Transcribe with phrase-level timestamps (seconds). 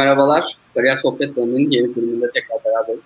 [0.00, 0.56] Merhabalar.
[0.74, 3.04] Kariyer Sohbet Konu'nun yeni bölümünde tekrar beraberiz.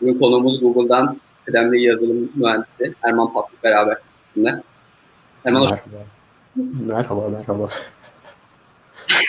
[0.00, 3.96] Bugün konuğumuz Google'dan kıdemli yazılım mühendisi Erman Patlık beraber.
[4.34, 4.62] Şimdi.
[5.44, 6.04] Erman hoş Merhaba.
[6.86, 7.68] Merhaba, merhaba.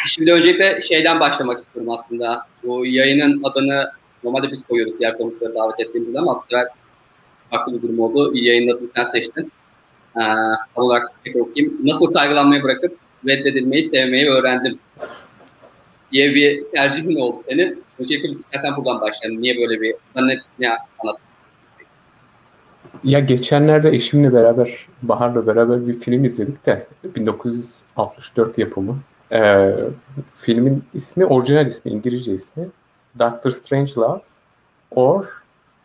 [0.08, 2.48] Şimdi öncelikle şeyden başlamak istiyorum aslında.
[2.64, 3.92] Bu yayının adını
[4.24, 6.68] normalde biz koyuyorduk diğer konukları davet ettiğimizde ama bu sefer
[7.50, 8.32] farklı bir durum oldu.
[8.36, 9.52] Yayının adını sen seçtin.
[10.18, 10.22] Ee,
[10.76, 11.80] olarak tekrar okuyayım.
[11.84, 14.80] Nasıl kaygılanmayı bırakıp reddedilmeyi sevmeyi öğrendim
[16.12, 17.84] diye bir tercihin oldu senin.
[18.00, 19.42] Öncelikle zaten buradan başlayalım.
[19.42, 20.70] Niye böyle bir, ne, ne?
[23.04, 29.00] Ya geçenlerde eşimle beraber, Bahar'la beraber bir film izledik de 1964 yapımı.
[29.32, 29.76] Ee,
[30.38, 32.68] filmin ismi, orijinal ismi, İngilizce ismi
[33.20, 34.22] Doctor Strangelove
[34.92, 35.26] or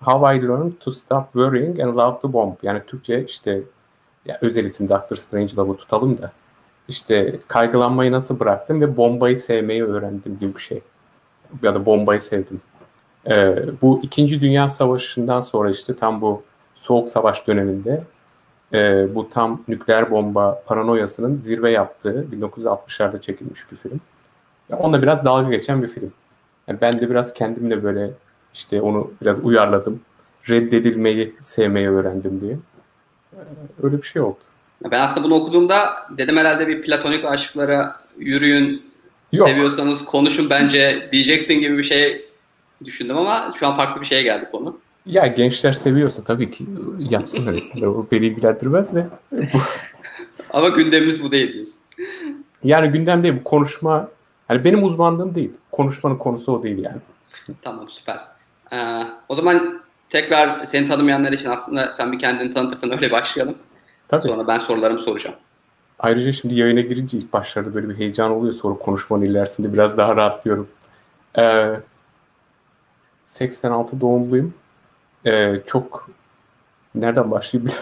[0.00, 2.54] How I Learned to Stop Worrying and Love the Bomb.
[2.62, 3.62] Yani Türkçe işte
[4.26, 6.32] ya özel isim Doctor Strangelove'u tutalım da
[6.88, 10.80] işte kaygılanmayı nasıl bıraktım ve bombayı sevmeyi öğrendim gibi bir şey.
[11.62, 12.60] Ya da bombayı sevdim.
[13.30, 16.42] Ee, bu İkinci Dünya Savaşı'ndan sonra işte tam bu
[16.74, 18.02] Soğuk Savaş döneminde
[18.74, 24.00] e, bu tam nükleer bomba paranoyasının zirve yaptığı 1960'larda çekilmiş bir film.
[24.68, 26.12] Ya onunla biraz dalga geçen bir film.
[26.68, 28.10] Yani ben de biraz kendimle böyle
[28.54, 30.00] işte onu biraz uyarladım.
[30.48, 32.56] Reddedilmeyi sevmeyi öğrendim diye.
[33.32, 33.38] Ee,
[33.82, 34.38] öyle bir şey oldu.
[34.90, 38.82] Ben aslında bunu okuduğumda dedim herhalde bir platonik aşıklara yürüyün,
[39.32, 39.48] Yok.
[39.48, 42.24] seviyorsanız konuşun bence diyeceksin gibi bir şey
[42.84, 44.78] düşündüm ama şu an farklı bir şeye geldi konu.
[45.06, 46.66] Ya gençler seviyorsa tabii ki
[46.98, 47.86] yapsınlar etsinler.
[47.86, 49.06] O beni ilgilendirmez de.
[50.50, 51.74] ama gündemimiz bu değil diyorsun.
[52.64, 54.08] Yani gündem değil bu konuşma.
[54.48, 55.50] Hani benim uzmanlığım değil.
[55.72, 56.96] Konuşmanın konusu o değil yani.
[57.62, 58.18] Tamam süper.
[58.72, 63.54] Ee, o zaman tekrar seni tanımayanlar için aslında sen bir kendini tanıtırsan öyle başlayalım.
[64.08, 64.22] Tabii.
[64.22, 65.36] Sonra ben sorularımı soracağım.
[65.98, 68.52] Ayrıca şimdi yayına girince ilk başlarda böyle bir heyecan oluyor.
[68.52, 70.68] Sonra konuşmanın ilerisinde biraz daha rahatlıyorum.
[71.38, 71.80] Ee,
[73.24, 74.54] 86 doğumluyum.
[75.26, 76.10] Ee, çok
[76.94, 77.72] nereden başlayayım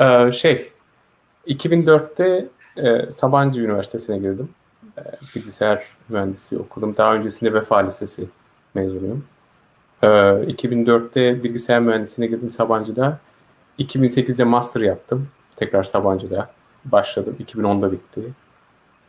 [0.00, 0.72] ee, şey
[1.46, 4.48] 2004'te e, Sabancı Üniversitesi'ne girdim.
[4.98, 5.02] E,
[5.36, 6.96] bilgisayar mühendisi okudum.
[6.96, 8.28] Daha öncesinde Vefa Lisesi
[8.74, 9.24] mezunuyum.
[10.02, 13.18] E, 2004'te bilgisayar mühendisliğine girdim Sabancı'da.
[13.78, 15.28] 2008'de master yaptım.
[15.56, 16.50] Tekrar Sabancı'da
[16.84, 17.36] başladım.
[17.40, 18.22] 2010'da bitti.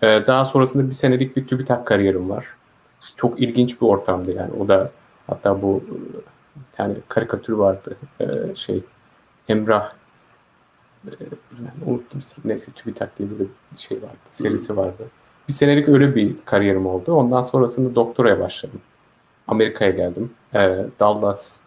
[0.02, 2.46] Ee, daha sonrasında bir senelik bir TÜBİTAK kariyerim var.
[3.16, 4.52] Çok ilginç bir ortamdı yani.
[4.60, 4.92] O da
[5.28, 5.84] hatta bu
[6.56, 7.98] bir tane karikatür vardı.
[8.20, 8.84] Ee, şey
[9.50, 9.92] Emrah
[11.08, 11.12] e,
[11.86, 13.48] unuttum neyse TÜBİTAK diye bir
[13.78, 14.18] şey vardı.
[14.30, 15.04] Serisi vardı.
[15.48, 17.14] Bir senelik öyle bir kariyerim oldu.
[17.14, 18.82] Ondan sonrasında doktoraya başladım.
[19.48, 20.32] Amerika'ya geldim.
[20.54, 21.60] Ee, Dallas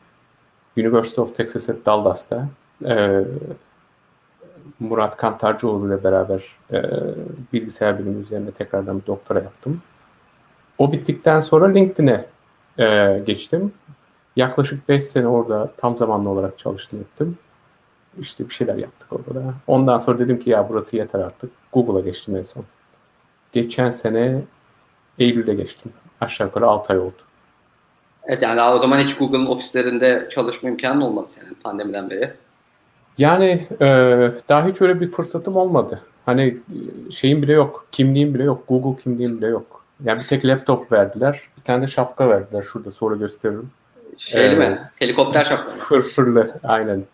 [0.77, 2.49] University of Texas at Dallas'ta
[2.85, 3.25] e,
[4.81, 6.83] Murat Kantarcıoğlu ile beraber e,
[7.53, 9.83] bilgisayar bilimi üzerine tekrardan bir doktora yaptım.
[10.79, 12.27] O bittikten sonra LinkedIn'e
[12.79, 13.73] e, geçtim.
[14.37, 17.39] Yaklaşık 5 sene orada tam zamanlı olarak çalıştım ettim.
[18.19, 19.55] İşte bir şeyler yaptık orada da.
[19.67, 21.51] Ondan sonra dedim ki ya burası yeter artık.
[21.73, 22.65] Google'a geçtim en son.
[23.53, 24.43] Geçen sene
[25.19, 25.93] Eylül'de geçtim.
[26.21, 27.23] Aşağı yukarı 6 ay oldu.
[28.25, 32.35] Evet yani daha o zaman hiç Google'ın ofislerinde çalışma imkanı olmadı senin pandemiden beri.
[33.19, 33.87] Yani e,
[34.49, 36.01] daha hiç öyle bir fırsatım olmadı.
[36.27, 36.43] Hani
[37.09, 39.85] e, şeyim bile yok, kimliğim bile yok, Google kimliğim bile yok.
[40.05, 42.63] Yani bir tek laptop verdiler, bir tane de şapka verdiler.
[42.63, 43.71] Şurada sonra gösteririm.
[44.19, 44.91] Şeyli ee, mi?
[44.97, 45.79] Helikopter şapka mı?
[45.79, 47.05] Fırfırlı, aynen.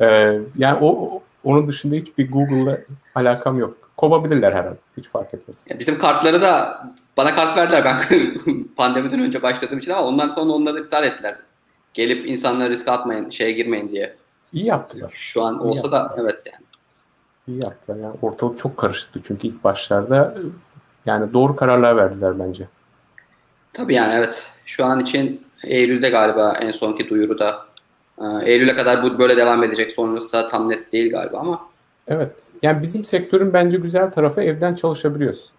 [0.00, 2.78] Ee, yani o onun dışında hiçbir Google'la
[3.14, 3.76] alakam yok.
[3.96, 4.78] Kovabilirler herhalde.
[4.96, 5.56] Hiç fark etmez.
[5.70, 6.82] Ya bizim kartları da
[7.16, 8.34] bana kart verdiler ben
[8.76, 11.36] pandemiden önce başladığım için ama ondan sonra onları iptal ettiler.
[11.94, 14.16] Gelip insanlara risk atmayın, şeye girmeyin diye.
[14.52, 15.12] İyi yaptılar.
[15.14, 16.16] Şu an İyi olsa yaptılar.
[16.16, 16.64] da evet yani.
[17.48, 17.96] İyi yaptılar.
[17.98, 20.34] Yani ortalık çok karışıktı çünkü ilk başlarda
[21.06, 22.68] yani doğru kararlar verdiler bence.
[23.72, 24.52] Tabii yani evet.
[24.66, 27.66] Şu an için Eylül'de galiba en sonki duyuruda.
[28.18, 29.92] Ee, Eylül'e kadar bu böyle devam edecek.
[29.92, 31.70] Sonrası tam net değil galiba ama.
[32.08, 32.32] Evet.
[32.62, 35.50] Yani bizim sektörün bence güzel tarafı evden çalışabiliyorsun.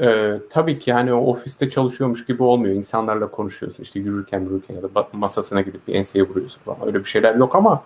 [0.00, 2.74] Ee, tabii ki hani o ofiste çalışıyormuş gibi olmuyor.
[2.74, 6.86] İnsanlarla konuşuyorsun işte yürürken yürürken ya da masasına gidip bir enseye vuruyorsun falan.
[6.86, 7.82] Öyle bir şeyler yok ama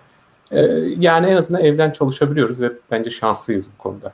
[0.55, 4.13] ee, yani en azından evden çalışabiliyoruz ve bence şanslıyız bu konuda.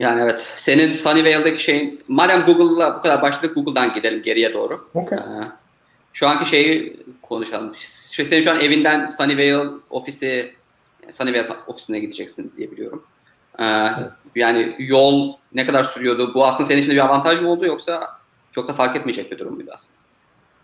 [0.00, 0.52] Yani evet.
[0.56, 4.88] Senin Sunnyvale'daki şeyin, madem Google'la bu kadar başladık Google'dan gidelim geriye doğru.
[4.94, 5.18] Okay.
[5.18, 5.48] Ee,
[6.12, 7.74] şu anki şeyi konuşalım.
[8.10, 10.54] Senin şu an evinden Sunnyvale ofisi,
[11.10, 13.04] Sunnyvale ofisine gideceksin diye biliyorum.
[13.58, 14.10] Ee, evet.
[14.36, 16.34] Yani yol ne kadar sürüyordu?
[16.34, 18.08] Bu aslında senin için bir avantaj mı oldu yoksa
[18.52, 19.98] çok da fark etmeyecek bir durum muydu aslında?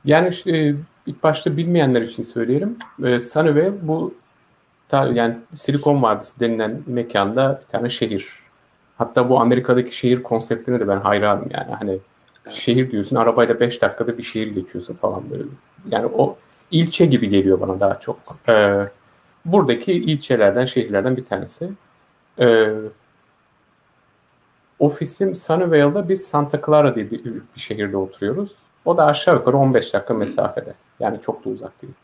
[0.05, 0.75] Yani işte,
[1.07, 2.79] ilk başta bilmeyenler için söyleyelim.
[3.05, 4.15] Ee, Sunnyvale bu
[4.93, 8.29] yani Silikon Vadisi denilen mekanda bir tane şehir.
[8.99, 11.73] Hatta bu Amerika'daki şehir konseptine de ben hayranım yani.
[11.73, 11.99] Hani
[12.47, 12.57] Evet.
[12.57, 15.45] Şehir diyorsun arabayla 5 dakikada bir şehir geçiyorsun falan böyle.
[15.91, 16.37] Yani o
[16.71, 18.19] ilçe gibi geliyor bana daha çok.
[18.49, 18.89] Ee,
[19.45, 21.71] buradaki ilçelerden, şehirlerden bir tanesi.
[22.41, 22.75] Ee,
[24.79, 28.55] ofisim Sunnyvale'da biz Santa Clara diye bir, bir şehirde oturuyoruz.
[28.85, 30.75] O da aşağı yukarı 15 dakika mesafede.
[31.01, 31.95] Yani çok da uzak değil.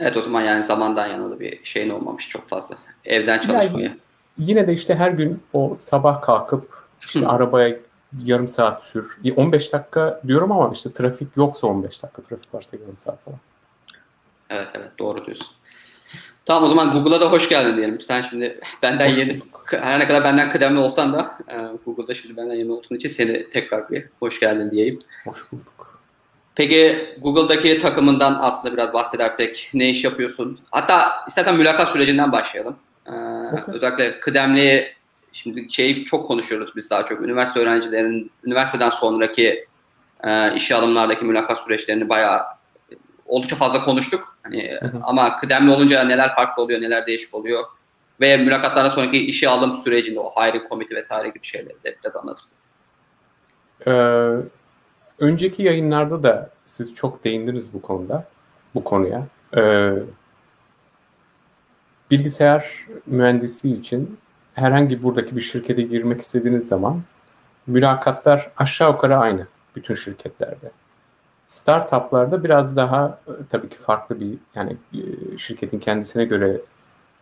[0.00, 2.76] Evet o zaman yani zamandan yana da bir şeyin olmamış çok fazla.
[3.04, 3.82] Evden çalışmaya.
[3.82, 3.96] Yani
[4.38, 7.76] yine de işte her gün o sabah kalkıp işte arabaya
[8.24, 9.18] yarım saat sür.
[9.36, 13.38] 15 dakika diyorum ama işte trafik yoksa 15 dakika, trafik varsa yarım saat falan.
[14.50, 15.48] Evet evet doğru diyorsun.
[16.44, 18.00] Tamam o zaman Google'a da hoş geldin diyelim.
[18.00, 19.32] Sen şimdi benden yeni,
[19.70, 23.50] her ne kadar benden kıdemli olsan da e, Google'da şimdi benden yeni olduğun için seni
[23.50, 24.98] tekrar bir hoş geldin diyeyim.
[25.24, 25.89] Hoş bulduk.
[26.54, 30.60] Peki Google'daki takımından aslında biraz bahsedersek ne iş yapıyorsun?
[30.70, 32.76] Hatta istersen mülakat sürecinden başlayalım.
[33.06, 33.74] Ee, okay.
[33.74, 35.00] Özellikle kıdemli
[35.32, 37.20] Şimdi şeyi çok konuşuyoruz biz daha çok.
[37.20, 39.66] Üniversite öğrencilerinin üniversiteden sonraki
[40.24, 42.42] e, işe alımlardaki mülakat süreçlerini bayağı
[43.26, 44.36] oldukça fazla konuştuk.
[44.42, 45.00] Hani hı hı.
[45.02, 47.64] ama kıdemli olunca neler farklı oluyor, neler değişik oluyor
[48.20, 52.58] ve mülakatlardan sonraki işe alım sürecinde o hiring komite vesaire gibi şeyleri de biraz anlatırsın.
[53.86, 53.90] Ee,
[55.20, 58.28] önceki yayınlarda da siz çok değindiniz bu konuda,
[58.74, 59.26] bu konuya.
[59.56, 59.92] Ee,
[62.10, 64.18] bilgisayar mühendisi için
[64.54, 67.02] herhangi buradaki bir şirkete girmek istediğiniz zaman
[67.66, 69.46] mülakatlar aşağı yukarı aynı
[69.76, 70.70] bütün şirketlerde.
[71.46, 76.60] Startuplarda biraz daha e, tabii ki farklı bir yani e, şirketin kendisine göre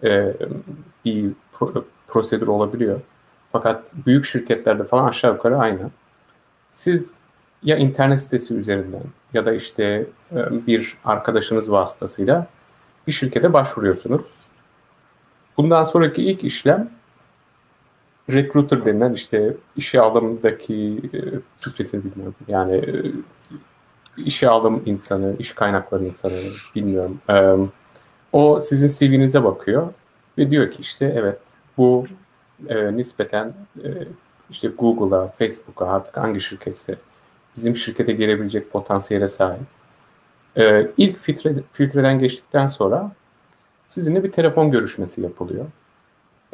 [0.04, 0.32] e,
[1.04, 1.32] bir
[2.08, 3.00] prosedür olabiliyor.
[3.52, 5.90] Fakat büyük şirketlerde falan aşağı yukarı aynı.
[6.68, 7.20] Siz
[7.62, 9.02] ya internet sitesi üzerinden
[9.34, 10.06] ya da işte
[10.66, 12.46] bir arkadaşınız vasıtasıyla
[13.06, 14.34] bir şirkete başvuruyorsunuz.
[15.56, 16.90] Bundan sonraki ilk işlem
[18.30, 21.18] recruiter denilen işte işe alımdaki e,
[21.60, 22.34] Türkçesini bilmiyorum.
[22.48, 23.12] Yani e,
[24.16, 26.40] işe alım insanı, iş kaynakları insanı
[26.74, 27.20] bilmiyorum.
[27.30, 27.56] E,
[28.32, 29.88] o sizin CV'nize bakıyor
[30.38, 31.38] ve diyor ki işte evet
[31.76, 32.06] bu
[32.68, 33.88] e, nispeten e,
[34.50, 36.96] işte Google'a, Facebook'a artık hangi şirketse
[37.58, 39.60] bizim şirkete gelebilecek potansiyele sahip.
[40.56, 43.12] E, ilk filtre, filtreden geçtikten sonra
[43.86, 45.66] sizinle bir telefon görüşmesi yapılıyor.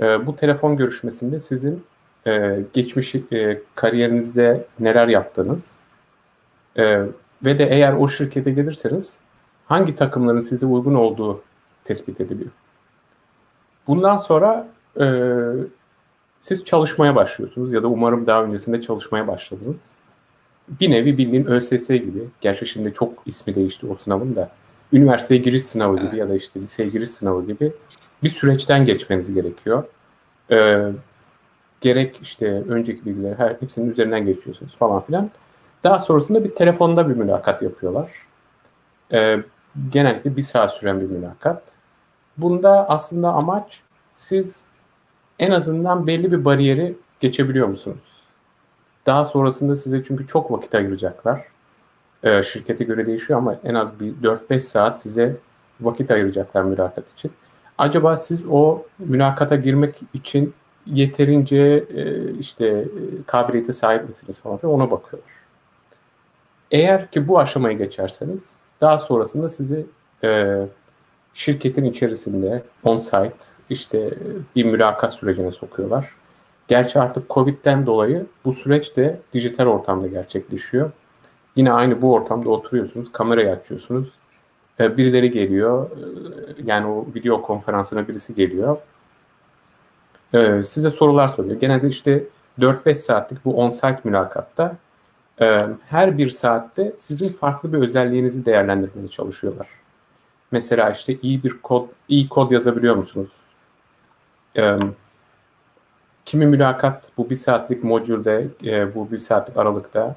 [0.03, 1.85] E, bu telefon görüşmesinde sizin
[2.27, 5.79] e, geçmiş e, kariyerinizde neler yaptınız
[6.77, 7.03] e,
[7.45, 9.21] ve de eğer o şirkete gelirseniz
[9.67, 11.43] hangi takımların size uygun olduğu
[11.85, 12.51] tespit ediliyor.
[13.87, 14.69] Bundan sonra
[15.01, 15.07] e,
[16.41, 19.81] siz çalışmaya başlıyorsunuz ya da umarım daha öncesinde çalışmaya başladınız.
[20.69, 24.51] Bir nevi bildiğin ÖSS gibi, gerçi şimdi çok ismi değişti o sınavın da,
[24.93, 27.73] üniversiteye giriş sınavı gibi ya da işte liseye giriş sınavı gibi
[28.23, 29.85] bir süreçten geçmeniz gerekiyor.
[30.51, 30.93] Ee,
[31.81, 35.31] gerek işte önceki bilgileri her hepsinin üzerinden geçiyorsunuz falan filan.
[35.85, 38.11] Daha sonrasında bir telefonda bir mülakat yapıyorlar.
[39.13, 39.39] Ee,
[39.93, 41.63] genellikle bir saat süren bir mülakat.
[42.37, 43.81] Bunda aslında amaç
[44.11, 44.65] siz
[45.39, 48.24] en azından belli bir bariyeri geçebiliyor musunuz?
[49.07, 51.45] Daha sonrasında size çünkü çok vakit ayıracaklar.
[52.23, 55.37] Ee, şirkete göre değişiyor ama en az bir 4-5 saat size
[55.81, 57.33] vakit ayıracaklar mülakat için.
[57.79, 60.55] Acaba siz o mülakata girmek için
[60.87, 62.87] yeterince e, işte e,
[63.27, 65.33] kabiliyete sahip misiniz falan filan ona bakıyorlar.
[66.71, 69.87] Eğer ki bu aşamayı geçerseniz daha sonrasında sizi
[70.25, 70.61] e,
[71.35, 74.11] şirketin içerisinde on-site işte
[74.57, 76.11] bir mülakat sürecine sokuyorlar.
[76.69, 80.91] Gerçi artık Covid'den dolayı bu süreç de dijital ortamda gerçekleşiyor.
[81.57, 84.13] Yine aynı bu ortamda oturuyorsunuz, kamerayı açıyorsunuz.
[84.81, 86.05] E, birileri geliyor, e,
[86.65, 88.77] yani o video konferansına birisi geliyor.
[90.33, 91.61] E, size sorular soruyor.
[91.61, 92.25] Genelde işte
[92.59, 94.77] 4-5 saatlik bu on-site mülakatta
[95.87, 99.69] her bir saatte sizin farklı bir özelliğinizi değerlendirmeye çalışıyorlar.
[100.51, 103.33] Mesela işte iyi bir kod, iyi kod yazabiliyor musunuz?
[106.25, 108.49] Kimi mülakat bu bir saatlik modülde,
[108.95, 110.17] bu bir saatlik aralıkta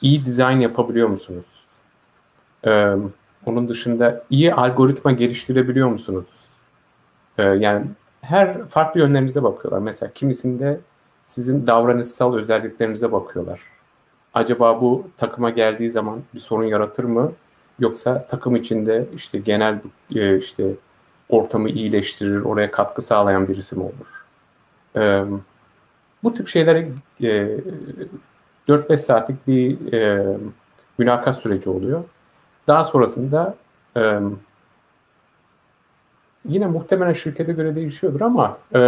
[0.00, 1.64] iyi dizayn yapabiliyor musunuz?
[3.46, 6.48] Onun dışında iyi algoritma geliştirebiliyor musunuz?
[7.38, 7.86] Ee, yani
[8.20, 9.78] her farklı yönlerinize bakıyorlar.
[9.78, 10.80] Mesela kimisinde
[11.24, 13.60] sizin davranışsal özelliklerinize bakıyorlar.
[14.34, 17.32] Acaba bu takıma geldiği zaman bir sorun yaratır mı?
[17.78, 19.80] Yoksa takım içinde işte genel
[20.14, 20.70] e, işte
[21.28, 24.23] ortamı iyileştirir, oraya katkı sağlayan birisi mi olur?
[24.96, 25.24] Ee,
[26.22, 26.88] bu tip şeylere
[27.22, 27.58] e,
[28.68, 30.36] 4-5 saatlik bir e,
[30.98, 32.04] mülakat süreci oluyor.
[32.66, 33.54] Daha sonrasında
[33.96, 34.20] e,
[36.44, 38.80] yine muhtemelen şirkete göre değişiyordur ama e,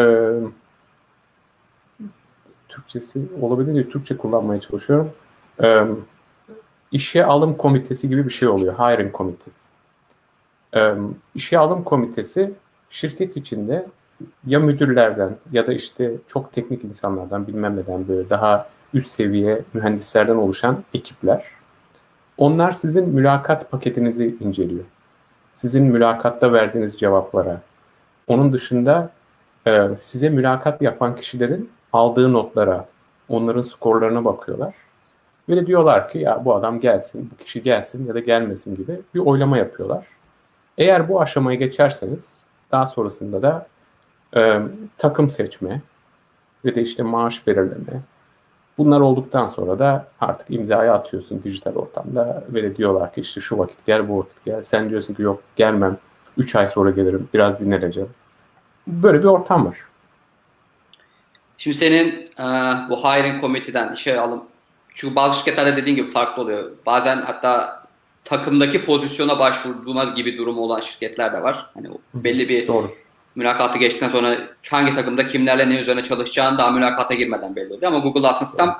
[2.68, 5.12] Türkçesi olabildiğince Türkçe kullanmaya çalışıyorum.
[5.62, 5.84] E,
[6.92, 8.74] işe alım komitesi gibi bir şey oluyor.
[8.74, 9.52] Hiring committee.
[10.74, 10.94] E,
[11.34, 12.52] işe alım komitesi
[12.90, 13.86] şirket içinde
[14.46, 20.36] ya müdürlerden ya da işte çok teknik insanlardan bilmem neden böyle daha üst seviye mühendislerden
[20.36, 21.44] oluşan ekipler.
[22.38, 24.84] Onlar sizin mülakat paketinizi inceliyor.
[25.54, 27.60] Sizin mülakatta verdiğiniz cevaplara.
[28.26, 29.10] Onun dışında
[29.66, 32.86] e, size mülakat yapan kişilerin aldığı notlara,
[33.28, 34.74] onların skorlarına bakıyorlar.
[35.48, 39.00] Ve de diyorlar ki ya bu adam gelsin, bu kişi gelsin ya da gelmesin gibi
[39.14, 40.06] bir oylama yapıyorlar.
[40.78, 42.38] Eğer bu aşamayı geçerseniz
[42.72, 43.66] daha sonrasında da
[44.36, 44.60] e,
[44.98, 45.80] takım seçme
[46.64, 48.02] ve de işte maaş belirleme.
[48.78, 53.58] Bunlar olduktan sonra da artık imzayı atıyorsun dijital ortamda ve de diyorlar ki işte şu
[53.58, 54.62] vakit gel bu vakit gel.
[54.62, 55.98] Sen diyorsun ki yok gelmem
[56.36, 58.10] 3 ay sonra gelirim biraz dinleneceğim.
[58.86, 59.78] Böyle bir ortam var.
[61.58, 62.44] Şimdi senin e,
[62.90, 64.42] bu hiring committee'den işe alım
[64.94, 66.70] çünkü bazı şirketlerde dediğin gibi farklı oluyor.
[66.86, 67.82] Bazen hatta
[68.24, 71.70] takımdaki pozisyona başvurma gibi durumu olan şirketler de var.
[71.74, 72.90] Hani belli bir Doğru
[73.36, 74.38] mülakatı geçtikten sonra
[74.70, 77.92] hangi takımda kimlerle ne üzerine çalışacağını daha mülakata girmeden belli oluyor.
[77.92, 78.76] Ama Google aslında sistem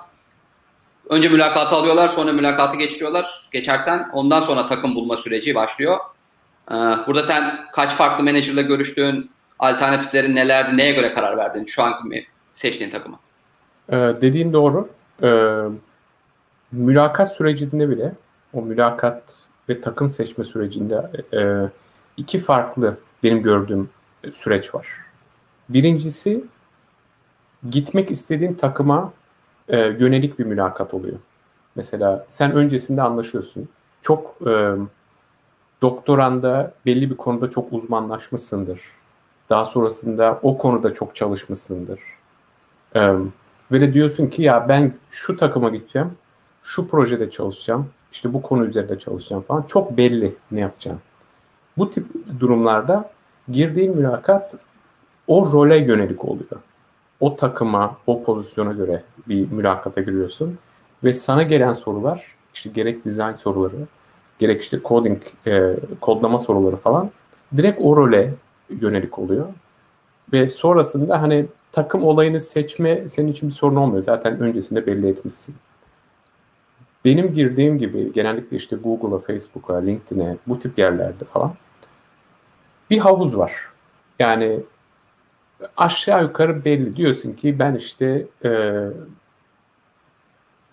[1.09, 3.49] önce mülakatı alıyorlar sonra mülakatı geçiriyorlar.
[3.51, 5.97] Geçersen ondan sonra takım bulma süreci başlıyor.
[6.71, 6.75] Ee,
[7.07, 12.91] burada sen kaç farklı menajerle görüştüğün, alternatiflerin nelerdi, neye göre karar verdin şu anki seçtiğin
[12.91, 13.19] takıma?
[13.89, 14.89] Ee, dediğin doğru.
[15.23, 15.63] Ee,
[16.73, 18.13] mülakat sürecinde bile
[18.53, 19.23] o mülakat
[19.69, 21.71] ve takım seçme sürecinde e,
[22.17, 23.91] iki farklı benim gördüğüm
[24.33, 24.89] süreç var.
[25.69, 26.45] Birincisi
[27.71, 29.13] gitmek istediğin takıma
[29.69, 31.19] e, yönelik bir mülakat oluyor.
[31.77, 33.69] Mesela sen öncesinde anlaşıyorsun.
[34.03, 34.75] Çok e,
[35.83, 38.81] doktoranda belli bir konuda çok uzmanlaşmışsındır.
[39.51, 42.01] Daha sonrasında o konuda çok çalışmışsındır.
[42.95, 43.13] E,
[43.73, 46.11] ve de diyorsun ki ya ben şu takıma gideceğim,
[46.63, 49.63] şu projede çalışacağım, işte bu konu üzerinde çalışacağım falan.
[49.63, 51.01] Çok belli ne yapacağım.
[51.79, 52.07] Bu tip
[52.41, 53.11] durumlarda
[53.49, 54.55] girdiğin mülakat
[55.27, 56.61] o role yönelik oluyor.
[57.21, 60.59] O takıma, o pozisyona göre bir mülakata giriyorsun
[61.05, 63.77] ve sana gelen sorular, işte gerek design soruları,
[64.39, 67.11] gerek işte coding, e, kodlama soruları falan
[67.57, 68.35] direkt o role
[68.71, 69.47] yönelik oluyor.
[70.33, 74.03] Ve sonrasında hani takım olayını seçme senin için bir sorun olmuyor.
[74.03, 75.55] Zaten öncesinde belli etmişsin.
[77.05, 81.55] Benim girdiğim gibi genellikle işte Google'a, Facebook'a, LinkedIn'e bu tip yerlerde falan
[82.91, 83.53] bir havuz var.
[84.19, 84.61] Yani
[85.77, 86.97] aşağı yukarı belli.
[86.97, 88.83] Diyorsun ki ben işte e,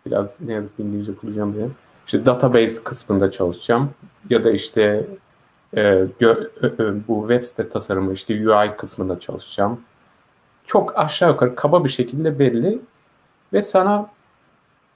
[0.05, 1.70] biraz ne yazık ki İngilizce kullanacağım diye.
[2.05, 3.89] İşte database kısmında çalışacağım
[4.29, 5.08] ya da işte
[5.77, 9.82] e, gö, e, bu web site tasarımı işte UI kısmında çalışacağım.
[10.65, 12.79] Çok aşağı yukarı kaba bir şekilde belli
[13.53, 14.10] ve sana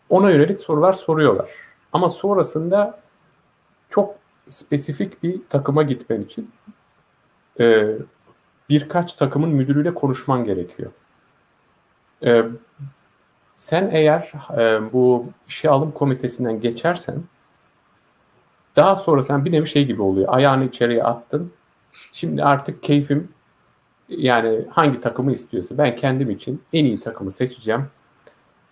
[0.10, 1.50] ona yönelik sorular soruyorlar.
[1.94, 3.00] Ama sonrasında
[3.90, 4.16] çok
[4.50, 6.52] spesifik bir takıma gitmen için
[7.60, 7.96] e,
[8.70, 10.92] birkaç takımın müdürüyle konuşman gerekiyor.
[12.26, 12.44] E,
[13.56, 17.16] sen eğer e, bu işe alım komitesinden geçersen
[18.76, 20.28] daha sonra sen bir nevi şey gibi oluyor.
[20.30, 21.52] Ayağını içeriye attın.
[22.12, 23.30] Şimdi artık keyfim
[24.10, 27.86] yani hangi takımı istiyorsa ben kendim için en iyi takımı seçeceğim.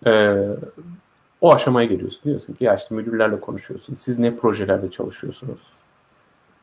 [0.06, 0.36] Ee,
[1.40, 2.22] o aşamaya geliyorsun.
[2.24, 3.94] Diyorsun ki ya işte müdürlerle konuşuyorsun.
[3.94, 5.60] Siz ne projelerde çalışıyorsunuz?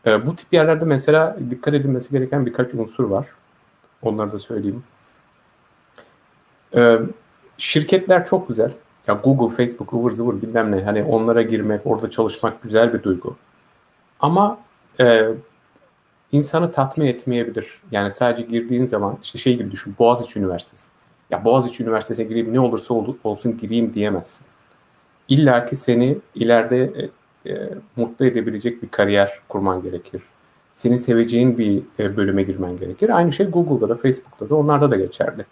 [0.07, 3.27] E, bu tip yerlerde mesela dikkat edilmesi gereken birkaç unsur var.
[4.01, 4.83] Onları da söyleyeyim.
[6.75, 6.99] E,
[7.57, 8.71] şirketler çok güzel.
[9.07, 10.83] Ya Google, Facebook, ıvır zıvır bilmem ne.
[10.83, 13.35] Hani onlara girmek, orada çalışmak güzel bir duygu.
[14.19, 14.59] Ama
[14.99, 15.27] e,
[16.31, 17.81] insanı tatmin etmeyebilir.
[17.91, 19.95] Yani sadece girdiğin zaman işte şey gibi düşün.
[19.99, 20.87] Boğaziçi Üniversitesi.
[21.29, 22.93] Ya Boğaziçi Üniversitesi'ne gireyim ne olursa
[23.23, 24.45] olsun gireyim diyemezsin.
[25.27, 27.09] İlla ki seni ileride
[27.45, 30.21] e, mutlu edebilecek bir kariyer kurman gerekir.
[30.73, 33.17] Seni seveceğin bir e, bölüme girmen gerekir.
[33.17, 35.45] Aynı şey Google'da da Facebook'ta da onlarda da geçerli.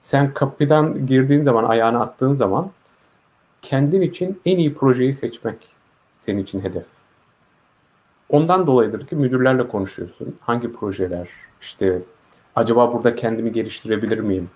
[0.00, 2.70] Sen kapıdan girdiğin zaman, ayağını attığın zaman
[3.62, 5.56] kendin için en iyi projeyi seçmek
[6.16, 6.84] senin için hedef.
[8.28, 10.36] Ondan dolayıdır ki müdürlerle konuşuyorsun.
[10.40, 11.28] Hangi projeler,
[11.60, 12.02] işte
[12.56, 14.50] acaba burada kendimi geliştirebilir miyim?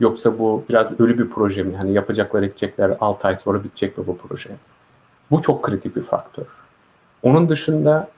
[0.00, 1.76] Yoksa bu biraz ölü bir proje mi?
[1.76, 4.50] Hani yapacaklar edecekler 6 ay sonra bitecek mi bu proje?
[5.30, 6.46] Bu çok kritik bir faktör.
[7.22, 8.08] Onun dışında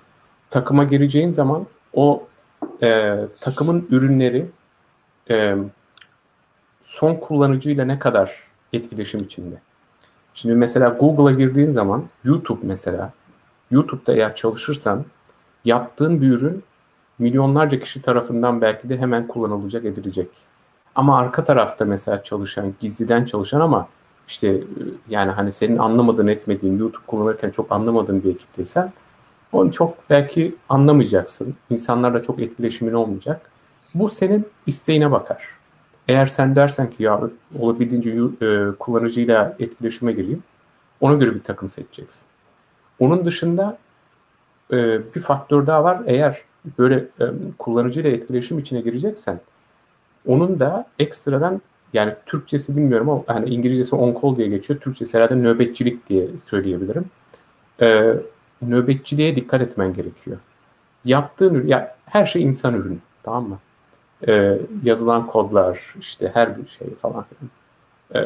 [0.51, 2.27] takıma gireceğin zaman o
[2.83, 4.47] e, takımın ürünleri
[5.31, 5.57] e,
[6.81, 8.35] son kullanıcıyla ne kadar
[8.73, 9.61] etkileşim içinde.
[10.35, 13.13] Şimdi mesela Google'a girdiğin zaman YouTube mesela
[13.71, 15.05] YouTube'da eğer çalışırsan
[15.65, 16.65] yaptığın bir ürün
[17.19, 20.29] milyonlarca kişi tarafından belki de hemen kullanılacak edilecek.
[20.95, 23.89] Ama arka tarafta mesela çalışan, gizliden çalışan ama
[24.31, 24.63] işte e,
[25.09, 28.93] yani hani senin anlamadığın etmediğin, YouTube kullanırken çok anlamadığın bir ekipteysen
[29.53, 31.55] onu çok belki anlamayacaksın.
[31.71, 33.51] İnsanlarla çok etkileşimin olmayacak.
[33.95, 35.45] Bu senin isteğine bakar.
[36.09, 37.21] Eğer sen dersen ki ya
[37.59, 38.11] olabildiğince
[38.47, 40.43] e, kullanıcıyla etkileşime gireyim,
[41.01, 42.23] ona göre bir takım seçeceksin.
[42.99, 43.79] Onun dışında
[44.73, 46.03] e, bir faktör daha var.
[46.07, 46.43] Eğer
[46.79, 47.05] böyle
[47.59, 49.41] kullanıcıyla etkileşim içine gireceksen,
[50.27, 51.61] onun da ekstradan
[51.93, 54.81] yani Türkçesi bilmiyorum ama hani İngilizcesi on call diye geçiyor.
[54.81, 57.05] Türkçesi herhalde nöbetçilik diye söyleyebilirim.
[57.81, 58.15] Ee,
[58.63, 60.37] nöbetçiliğe dikkat etmen gerekiyor.
[61.05, 63.59] Yaptığın ya her şey insan ürünü tamam mı?
[64.29, 67.25] Ee, yazılan kodlar işte her bir şey falan.
[68.15, 68.21] Ee,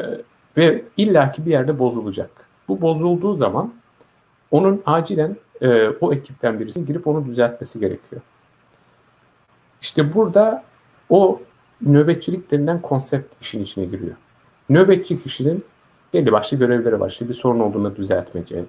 [0.57, 2.29] ve illaki bir yerde bozulacak.
[2.67, 3.73] Bu bozulduğu zaman
[4.51, 8.21] onun acilen e, o ekipten birisinin girip onu düzeltmesi gerekiyor.
[9.81, 10.63] İşte burada
[11.09, 11.41] o
[11.81, 14.15] nöbetçilik denilen konsept işin içine giriyor.
[14.69, 15.65] Nöbetçi kişinin
[16.13, 17.09] belli başlı görevleri var.
[17.09, 18.65] İşte bir sorun olduğunda düzeltmece,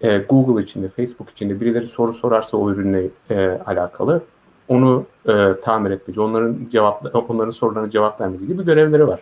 [0.00, 4.22] e, Google içinde, Facebook içinde birileri soru sorarsa o ürünle e, alakalı
[4.68, 9.20] onu e, tamir etmeci, onların cevap, onların sorularına cevap vermeci gibi görevleri var.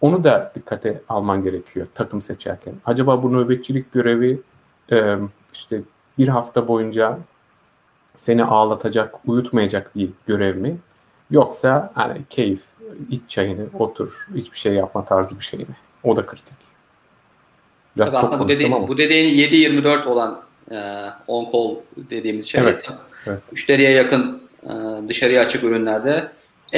[0.00, 2.74] Onu da dikkate alman gerekiyor takım seçerken.
[2.84, 4.40] Acaba bu nöbetçilik görevi
[4.92, 5.16] e,
[5.52, 5.80] işte
[6.18, 7.18] bir hafta boyunca
[8.16, 10.76] seni ağlatacak, uyutmayacak bir görev mi?
[11.30, 12.60] Yoksa hani keyif,
[13.10, 15.76] iç çayını, otur, hiçbir şey yapma tarzı bir şey mi?
[16.04, 16.54] O da kritik.
[17.96, 18.88] Biraz Tabii aslında bu dediğin, ama.
[18.88, 20.76] bu dediğin 7-24 olan e,
[21.26, 22.60] on call dediğimiz şey.
[22.60, 22.90] Evet.
[23.26, 23.38] evet.
[23.52, 24.68] Müşteriye yakın e,
[25.08, 26.32] dışarıya açık ürünlerde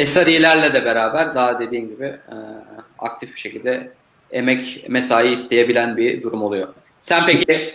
[0.05, 2.37] SRE'lerle de beraber daha dediğin gibi e,
[2.99, 3.93] aktif bir şekilde
[4.31, 6.69] emek mesai isteyebilen bir durum oluyor.
[7.01, 7.75] Sen peki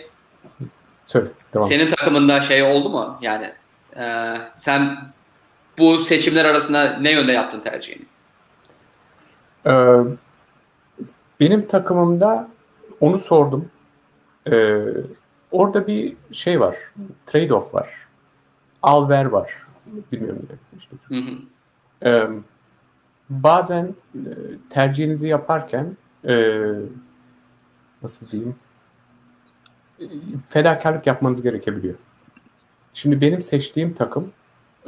[1.06, 1.68] Söyle, devam.
[1.68, 3.18] senin takımında şey oldu mu?
[3.22, 3.52] Yani
[3.96, 4.98] e, sen
[5.78, 8.04] bu seçimler arasında ne yönde yaptın tercihini?
[9.66, 9.96] Ee,
[11.40, 12.48] benim takımımda
[13.00, 13.70] onu sordum.
[14.52, 14.82] Ee,
[15.50, 16.76] orada bir şey var.
[17.26, 17.90] Trade-off var.
[18.82, 19.52] Al ver var.
[20.12, 20.78] Bilmiyorum ne.
[20.78, 20.96] İşte.
[21.08, 21.34] Hı hı.
[22.08, 22.28] Ee,
[23.30, 24.30] bazen e,
[24.70, 25.96] tercihinizi yaparken
[26.28, 26.62] e,
[28.02, 28.54] nasıl diyeyim
[30.46, 31.94] fedakarlık yapmanız gerekebiliyor.
[32.94, 34.32] Şimdi benim seçtiğim takım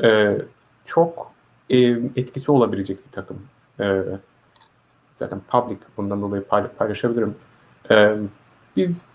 [0.03, 0.38] e,
[0.87, 1.33] çok
[1.70, 1.77] e,
[2.16, 3.42] etkisi olabilecek bir takım.
[3.81, 4.03] E,
[5.14, 6.44] zaten public bundan dolayı
[6.79, 7.35] paylaşabilirim.
[7.90, 8.16] E,
[8.77, 9.09] biz,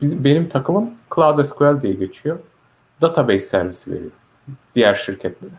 [0.00, 2.38] biz benim takımım Cloud SQL diye geçiyor.
[3.00, 4.10] Database servisi veriyor
[4.74, 5.52] diğer şirketlere.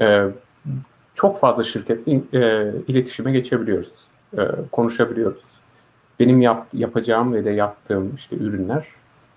[0.00, 0.28] E,
[1.14, 3.94] çok fazla şirketle e, iletişime geçebiliyoruz.
[4.38, 5.44] E, konuşabiliyoruz.
[6.20, 8.86] Benim yap, yapacağım ve de yaptığım işte ürünler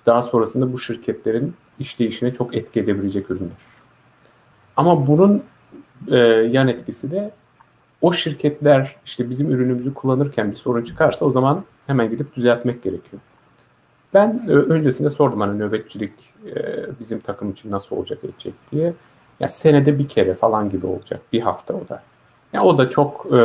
[0.06, 3.58] daha sonrasında bu şirketlerin işleyişine çok etki edebilecek ürünler.
[4.78, 5.44] Ama bunun
[6.12, 6.18] e,
[6.52, 7.32] yan etkisi de
[8.02, 13.22] o şirketler işte bizim ürünümüzü kullanırken bir sorun çıkarsa o zaman hemen gidip düzeltmek gerekiyor.
[14.14, 16.14] Ben e, öncesinde sordum hani nöbetçilik
[16.46, 18.94] e, bizim takım için nasıl olacak edecek diye.
[19.40, 21.22] Ya senede bir kere falan gibi olacak.
[21.34, 22.04] Bir hafta o da.
[22.54, 23.40] Ya o da çok e,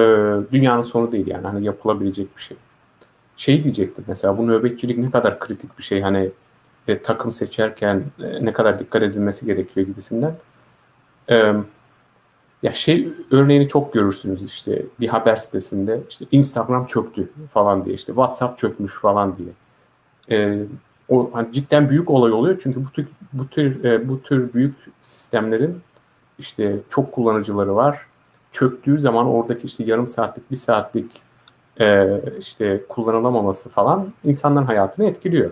[0.53, 2.57] dünyanın sonu değil yani hani yapılabilecek bir şey.
[3.37, 6.31] Şey diyecektim mesela bu nöbetçilik ne kadar kritik bir şey hani
[6.89, 10.35] e, takım seçerken e, ne kadar dikkat edilmesi gerekiyor gibisinden.
[11.33, 11.55] E,
[12.63, 18.07] ya şey örneğini çok görürsünüz işte bir haber sitesinde işte Instagram çöktü falan diye işte
[18.07, 19.49] WhatsApp çökmüş falan diye.
[20.31, 20.67] E,
[21.09, 24.75] o hani cidden büyük olay oluyor çünkü bu tür bu tür e, bu tür büyük
[25.01, 25.81] sistemlerin
[26.39, 28.07] işte çok kullanıcıları var.
[28.53, 31.11] Çöktüğü zaman oradaki işte yarım saatlik, bir saatlik
[31.81, 35.51] e, işte kullanılamaması falan insanların hayatını etkiliyor.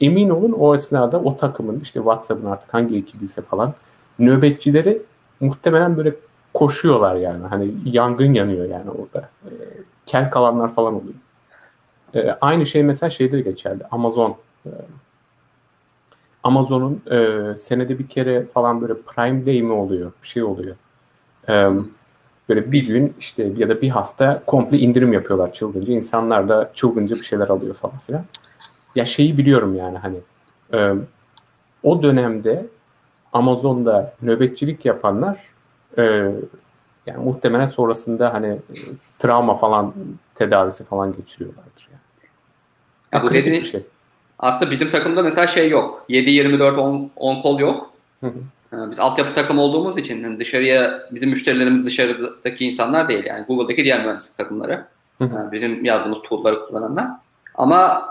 [0.00, 3.74] Emin olun o esnada o takımın işte WhatsApp'ın artık hangi ekibiyse falan
[4.18, 5.02] nöbetçileri
[5.40, 6.14] muhtemelen böyle
[6.54, 7.46] koşuyorlar yani.
[7.46, 9.28] Hani yangın yanıyor yani orada.
[9.44, 9.50] E,
[10.06, 11.14] kel kalanlar falan oluyor.
[12.14, 13.82] E, aynı şey mesela şeyde geçerli.
[13.90, 14.70] Amazon e,
[16.42, 20.12] Amazon'un e, senede bir kere falan böyle Prime Day mi oluyor?
[20.22, 20.76] Bir şey oluyor.
[21.48, 21.68] E,
[22.48, 25.92] böyle bir gün işte ya da bir hafta komple indirim yapıyorlar çılgınca.
[25.92, 28.24] İnsanlar da çılgınca bir şeyler alıyor falan filan.
[28.94, 30.16] Ya şeyi biliyorum yani hani
[30.72, 30.94] e,
[31.82, 32.66] o dönemde
[33.32, 35.38] Amazon'da nöbetçilik yapanlar
[35.98, 36.02] e,
[37.06, 38.76] yani muhtemelen sonrasında hani e,
[39.18, 39.94] travma falan
[40.34, 42.00] tedavisi falan geçiriyorlardır yani.
[43.12, 43.82] Ya bu dediğin, şey.
[44.38, 46.04] Aslında bizim takımda mesela şey yok.
[46.08, 47.90] 7-24 on, on kol yok.
[48.20, 48.38] Hı hı.
[48.72, 53.84] Ee, biz altyapı takım olduğumuz için yani dışarıya bizim müşterilerimiz dışarıdaki insanlar değil yani Google'daki
[53.84, 54.86] diğer mühendislik takımları.
[55.18, 55.34] Hı hı.
[55.36, 57.06] Yani bizim yazdığımız tool'ları kullananlar.
[57.54, 58.08] Ama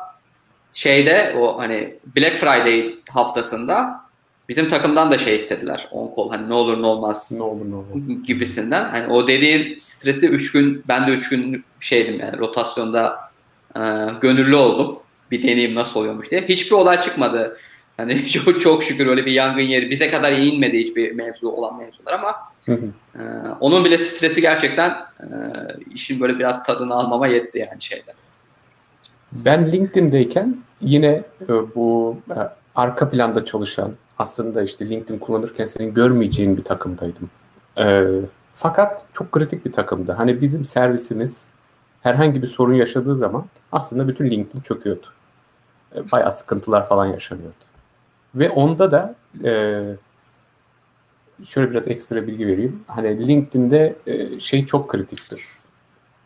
[0.73, 4.01] şeyde o hani Black Friday haftasında
[4.49, 5.87] bizim takımdan da şey istediler.
[5.91, 7.31] On kol hani ne olur ne olmaz.
[7.37, 8.23] Ne olur ne olmaz.
[8.25, 8.85] Gibisinden.
[8.85, 13.19] Hani o dediğin stresi 3 gün ben de 3 gün şeydim yani rotasyonda
[13.75, 13.79] e,
[14.21, 14.99] gönüllü oldum.
[15.31, 16.41] Bir deneyim nasıl oluyormuş diye.
[16.41, 17.57] Hiçbir olay çıkmadı.
[17.97, 22.13] Hani çok, çok şükür öyle bir yangın yeri bize kadar inmedi hiçbir mevzu olan mevzular
[22.13, 22.35] ama
[23.15, 23.21] e,
[23.59, 25.27] onun bile stresi gerçekten e,
[25.93, 28.15] işin böyle biraz tadını almama yetti yani şeyler.
[29.31, 32.39] Ben LinkedIn'deyken yine e, bu e,
[32.75, 37.29] arka planda çalışan aslında işte LinkedIn kullanırken senin görmeyeceğin bir takımdaydım.
[37.77, 38.05] E,
[38.53, 40.11] fakat çok kritik bir takımdı.
[40.11, 41.47] Hani bizim servisimiz
[42.01, 45.07] herhangi bir sorun yaşadığı zaman aslında bütün LinkedIn çöküyordu.
[45.95, 47.53] E, bayağı sıkıntılar falan yaşanıyordu.
[48.35, 49.81] Ve onda da e,
[51.45, 52.83] şöyle biraz ekstra bilgi vereyim.
[52.87, 55.41] Hani LinkedIn'de e, şey çok kritiktir.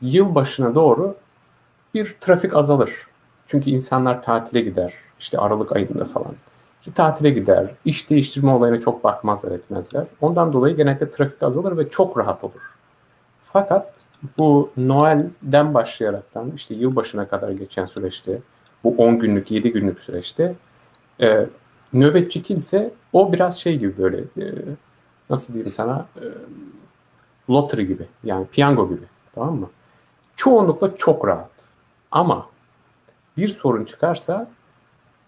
[0.02, 1.16] Yıl başına doğru
[1.94, 3.08] bir trafik azalır.
[3.48, 4.94] Çünkü insanlar tatile gider.
[5.20, 6.36] İşte Aralık ayında falan.
[6.82, 7.72] İşte tatile gider.
[7.86, 10.06] İş değiştirme olayına çok bakmazlar etmezler.
[10.22, 12.76] Ondan dolayı genellikle trafik azalır ve çok rahat olur.
[13.54, 13.94] Fakat
[14.38, 18.40] bu Noel'den başlayaraktan işte yılbaşına kadar geçen süreçte
[18.84, 20.56] bu 10 günlük 7 günlük süreçte
[21.22, 21.46] e,
[21.94, 24.46] nöbetçi kimse o biraz şey gibi böyle e,
[25.30, 26.26] nasıl diyeyim sana e,
[27.50, 29.70] lottery gibi yani piyango gibi tamam mı?
[30.36, 31.52] Çoğunlukla çok rahat.
[32.12, 32.48] Ama
[33.38, 34.48] bir sorun çıkarsa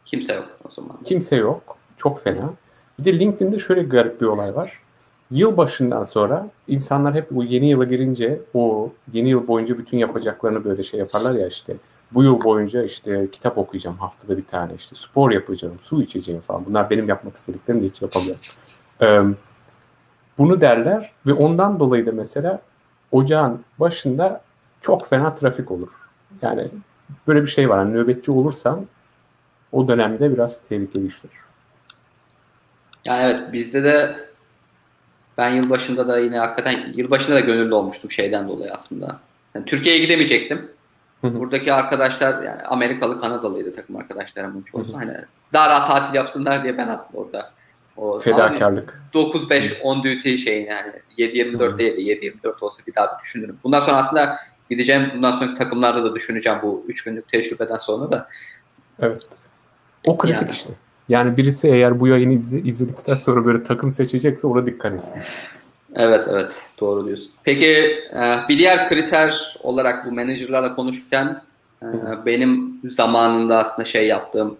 [0.05, 0.97] kimse yok o zaman.
[1.05, 1.77] Kimse yok.
[1.97, 2.53] Çok fena.
[2.99, 4.79] Bir de LinkedIn'de şöyle garip bir olay var.
[5.31, 10.63] Yıl başından sonra insanlar hep bu yeni yıla girince o yeni yıl boyunca bütün yapacaklarını
[10.63, 11.75] böyle şey yaparlar ya işte
[12.11, 16.65] bu yıl boyunca işte kitap okuyacağım haftada bir tane işte spor yapacağım, su içeceğim falan.
[16.65, 18.41] Bunlar benim yapmak istediklerim de hiç yapamıyorum.
[19.01, 19.21] Ee,
[20.37, 22.61] bunu derler ve ondan dolayı da mesela
[23.11, 24.41] ocağın başında
[24.81, 25.89] çok fena trafik olur.
[26.41, 26.67] Yani
[27.27, 27.77] böyle bir şey var.
[27.77, 28.85] Yani nöbetçi olursan
[29.73, 31.31] o dönemde biraz tehlikeli işler.
[33.05, 34.15] Yani evet bizde de
[35.37, 39.19] ben yılbaşında da yine hakikaten yılbaşında da gönüllü olmuştum şeyden dolayı aslında.
[39.55, 40.69] Yani Türkiye'ye gidemeyecektim.
[41.23, 44.97] Buradaki arkadaşlar yani Amerikalı, Kanadalıydı takım arkadaşlarımın çoğusu.
[44.97, 45.17] Hani
[45.53, 47.51] daha rahat tatil yapsınlar diye ben aslında orada
[47.97, 49.01] o fedakarlık.
[49.13, 53.57] 9-5-10 duty şeyin yani 7-24'te 7, 7-24 olsa bir daha bir düşünürüm.
[53.63, 54.37] Bundan sonra aslında
[54.69, 55.11] gideceğim.
[55.15, 58.27] Bundan sonraki takımlarda da düşüneceğim bu 3 günlük tecrübeden sonra da.
[58.99, 59.27] Evet.
[60.07, 60.51] O kritik yani.
[60.51, 60.69] işte.
[61.09, 65.21] Yani birisi eğer bu yayını izle, izledikten sonra böyle takım seçecekse ona dikkat etsin.
[65.95, 67.31] Evet evet doğru diyorsun.
[67.43, 67.69] Peki
[68.13, 71.41] e, bir diğer kriter olarak bu menajerlerle konuşurken
[71.81, 71.87] e,
[72.25, 74.57] benim zamanında aslında şey yaptığım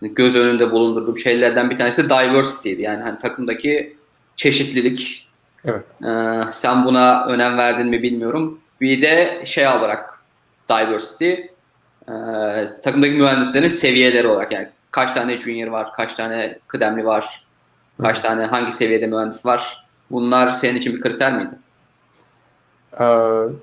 [0.00, 2.82] göz önünde bulundurduğum şeylerden bir tanesi diversity'ydi.
[2.82, 3.96] Yani hani takımdaki
[4.36, 5.28] çeşitlilik.
[5.64, 5.84] Evet.
[6.04, 8.60] E, sen buna önem verdin mi bilmiyorum.
[8.80, 10.18] Bir de şey olarak
[10.68, 11.34] diversity
[12.82, 17.46] takımdaki mühendislerin seviyeleri olarak yani kaç tane junior var, kaç tane kıdemli var,
[18.02, 21.54] kaç tane hangi seviyede mühendis var Bunlar senin için bir kriter miydi?
[23.00, 23.06] Ee,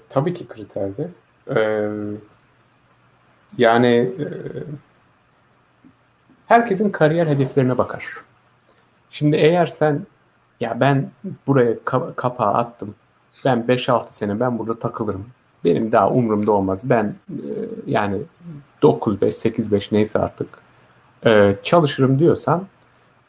[0.09, 1.11] tabii ki kriterdi.
[1.55, 1.89] Ee,
[3.57, 4.25] yani e,
[6.47, 8.05] herkesin kariyer hedeflerine bakar.
[9.09, 10.05] Şimdi eğer sen
[10.59, 11.11] ya ben
[11.47, 12.95] buraya ka- kapağı attım.
[13.45, 15.29] Ben 5-6 sene ben burada takılırım.
[15.65, 16.89] Benim daha umurumda olmaz.
[16.89, 17.49] Ben e,
[17.87, 18.17] yani
[18.81, 20.47] 9-5, 8-5 neyse artık
[21.25, 22.67] e, çalışırım diyorsan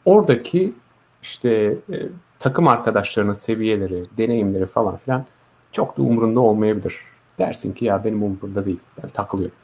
[0.05, 0.73] oradaki
[1.21, 1.49] işte
[1.91, 1.97] e,
[2.39, 5.25] takım arkadaşlarının seviyeleri, deneyimleri falan filan
[5.71, 6.95] çok da umurunda olmayabilir.
[7.39, 9.55] Dersin ki ya benim umurumda değil, ben takılıyorum.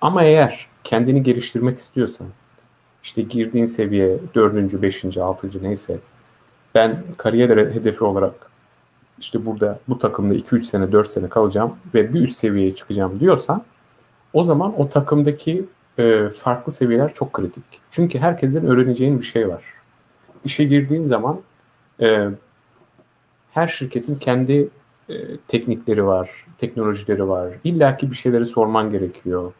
[0.00, 2.26] Ama eğer kendini geliştirmek istiyorsan,
[3.02, 5.98] işte girdiğin seviye dördüncü, beşinci, altıncı neyse,
[6.74, 8.34] ben kariyer hedefi olarak
[9.18, 13.62] işte burada bu takımda 2-3 sene, 4 sene kalacağım ve bir üst seviyeye çıkacağım diyorsan
[14.32, 15.64] o zaman o takımdaki
[15.98, 17.64] e, farklı seviyeler çok kritik.
[17.90, 19.64] Çünkü herkesin öğreneceğin bir şey var.
[20.44, 21.40] İşe girdiğin zaman
[22.00, 22.28] e,
[23.50, 24.68] her şirketin kendi
[25.08, 27.48] e, teknikleri var, teknolojileri var.
[27.64, 29.52] İlla ki bir şeyleri sorman gerekiyor.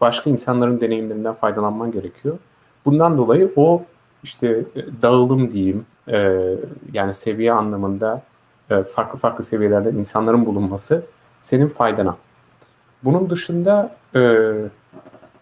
[0.00, 2.38] Başka insanların deneyimlerinden faydalanman gerekiyor.
[2.84, 3.82] Bundan dolayı o
[4.22, 6.40] işte e, dağılım diyeyim, e,
[6.92, 8.22] yani seviye anlamında
[8.94, 11.02] farklı farklı seviyelerde insanların bulunması
[11.42, 12.16] senin faydana.
[13.04, 14.20] Bunun dışında e,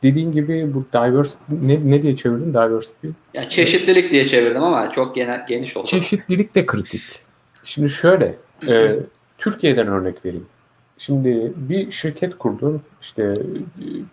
[0.03, 3.09] dediğin gibi bu diversity ne, ne diye çevirdin diversity?
[3.35, 5.87] Ya çeşitlilik diye çevirdim ama çok genel, geniş oldu.
[5.87, 7.03] Çeşitlilik de kritik.
[7.64, 8.37] Şimdi şöyle
[8.69, 8.97] e,
[9.38, 10.47] Türkiye'den örnek vereyim.
[10.99, 13.43] Şimdi bir şirket kurdun, işte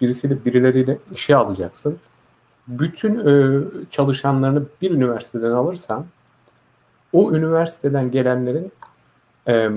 [0.01, 1.97] birisiyle birileriyle işe alacaksın.
[2.67, 6.06] Bütün e, çalışanlarını bir üniversiteden alırsan,
[7.13, 8.71] o üniversiteden gelenlerin
[9.47, 9.69] e,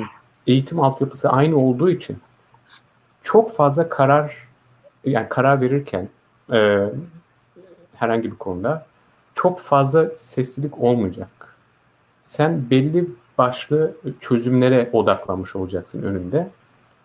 [0.47, 2.19] eğitim altyapısı aynı olduğu için
[3.23, 4.49] çok fazla karar
[5.05, 6.09] yani karar verirken
[6.53, 6.89] e,
[7.95, 8.87] herhangi bir konuda
[9.35, 11.29] çok fazla seslilik olmayacak.
[12.23, 16.49] Sen belli başlı çözümlere odaklanmış olacaksın önünde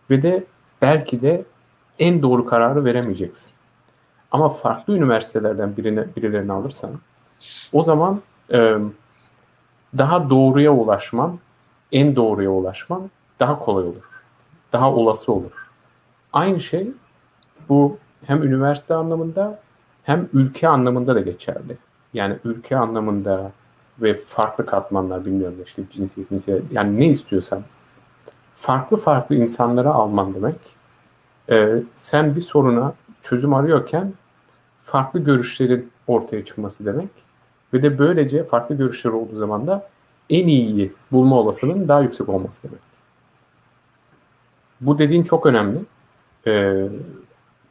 [0.09, 0.43] ve de
[0.81, 1.43] belki de
[1.99, 3.51] en doğru kararı veremeyeceksin.
[4.31, 6.91] Ama farklı üniversitelerden birine, birilerini alırsan
[7.73, 8.21] o zaman
[8.53, 8.77] e,
[9.97, 11.39] daha doğruya ulaşman,
[11.93, 14.23] en doğruya ulaşman daha kolay olur.
[14.73, 15.69] Daha olası olur.
[16.33, 16.91] Aynı şey
[17.69, 19.59] bu hem üniversite anlamında
[20.03, 21.77] hem ülke anlamında da geçerli.
[22.13, 23.51] Yani ülke anlamında
[24.01, 27.63] ve farklı katmanlar bilmiyorum işte cinsiyet, cinsiyet yani ne istiyorsan
[28.55, 30.55] farklı farklı insanlara alman demek.
[31.49, 34.13] Ee, sen bir soruna çözüm arıyorken
[34.85, 37.09] farklı görüşlerin ortaya çıkması demek.
[37.73, 39.89] Ve de böylece farklı görüşler olduğu zaman da
[40.29, 42.81] en iyiyi bulma olasılığının daha yüksek olması demek.
[44.81, 45.79] Bu dediğin çok önemli.
[46.47, 46.87] Ee,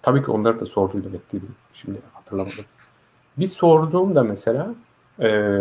[0.02, 1.54] tabii ki onları da sorduydum ettiydim.
[1.74, 2.64] Şimdi hatırlamadım.
[3.36, 4.74] Bir sorduğumda mesela
[5.20, 5.58] e,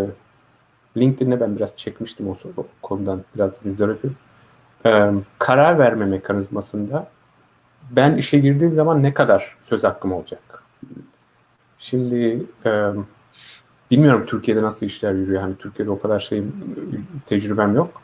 [0.98, 4.20] LinkedIn'e ben biraz çekmiştim o soru konudan biraz bizler öpüyorum.
[4.86, 7.08] Ee, karar verme mekanizmasında
[7.92, 10.64] ben işe girdiğim zaman ne kadar söz hakkım olacak?
[11.78, 12.92] Şimdi e,
[13.92, 15.42] bilmiyorum Türkiye'de nasıl işler yürüyor.
[15.42, 16.44] Hani Türkiye'de o kadar şey
[17.26, 18.02] tecrübem yok.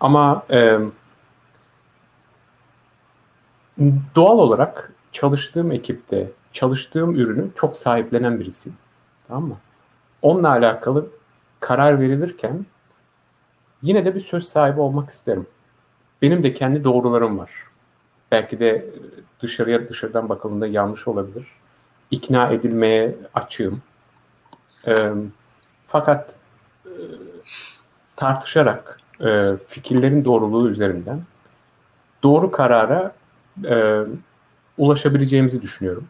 [0.00, 0.78] Ama e,
[4.14, 8.78] doğal olarak çalıştığım ekipte çalıştığım ürünü çok sahiplenen birisiyim.
[9.28, 9.56] Tamam mı?
[10.22, 11.06] Onunla alakalı
[11.60, 12.66] karar verilirken
[13.82, 15.46] yine de bir söz sahibi olmak isterim.
[16.22, 17.50] Benim de kendi doğrularım var.
[18.32, 18.86] Belki de
[19.40, 21.46] dışarıya dışarıdan bakıldığında yanlış olabilir.
[22.10, 23.82] İkna edilmeye açığım.
[24.86, 25.12] E,
[25.86, 26.36] fakat
[26.84, 26.92] e,
[28.16, 31.22] tartışarak e, fikirlerin doğruluğu üzerinden
[32.22, 33.14] doğru karara
[33.64, 34.02] e,
[34.78, 36.08] ulaşabileceğimizi düşünüyorum.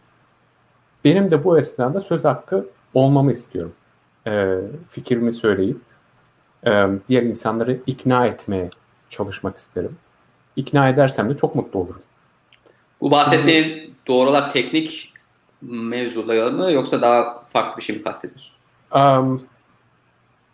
[1.04, 3.72] Benim de bu esnada söz hakkı olmamı istiyorum.
[4.26, 4.58] E,
[4.90, 5.80] fikrimi söyleyip
[6.66, 8.70] e, diğer insanları ikna etmeye
[9.10, 9.96] çalışmak isterim.
[10.56, 12.02] İkna edersem de çok mutlu olurum.
[13.00, 15.12] Bu bahsettiğin doğrular teknik
[15.62, 18.55] mevzular mı yoksa daha farklı bir şey mi kastediyorsun?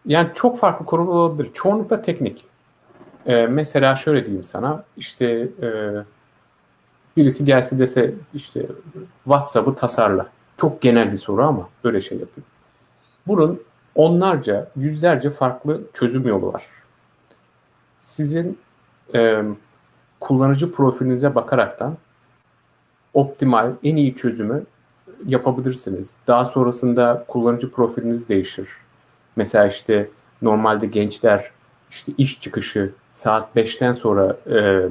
[0.06, 1.50] Yani çok farklı konular olabilir.
[1.54, 2.44] Çoğunlukla teknik.
[3.26, 4.84] Ee, mesela şöyle diyeyim sana.
[4.96, 5.68] İşte e,
[7.16, 8.66] birisi gelse dese işte
[9.24, 10.26] WhatsApp'ı tasarla.
[10.56, 12.46] Çok genel bir soru ama böyle şey yapıyor.
[13.26, 13.62] Bunun
[13.94, 16.66] onlarca, yüzlerce farklı çözüm yolu var.
[17.98, 18.58] Sizin
[19.14, 19.42] e,
[20.20, 21.96] kullanıcı profilinize bakaraktan
[23.14, 24.64] optimal, en iyi çözümü
[25.26, 26.20] yapabilirsiniz.
[26.26, 28.68] Daha sonrasında kullanıcı profiliniz değişir.
[29.36, 30.08] Mesela işte
[30.42, 31.50] normalde gençler
[31.90, 34.88] işte iş çıkışı saat 5'ten sonra e,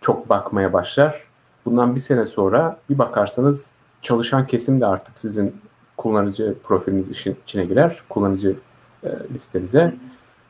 [0.00, 1.22] çok bakmaya başlar.
[1.64, 5.56] Bundan bir sene sonra bir bakarsanız çalışan kesim de artık sizin
[5.96, 8.02] kullanıcı profiliniz işin içine girer.
[8.08, 8.56] Kullanıcı
[9.04, 9.94] e, listenize.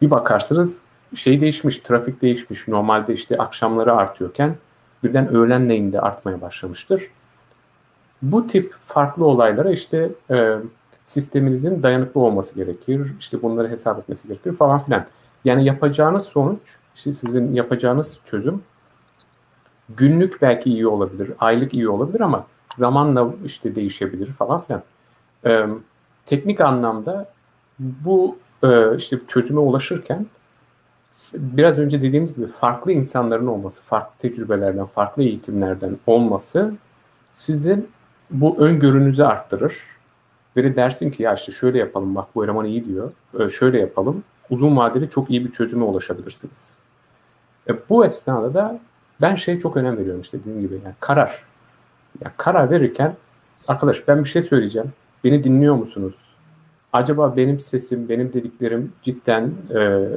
[0.02, 0.80] Bir bakarsınız
[1.14, 2.68] şey değişmiş, trafik değişmiş.
[2.68, 4.56] Normalde işte akşamları artıyorken
[5.04, 7.02] birden öğlenleyin artmaya başlamıştır.
[8.22, 10.56] Bu tip farklı olaylara işte e,
[11.04, 13.12] sisteminizin dayanıklı olması gerekir.
[13.20, 15.06] İşte bunları hesap etmesi gerekir falan filan.
[15.44, 18.62] Yani yapacağınız sonuç, işte sizin yapacağınız çözüm
[19.96, 24.82] günlük belki iyi olabilir, aylık iyi olabilir ama zamanla işte değişebilir falan filan.
[25.46, 25.66] Ee,
[26.26, 27.32] teknik anlamda
[27.78, 30.26] bu e, işte çözüme ulaşırken
[31.34, 36.72] biraz önce dediğimiz gibi farklı insanların olması, farklı tecrübelerden, farklı eğitimlerden olması
[37.30, 37.88] sizin
[38.30, 39.76] bu öngörünüzü arttırır.
[40.56, 43.12] Ve dersin ki ya işte şöyle yapalım bak bu eleman iyi diyor.
[43.40, 44.24] Ee, şöyle yapalım.
[44.50, 46.78] Uzun vadeli çok iyi bir çözüme ulaşabilirsiniz.
[47.68, 48.80] E, bu esnada da
[49.20, 51.42] ben şey çok önem veriyorum işte dediğim gibi yani karar.
[52.24, 53.16] Yani karar verirken
[53.68, 54.92] arkadaş ben bir şey söyleyeceğim.
[55.24, 56.14] Beni dinliyor musunuz?
[56.92, 60.08] Acaba benim sesim, benim dediklerim cidden e,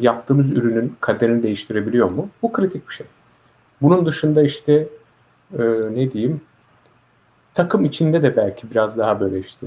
[0.00, 2.28] yaptığımız ürünün kaderini değiştirebiliyor mu?
[2.42, 3.06] Bu kritik bir şey.
[3.82, 4.88] Bunun dışında işte
[5.58, 5.62] e,
[5.94, 6.40] ne diyeyim
[7.54, 9.66] takım içinde de belki biraz daha böyle işte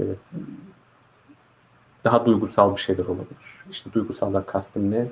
[2.04, 3.64] daha duygusal bir şeyler olabilir.
[3.70, 5.06] İşte duygusallar kastım ne?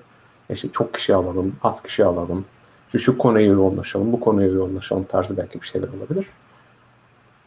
[0.51, 2.45] İşte çok kişi alalım, az kişi alalım.
[2.89, 6.27] Şu, şu konuya yoğunlaşalım, bu konuya yoğunlaşalım tarzı belki bir şeyler olabilir.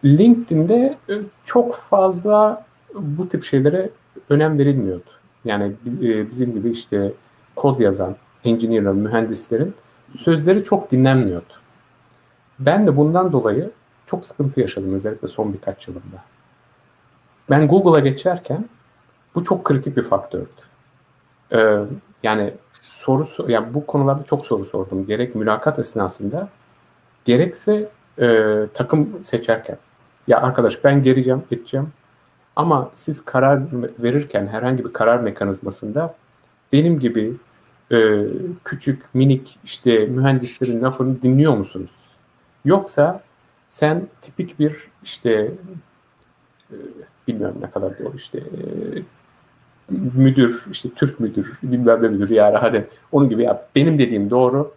[0.05, 3.89] LinkedIn'de e, çok fazla bu tip şeylere
[4.29, 5.09] önem verilmiyordu.
[5.45, 7.13] Yani e, bizim gibi işte
[7.55, 9.73] kod yazan engineer'lar, mühendislerin
[10.15, 11.53] sözleri çok dinlenmiyordu.
[12.59, 13.71] Ben de bundan dolayı
[14.05, 16.23] çok sıkıntı yaşadım özellikle son birkaç yılında.
[17.49, 18.69] Ben Google'a geçerken
[19.35, 20.47] bu çok kritik bir faktördü.
[21.53, 21.79] Ee,
[22.23, 25.05] yani soru, yani bu konularda çok soru sordum.
[25.05, 26.49] Gerek mülakat esnasında,
[27.25, 27.89] gerekse
[28.19, 29.77] e, takım seçerken.
[30.27, 31.91] Ya arkadaş ben geleceğim, edeceğim.
[32.55, 33.61] Ama siz karar
[33.99, 36.15] verirken herhangi bir karar mekanizmasında
[36.73, 37.33] benim gibi
[37.91, 38.25] e,
[38.63, 41.91] küçük, minik işte mühendislerin lafını dinliyor musunuz?
[42.65, 43.19] Yoksa
[43.75, 45.51] sen tipik bir işte
[46.71, 46.75] e,
[47.27, 48.63] bilmiyorum ne kadar doğru işte e,
[49.89, 54.73] müdür, işte Türk müdür, bilmem ne müdür yani hani onun gibi ya benim dediğim doğru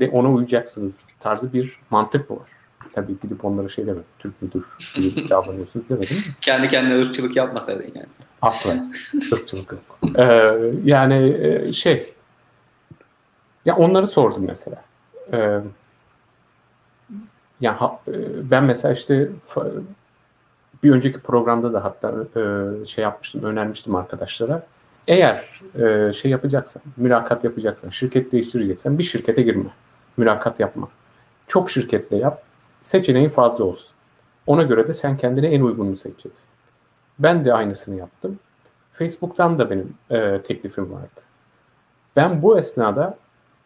[0.00, 2.48] ve ona uyacaksınız tarzı bir mantık mı var?
[2.92, 4.04] Tabii gidip onlara şey demedim.
[4.18, 4.64] Türk müdür
[4.94, 6.16] gibi davranıyorsunuz demedim.
[6.40, 8.08] Kendi kendine ırkçılık yapmasaydın yani.
[8.42, 8.72] Asla.
[9.32, 10.14] ırkçılık yok.
[10.18, 12.14] Ee, yani e, şey
[13.64, 14.84] ya onları sordum mesela.
[15.32, 15.60] Ee,
[17.60, 18.12] ya e,
[18.50, 19.28] ben mesela işte
[20.82, 24.66] bir önceki programda da hatta e, şey yapmıştım, önermiştim arkadaşlara.
[25.08, 29.70] Eğer e, şey yapacaksan, mülakat yapacaksan, şirket değiştireceksen bir şirkete girme.
[30.16, 30.88] Mülakat yapma.
[31.48, 32.42] Çok şirketle yap.
[32.80, 33.96] Seçeneğin fazla olsun.
[34.46, 36.48] Ona göre de sen kendine en uygununu seçeceksin.
[37.18, 38.38] Ben de aynısını yaptım.
[38.92, 41.20] Facebook'tan da benim e, teklifim vardı.
[42.16, 43.18] Ben bu esnada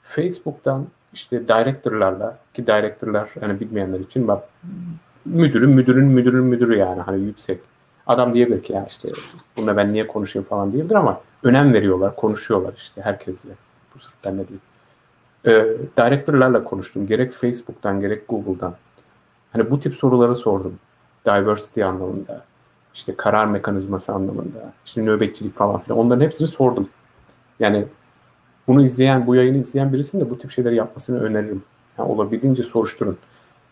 [0.03, 4.45] Facebook'tan işte director'larla ki director'lar hani bilmeyenler için bak
[5.25, 7.61] müdürün müdürün müdürün müdürü yani hani yüksek.
[8.07, 9.09] Adam diyebilir ki ya işte
[9.57, 13.51] bununla ben niye konuşayım falan diyebilir ama önem veriyorlar, konuşuyorlar işte herkesle.
[13.95, 14.61] Bu sırf ben ne diyeyim.
[15.47, 17.07] Ee, director'larla konuştum.
[17.07, 18.75] Gerek Facebook'tan gerek Google'dan.
[19.53, 20.79] Hani bu tip soruları sordum.
[21.27, 22.45] Diversity anlamında.
[22.95, 24.73] işte karar mekanizması anlamında.
[24.85, 25.99] işte nöbetçilik falan filan.
[25.99, 26.89] Onların hepsini sordum.
[27.61, 27.85] Yani
[28.71, 31.63] bunu izleyen, bu yayını izleyen birisinin de bu tip şeyleri yapmasını öneririm.
[31.99, 33.19] Yani olabildiğince soruşturun.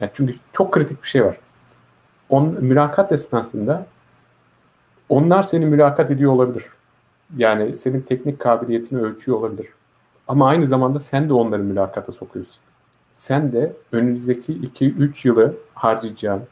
[0.00, 1.36] Yani çünkü çok kritik bir şey var.
[2.28, 3.86] On, mülakat esnasında
[5.08, 6.64] onlar seni mülakat ediyor olabilir.
[7.36, 9.66] Yani senin teknik kabiliyetini ölçüyor olabilir.
[10.28, 12.60] Ama aynı zamanda sen de onları mülakata sokuyorsun.
[13.12, 16.42] Sen de önümüzdeki 2-3 yılı harcayacağın,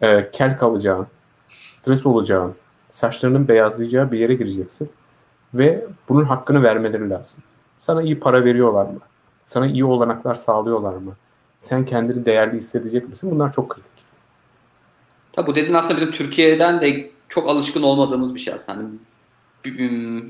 [0.00, 1.06] e, kel kalacağın,
[1.70, 2.54] stres olacağın,
[2.90, 4.90] saçlarının beyazlayacağı bir yere gireceksin.
[5.54, 7.40] Ve bunun hakkını vermeleri lazım.
[7.80, 8.98] Sana iyi para veriyorlar mı?
[9.44, 11.16] Sana iyi olanaklar sağlıyorlar mı?
[11.58, 13.30] Sen kendini değerli hissedecek misin?
[13.30, 13.90] Bunlar çok kritik.
[15.32, 18.78] Tabi bu dediğin aslında bizim Türkiye'den de çok alışkın olmadığımız bir şey aslında.
[18.78, 18.88] Hani,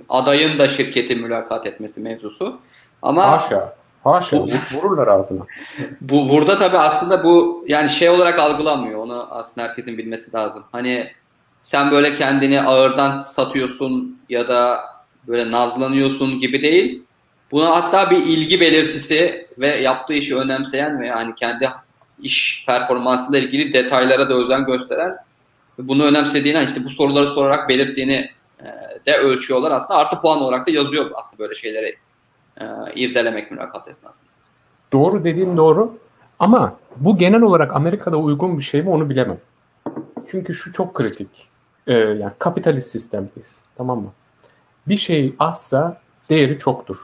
[0.08, 2.58] adayın da şirketi mülakat etmesi mevzusu.
[3.02, 5.42] Ama haşa, haşa bu, vururlar ağzına.
[6.00, 8.98] Bu burada tabi aslında bu yani şey olarak algılanmıyor.
[9.00, 10.64] Onu aslında herkesin bilmesi lazım.
[10.72, 11.10] Hani
[11.60, 14.80] sen böyle kendini ağırdan satıyorsun ya da
[15.28, 17.02] böyle nazlanıyorsun gibi değil.
[17.50, 21.70] Buna hatta bir ilgi belirtisi ve yaptığı işi önemseyen ve yani kendi
[22.18, 25.16] iş performansıyla ilgili detaylara da özen gösteren
[25.78, 28.66] bunu önemsediğini işte bu soruları sorarak belirttiğini e,
[29.06, 30.00] de ölçüyorlar aslında.
[30.00, 31.96] Artı puan olarak da yazıyor aslında böyle şeyleri
[32.60, 34.30] e, irdelemek mülakat esnasında.
[34.92, 35.98] Doğru dediğin doğru
[36.38, 39.38] ama bu genel olarak Amerika'da uygun bir şey mi onu bilemem.
[40.30, 41.48] Çünkü şu çok kritik.
[41.86, 43.64] Ee, yani kapitalist sistemdeyiz.
[43.76, 44.12] Tamam mı?
[44.86, 46.96] Bir şey azsa değeri çoktur.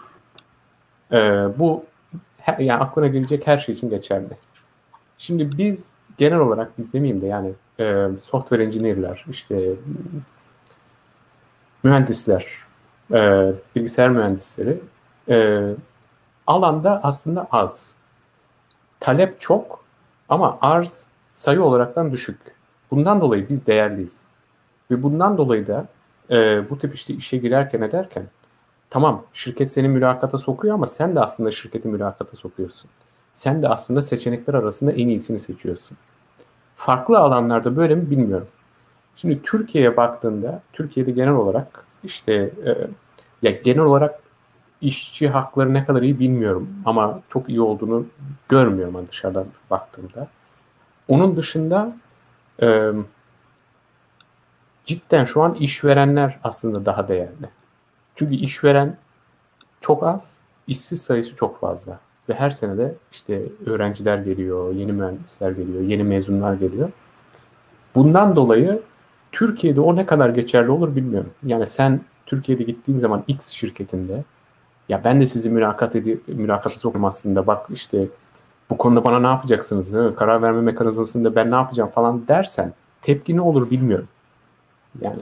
[1.13, 1.85] Ee, bu
[2.39, 4.37] her, yani aklına gelecek her şey için geçerli.
[5.19, 9.71] Şimdi biz genel olarak biz demeyeyim de yani e, software engineer'ler, işte
[11.83, 12.47] mühendisler,
[13.13, 14.81] e, bilgisayar mühendisleri
[15.29, 15.63] e,
[16.47, 17.97] alanda aslında az.
[19.01, 19.85] Talep çok
[20.29, 22.41] ama arz sayı olaraktan düşük.
[22.91, 24.27] Bundan dolayı biz değerliyiz.
[24.91, 25.87] Ve bundan dolayı da
[26.31, 28.25] e, bu tip işte işe girerken ederken
[28.91, 32.91] tamam şirket seni mülakata sokuyor ama sen de aslında şirketi mülakata sokuyorsun.
[33.33, 35.97] Sen de aslında seçenekler arasında en iyisini seçiyorsun.
[36.77, 38.49] Farklı alanlarda böyle mi bilmiyorum.
[39.17, 42.33] Şimdi Türkiye'ye baktığında, Türkiye'de genel olarak işte
[42.67, 42.77] e,
[43.43, 44.21] ya genel olarak
[44.81, 48.07] işçi hakları ne kadar iyi bilmiyorum ama çok iyi olduğunu
[48.49, 50.29] görmüyorum dışarıdan baktığımda.
[51.09, 51.97] Onun dışında
[52.63, 52.91] e,
[54.85, 57.49] cidden şu an işverenler aslında daha değerli.
[58.17, 58.97] Çünkü işveren
[59.81, 60.37] çok az,
[60.67, 61.99] işsiz sayısı çok fazla.
[62.29, 66.91] Ve her sene de işte öğrenciler geliyor, yeni mühendisler geliyor, yeni mezunlar geliyor.
[67.95, 68.83] Bundan dolayı
[69.33, 71.31] Türkiye'de o ne kadar geçerli olur bilmiyorum.
[71.43, 74.25] Yani sen Türkiye'de gittiğin zaman X şirketinde
[74.89, 78.09] ya ben de sizi mülakat edi mülakata sokum aslında bak işte
[78.71, 79.95] bu konuda bana ne yapacaksınız?
[79.95, 80.15] He?
[80.15, 84.09] Karar verme mekanizmasında ben ne yapacağım falan dersen tepki ne olur bilmiyorum.
[85.01, 85.21] Yani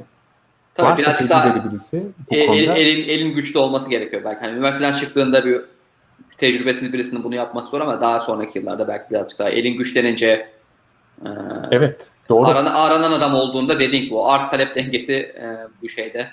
[0.74, 2.74] Tabii Varsa birazcık daha birisi, bu el, konuda...
[2.74, 4.40] elin, elin güçlü olması gerekiyor belki.
[4.40, 5.60] Hani üniversiteden çıktığında bir
[6.36, 10.48] tecrübesiz birisinin bunu yapması zor ama daha sonraki yıllarda belki birazcık daha elin güçlenince
[11.24, 11.28] e,
[11.70, 12.46] evet doğru.
[12.46, 15.46] Aranan, aranan adam olduğunda dediğin gibi o arz talep dengesi e,
[15.82, 16.30] bu şeyde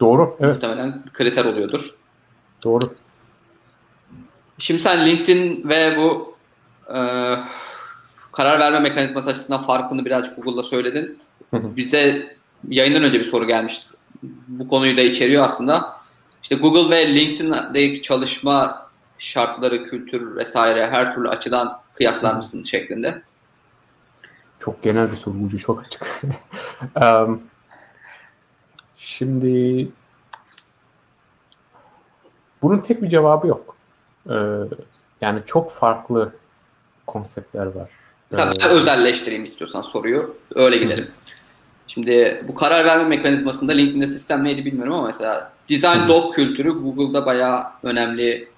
[0.00, 0.54] doğru evet.
[0.54, 1.94] muhtemelen kriter oluyordur.
[2.62, 2.94] Doğru.
[4.58, 6.36] Şimdi sen LinkedIn ve bu
[6.94, 6.98] e,
[8.32, 11.18] karar verme mekanizması açısından farkını birazcık Google'da söyledin.
[11.52, 12.35] Bize
[12.68, 13.96] yayından önce bir soru gelmişti.
[14.48, 15.96] Bu konuyu da içeriyor aslında.
[16.42, 18.86] İşte Google ve LinkedIn'deki çalışma
[19.18, 23.22] şartları, kültür vesaire her türlü açıdan kıyaslar mısın şeklinde?
[24.58, 26.02] Çok genel bir soru, ucu çok açık.
[27.02, 27.42] um,
[28.96, 29.88] şimdi
[32.62, 33.76] bunun tek bir cevabı yok.
[34.30, 34.34] Ee,
[35.20, 36.32] yani çok farklı
[37.06, 37.90] konseptler var.
[38.30, 40.36] Mesela ee, özelleştireyim istiyorsan soruyu.
[40.54, 41.10] Öyle gidelim.
[41.86, 47.26] Şimdi bu karar verme mekanizmasında LinkedIn'de sistem neydi bilmiyorum ama mesela design doc kültürü Google'da
[47.26, 48.48] bayağı önemli.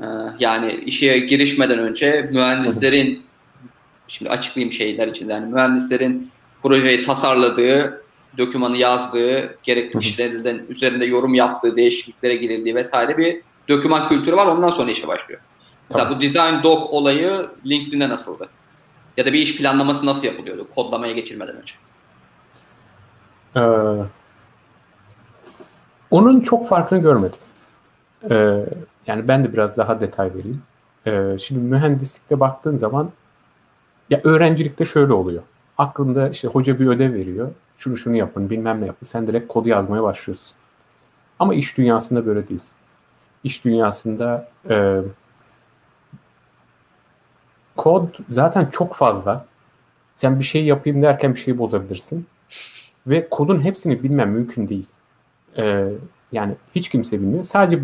[0.00, 0.04] Ee,
[0.40, 3.22] yani işe girişmeden önce mühendislerin
[4.08, 6.30] şimdi açıklayayım şeyler için yani mühendislerin
[6.62, 8.02] projeyi tasarladığı,
[8.38, 14.46] dokümanı yazdığı, gerekli kişilerden üzerinde yorum yaptığı, değişikliklere gidildiği vesaire bir doküman kültürü var.
[14.46, 15.40] Ondan sonra işe başlıyor.
[15.90, 16.18] Mesela tamam.
[16.18, 18.48] bu design doc olayı LinkedIn'de nasıldı?
[19.16, 21.74] Ya da bir iş planlaması nasıl yapılıyordu kodlamaya geçirmeden önce?
[23.58, 23.60] Ee,
[26.10, 27.38] onun çok farkını görmedim.
[28.30, 28.64] Ee,
[29.06, 30.62] yani ben de biraz daha detay vereyim.
[31.06, 33.10] Ee, şimdi mühendislikte baktığın zaman
[34.10, 35.42] ya öğrencilikte şöyle oluyor.
[35.78, 37.48] Aklında işte hoca bir ödev veriyor.
[37.78, 39.06] Şunu şunu yapın, bilmem ne yapın.
[39.06, 40.56] Sen direkt kodu yazmaya başlıyorsun.
[41.38, 42.60] Ama iş dünyasında böyle değil.
[43.44, 45.00] İş dünyasında e,
[47.76, 49.46] kod zaten çok fazla.
[50.14, 52.26] Sen bir şey yapayım derken bir şeyi bozabilirsin.
[53.08, 54.86] Ve kodun hepsini bilmem mümkün değil.
[55.56, 55.88] Ee,
[56.32, 57.44] yani hiç kimse bilmiyor.
[57.44, 57.82] Sadece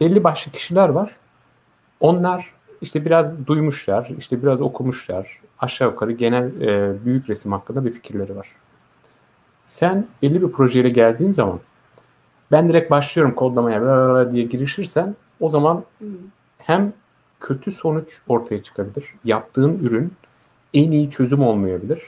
[0.00, 1.16] belli başlı kişiler var.
[2.00, 5.40] Onlar işte biraz duymuşlar, işte biraz okumuşlar.
[5.58, 8.48] Aşağı yukarı genel e, büyük resim hakkında bir fikirleri var.
[9.60, 11.60] Sen belli bir projeyle geldiğin zaman
[12.52, 15.84] ben direkt başlıyorum kodlamaya diye girişirsen o zaman
[16.58, 16.92] hem
[17.40, 19.14] kötü sonuç ortaya çıkabilir.
[19.24, 20.12] Yaptığın ürün
[20.74, 22.02] en iyi çözüm olmayabilir.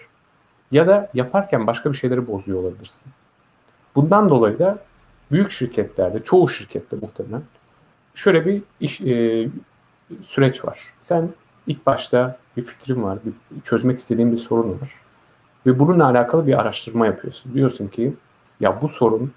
[0.74, 3.04] Ya da yaparken başka bir şeyleri bozuyor olabilirsin.
[3.94, 4.78] Bundan dolayı da
[5.30, 7.42] büyük şirketlerde, çoğu şirkette muhtemelen
[8.14, 9.48] şöyle bir iş, e,
[10.22, 10.78] süreç var.
[11.00, 11.28] Sen
[11.66, 14.94] ilk başta bir fikrin var, bir, çözmek istediğin bir sorun var.
[15.66, 17.54] Ve bununla alakalı bir araştırma yapıyorsun.
[17.54, 18.14] Diyorsun ki
[18.60, 19.32] ya bu sorun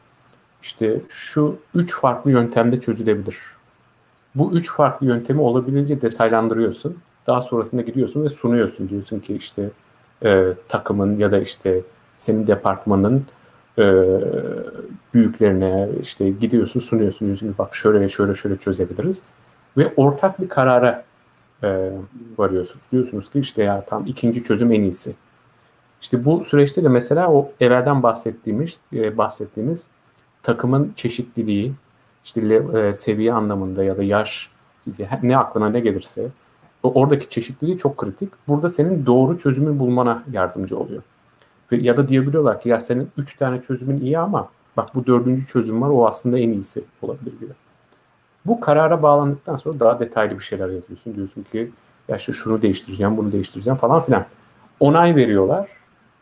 [0.61, 3.37] işte şu üç farklı yöntemde çözülebilir.
[4.35, 6.97] Bu üç farklı yöntemi olabildiğince detaylandırıyorsun.
[7.27, 8.89] Daha sonrasında gidiyorsun ve sunuyorsun.
[8.89, 9.69] Diyorsun ki işte
[10.25, 11.81] e, takımın ya da işte
[12.17, 13.25] senin departmanın
[13.79, 14.05] e,
[15.13, 19.33] büyüklerine işte gidiyorsun sunuyorsun diyorsun bak şöyle şöyle şöyle çözebiliriz
[19.77, 21.03] ve ortak bir karara
[21.63, 21.91] e,
[22.37, 22.85] varıyorsunuz.
[22.91, 25.15] Diyorsunuz ki işte ya tam ikinci çözüm en iyisi.
[26.01, 29.87] İşte bu süreçte de mesela o evvelden bahsettiğimiz e, bahsettiğimiz
[30.43, 31.73] takımın çeşitliliği
[32.23, 32.41] işte
[32.77, 34.51] e, seviye anlamında ya da yaş
[35.23, 36.27] ne aklına ne gelirse
[36.83, 38.29] oradaki çeşitliliği çok kritik.
[38.47, 41.03] Burada senin doğru çözümü bulmana yardımcı oluyor.
[41.71, 45.81] Ya da diyebiliyorlar ki ya senin üç tane çözümün iyi ama bak bu dördüncü çözüm
[45.81, 47.55] var o aslında en iyisi olabilir diyor.
[48.45, 51.15] Bu karara bağlandıktan sonra daha detaylı bir şeyler yazıyorsun.
[51.15, 51.71] Diyorsun ki
[52.07, 54.25] ya şu şunu değiştireceğim, bunu değiştireceğim falan filan.
[54.79, 55.69] Onay veriyorlar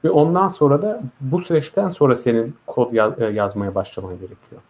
[0.03, 4.61] ve ondan sonra da bu süreçten sonra senin kod yaz, e, yazmaya başlaman gerekiyor.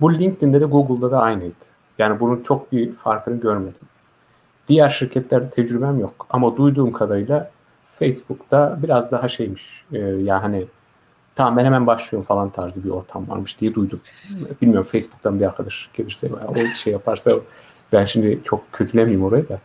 [0.00, 1.54] bu LinkedIn'de de Google'da da aynıydı.
[2.00, 3.80] Yani bunun çok bir farkını görmedim.
[4.68, 6.26] Diğer şirketlerde tecrübem yok.
[6.30, 7.50] Ama duyduğum kadarıyla
[7.98, 9.84] Facebook'ta biraz daha şeymiş.
[9.92, 10.66] E, ya hani
[11.34, 14.00] tamam ben hemen başlıyorum falan tarzı bir ortam varmış diye duydum.
[14.62, 17.32] Bilmiyorum Facebook'tan bir arkadaş gelirse o şey yaparsa
[17.92, 19.58] ben şimdi çok kötülemeyeyim orayı da.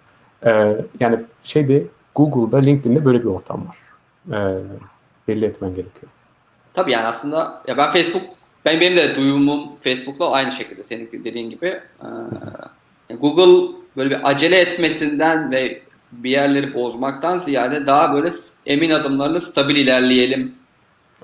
[0.46, 1.84] E, yani şeyde
[2.16, 3.78] Google'da, LinkedIn'de böyle bir ortam var.
[4.38, 4.62] E,
[5.28, 6.12] belli etmen gerekiyor.
[6.74, 8.24] Tabii yani aslında ya ben Facebook
[8.66, 11.80] ben benim de duyumum Facebook'la aynı şekilde senin dediğin gibi.
[13.10, 18.32] Ee, Google böyle bir acele etmesinden ve bir yerleri bozmaktan ziyade daha böyle
[18.66, 20.56] emin adımlarla stabil ilerleyelim.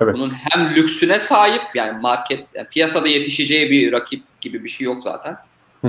[0.02, 0.16] Evet.
[0.16, 5.04] Bunun hem lüksüne sahip yani market yani piyasada yetişeceği bir rakip gibi bir şey yok
[5.04, 5.38] zaten.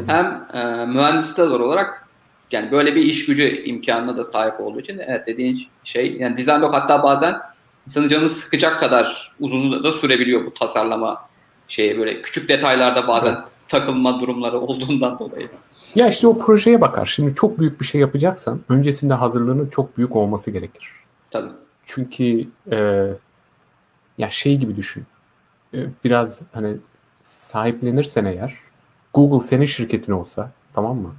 [0.07, 2.09] hem e, mühendisler olarak
[2.53, 6.62] yani böyle bir iş gücü imkanına da sahip olduğu için evet dediğin şey yani design
[6.62, 7.34] doc hatta bazen
[7.86, 11.32] insanın canını sıkacak kadar uzun da sürebiliyor bu tasarlama
[11.73, 13.49] şeye böyle küçük detaylarda bazen evet.
[13.68, 15.51] takılma durumları olduğundan dolayı.
[15.95, 17.07] Ya işte o projeye bakar.
[17.07, 20.91] Şimdi çok büyük bir şey yapacaksan öncesinde hazırlığının çok büyük olması gerekir.
[21.31, 21.51] Tabii.
[21.85, 23.09] Çünkü e,
[24.18, 25.05] ya şey gibi düşün.
[25.75, 26.77] E, biraz hani
[27.23, 28.55] sahiplenirsen eğer
[29.14, 31.14] Google senin şirketin olsa tamam mı?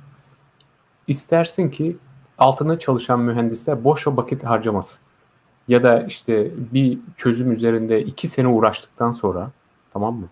[1.08, 1.98] İstersin ki
[2.38, 5.06] altında çalışan mühendisler boşa vakit harcamasın.
[5.68, 9.52] Ya da işte bir çözüm üzerinde iki sene uğraştıktan sonra
[9.94, 10.28] tamam mı?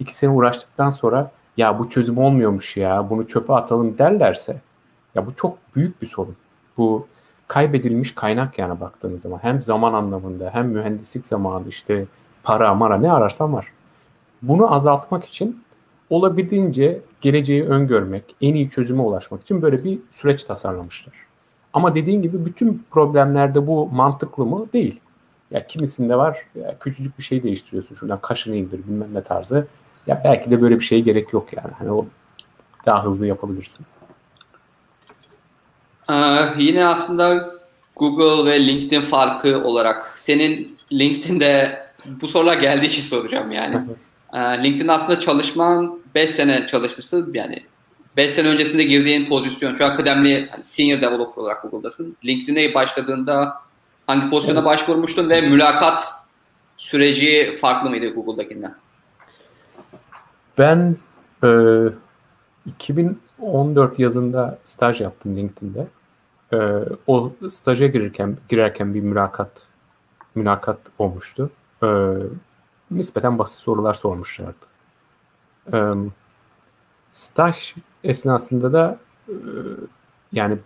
[0.00, 4.60] İki sene uğraştıktan sonra ya bu çözüm olmuyormuş ya bunu çöpe atalım derlerse
[5.14, 6.36] ya bu çok büyük bir sorun.
[6.76, 7.06] Bu
[7.48, 9.38] kaybedilmiş kaynak yani baktığınız zaman.
[9.42, 12.06] Hem zaman anlamında hem mühendislik zamanı işte
[12.42, 13.66] para mara ne ararsan var.
[14.42, 15.62] Bunu azaltmak için
[16.10, 21.14] olabildiğince geleceği öngörmek, en iyi çözüme ulaşmak için böyle bir süreç tasarlamışlar.
[21.72, 24.66] Ama dediğin gibi bütün problemlerde bu mantıklı mı?
[24.72, 25.00] Değil.
[25.50, 29.66] Ya kimisinde var ya küçücük bir şey değiştiriyorsun şuradan kaşını indir bilmem ne tarzı.
[30.06, 31.74] Ya belki de böyle bir şeye gerek yok yani.
[31.78, 32.06] Hani o
[32.86, 33.86] daha hızlı yapabilirsin.
[36.10, 36.14] Ee,
[36.58, 37.50] yine aslında
[37.96, 43.80] Google ve LinkedIn farkı olarak senin LinkedIn'de bu sorular geldiği için soracağım yani.
[44.32, 47.62] ee, LinkedIn aslında çalışman 5 sene çalışmışsın yani
[48.16, 52.16] 5 sene öncesinde girdiğin pozisyon şu an kıdemli hani senior developer olarak Google'dasın.
[52.24, 53.54] LinkedIn'e başladığında
[54.06, 54.68] hangi pozisyona evet.
[54.68, 56.14] başvurmuştun ve mülakat
[56.76, 58.74] süreci farklı mıydı Google'dakinden?
[60.58, 60.96] Ben
[61.44, 61.48] e,
[62.66, 65.86] 2014 yazında staj yaptım LinkedIn'de.
[66.52, 69.62] E, o staja girirken girerken bir mülakat
[70.34, 71.50] mülakat olmuştu.
[71.82, 71.88] E,
[72.90, 74.66] nispeten basit sorular sormuşlardı.
[75.72, 75.94] E,
[77.12, 77.74] staj
[78.04, 78.98] esnasında da
[79.28, 79.34] e,
[80.32, 80.58] yani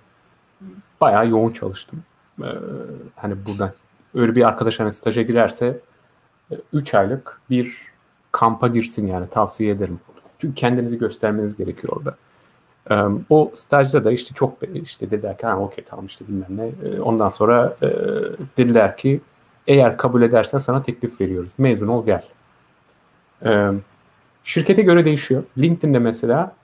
[1.01, 2.03] bayağı yoğun çalıştım.
[2.43, 2.49] E,
[3.16, 3.72] hani buradan
[4.14, 5.80] öyle bir arkadaş hani staja girerse
[6.72, 7.93] 3 e, aylık bir
[8.35, 10.01] kampa girsin yani tavsiye ederim.
[10.39, 12.16] Çünkü kendinizi göstermeniz gerekiyor orada.
[13.30, 17.01] O stajda da işte çok işte dediler ki okey tamam işte bilmem ne.
[17.01, 17.76] Ondan sonra
[18.57, 19.20] dediler ki
[19.66, 21.53] eğer kabul edersen sana teklif veriyoruz.
[21.59, 22.24] Mezun ol gel.
[24.45, 25.43] Şirkete göre değişiyor.
[25.59, 26.55] LinkedIn'de mesela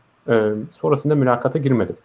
[0.70, 1.96] sonrasında mülakata girmedim.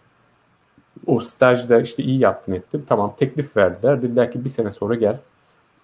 [1.06, 2.84] O stajda işte iyi yaptın ettim.
[2.88, 4.02] Tamam teklif verdiler.
[4.02, 5.18] Dediler ki bir sene sonra gel.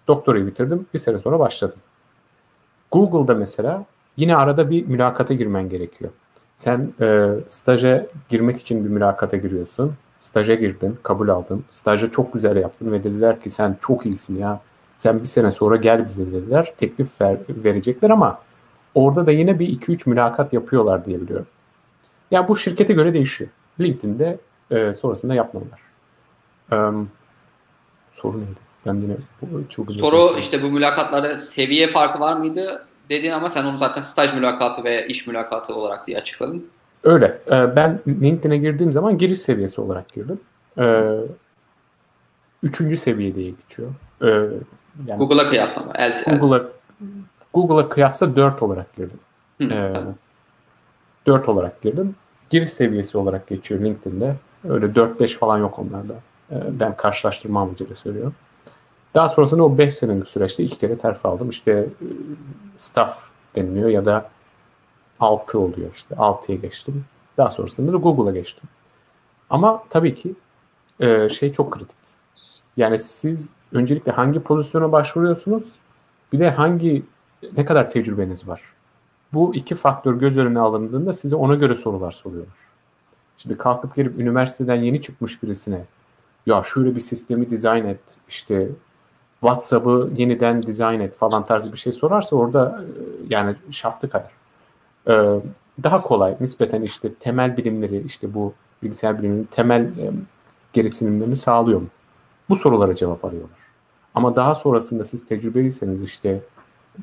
[0.08, 0.86] Doktorayı bitirdim.
[0.94, 1.78] Bir sene sonra başladım.
[2.92, 3.84] Google'da mesela
[4.16, 6.10] yine arada bir mülakata girmen gerekiyor.
[6.54, 9.94] Sen e, staja girmek için bir mülakata giriyorsun.
[10.20, 11.64] Staja girdin, kabul aldın.
[11.70, 14.60] Stajı çok güzel yaptın ve dediler ki sen çok iyisin ya.
[14.96, 16.72] Sen bir sene sonra gel bize dediler.
[16.78, 18.38] Teklif ver, verecekler ama
[18.94, 21.46] orada da yine bir 2-3 mülakat yapıyorlar diye biliyorum.
[22.30, 23.50] Ya yani bu şirkete göre değişiyor.
[23.80, 24.38] LinkedIn'de
[24.70, 25.80] e, sonrasında yapmalılar.
[26.72, 27.10] Um,
[28.12, 28.71] soru neydi?
[28.86, 29.16] Ben yine
[29.68, 34.34] çok Soru işte bu mülakatlarda seviye farkı var mıydı dediğin ama sen onu zaten staj
[34.34, 36.66] mülakatı ve iş mülakatı olarak diye açıkladın.
[37.04, 37.38] Öyle.
[37.46, 40.40] Ee, ben LinkedIn'e girdiğim zaman giriş seviyesi olarak girdim.
[40.78, 41.16] Ee,
[42.62, 43.88] üçüncü seviye diye geçiyor.
[44.22, 44.26] Ee,
[45.06, 45.92] yani Google'a kıyasla mı?
[46.40, 46.62] Google'a
[47.54, 49.20] Google'a kıyasla 4 olarak girdim.
[49.58, 50.14] Hı, ee, tamam.
[51.26, 52.14] 4 olarak girdim.
[52.50, 54.34] Giriş seviyesi olarak geçiyor LinkedIn'de.
[54.68, 56.14] Öyle 4-5 falan yok onlarda.
[56.50, 58.34] Ee, ben karşılaştırma amacıyla söylüyorum.
[59.14, 61.50] Daha sonrasında o 5 senelik süreçte iki kere terfi aldım.
[61.50, 62.06] İşte e,
[62.76, 63.18] staff
[63.54, 64.30] deniliyor ya da
[65.20, 66.14] 6 oluyor işte.
[66.14, 67.04] 6'ya geçtim.
[67.36, 68.68] Daha sonrasında da Google'a geçtim.
[69.50, 70.34] Ama tabii ki
[71.00, 71.96] e, şey çok kritik.
[72.76, 75.72] Yani siz öncelikle hangi pozisyona başvuruyorsunuz?
[76.32, 77.02] Bir de hangi
[77.56, 78.62] ne kadar tecrübeniz var?
[79.32, 82.54] Bu iki faktör göz önüne alındığında size ona göre sorular soruyorlar.
[83.38, 85.84] Şimdi kalkıp gelip üniversiteden yeni çıkmış birisine
[86.46, 88.68] ya şöyle bir sistemi dizayn et, işte
[89.42, 94.30] WhatsApp'ı yeniden dizayn et falan tarzı bir şey sorarsa orada e, yani şaftı kayar.
[95.08, 95.40] Ee,
[95.82, 100.10] daha kolay nispeten işte temel bilimleri işte bu bilgisayar biliminin temel e,
[100.72, 101.86] gereksinimlerini sağlıyor mu?
[102.48, 103.58] Bu sorulara cevap arıyorlar.
[104.14, 106.40] Ama daha sonrasında siz tecrübeliyseniz işte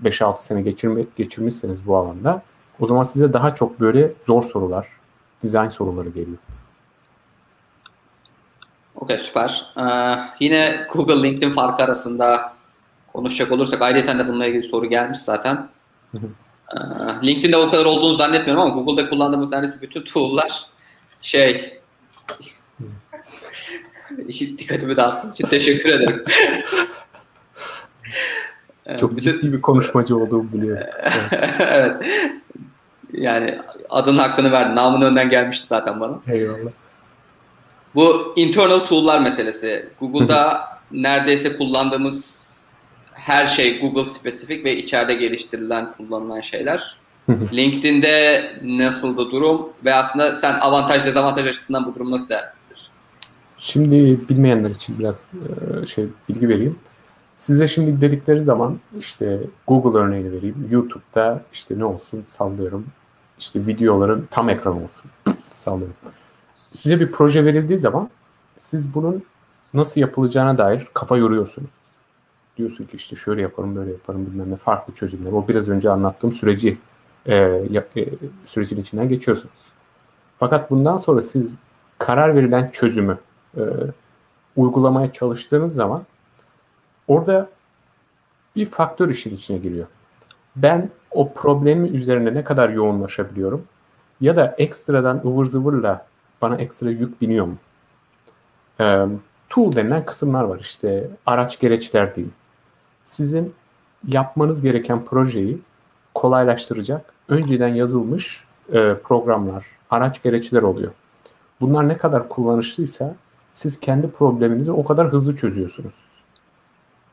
[0.03, 2.41] 5-6 sene geçirme, geçirmişseniz bu alanda
[2.79, 4.87] o zaman size daha çok böyle zor sorular,
[5.43, 6.37] dizayn soruları geliyor.
[9.09, 9.65] Okey süper.
[9.77, 9.81] Ee,
[10.39, 12.53] yine Google LinkedIn farkı arasında
[13.13, 15.69] konuşacak olursak ayrıca de bununla ilgili soru gelmiş zaten.
[16.13, 16.19] Ee,
[17.23, 20.65] LinkedIn'de o kadar olduğunu zannetmiyorum ama Google'da kullandığımız neredeyse bütün tool'lar
[21.21, 21.79] şey
[24.27, 26.23] işi dikkatimi dağıttığın için teşekkür ederim.
[28.99, 29.31] Çok bütün...
[29.31, 30.83] ciddi bir konuşmacı olduğumu biliyorum.
[31.59, 31.95] evet.
[33.13, 34.75] Yani adının hakkını verdin.
[34.75, 36.19] Namın önden gelmişti zaten bana.
[36.27, 36.71] Eyvallah.
[37.95, 39.89] Bu internal tool'lar meselesi.
[39.99, 40.61] Google'da
[40.91, 42.39] neredeyse kullandığımız
[43.11, 46.97] her şey Google spesifik ve içeride geliştirilen, kullanılan şeyler.
[47.53, 52.93] LinkedIn'de nasıldı durum ve aslında sen avantaj dezavantaj açısından bu durumu nasıl değerlendiriyorsun?
[53.57, 55.31] Şimdi bilmeyenler için biraz
[55.83, 56.79] e, şey bilgi vereyim.
[57.35, 60.67] Size şimdi dedikleri zaman işte Google örneğini vereyim.
[60.71, 62.87] YouTube'da işte ne olsun sallıyorum.
[63.39, 65.11] İşte videoların tam ekran olsun.
[65.53, 65.95] sallıyorum
[66.73, 68.09] size bir proje verildiği zaman
[68.57, 69.23] siz bunun
[69.73, 71.69] nasıl yapılacağına dair kafa yoruyorsunuz.
[72.57, 75.31] Diyorsun ki işte şöyle yaparım böyle yaparım bilmem ne farklı çözümler.
[75.31, 76.77] O biraz önce anlattığım süreci
[77.25, 78.05] e, e,
[78.45, 79.55] sürecin içinden geçiyorsunuz.
[80.39, 81.57] Fakat bundan sonra siz
[81.97, 83.17] karar verilen çözümü
[83.57, 83.61] e,
[84.55, 86.03] uygulamaya çalıştığınız zaman
[87.07, 87.49] orada
[88.55, 89.87] bir faktör işin içine giriyor.
[90.55, 93.63] Ben o problemi üzerine ne kadar yoğunlaşabiliyorum
[94.21, 96.08] ya da ekstradan ıvır zıvırla
[96.41, 97.57] bana ekstra yük biniyor mu?
[98.79, 99.05] Ee,
[99.49, 102.31] tool denilen kısımlar var işte araç gereçler değil.
[103.03, 103.53] Sizin
[104.07, 105.61] yapmanız gereken projeyi
[106.15, 110.91] kolaylaştıracak önceden yazılmış e, programlar, araç gereçler oluyor.
[111.61, 113.15] Bunlar ne kadar kullanışlıysa
[113.51, 115.93] siz kendi probleminizi o kadar hızlı çözüyorsunuz.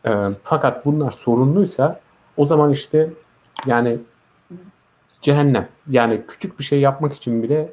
[0.07, 2.01] E, fakat bunlar sorunluysa
[2.37, 3.11] o zaman işte
[3.67, 3.99] yani
[5.21, 5.69] cehennem.
[5.91, 7.73] Yani küçük bir şey yapmak için bile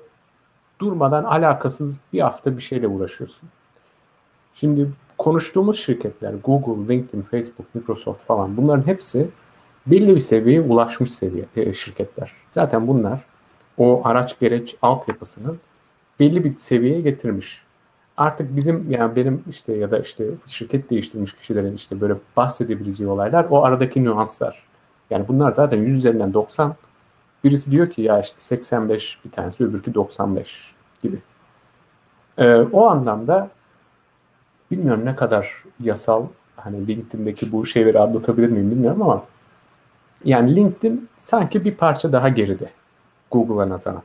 [0.80, 3.50] durmadan alakasız bir hafta bir şeyle uğraşıyorsun.
[4.54, 9.30] Şimdi konuştuğumuz şirketler Google, LinkedIn, Facebook, Microsoft falan bunların hepsi
[9.88, 12.32] belli bir seviyeye ulaşmış seviye e, şirketler.
[12.50, 13.26] Zaten bunlar
[13.78, 15.56] o araç gereç altyapısını
[16.20, 17.64] belli bir seviyeye getirmiş.
[18.18, 23.46] Artık bizim yani benim işte ya da işte şirket değiştirmiş kişilerin işte böyle bahsedebileceği olaylar
[23.50, 24.64] o aradaki nüanslar.
[25.10, 26.76] Yani bunlar zaten 100 üzerinden 90.
[27.44, 30.74] Birisi diyor ki ya işte 85 bir tanesi öbürkü 95
[31.04, 31.22] gibi.
[32.38, 33.50] Ee, o anlamda
[34.72, 39.24] bilmiyorum ne kadar yasal hani LinkedIn'deki bu şeyleri anlatabilir miyim bilmiyorum ama
[40.26, 42.70] yani LinkedIn sanki bir parça daha geride
[43.32, 44.04] Google'a nazaran.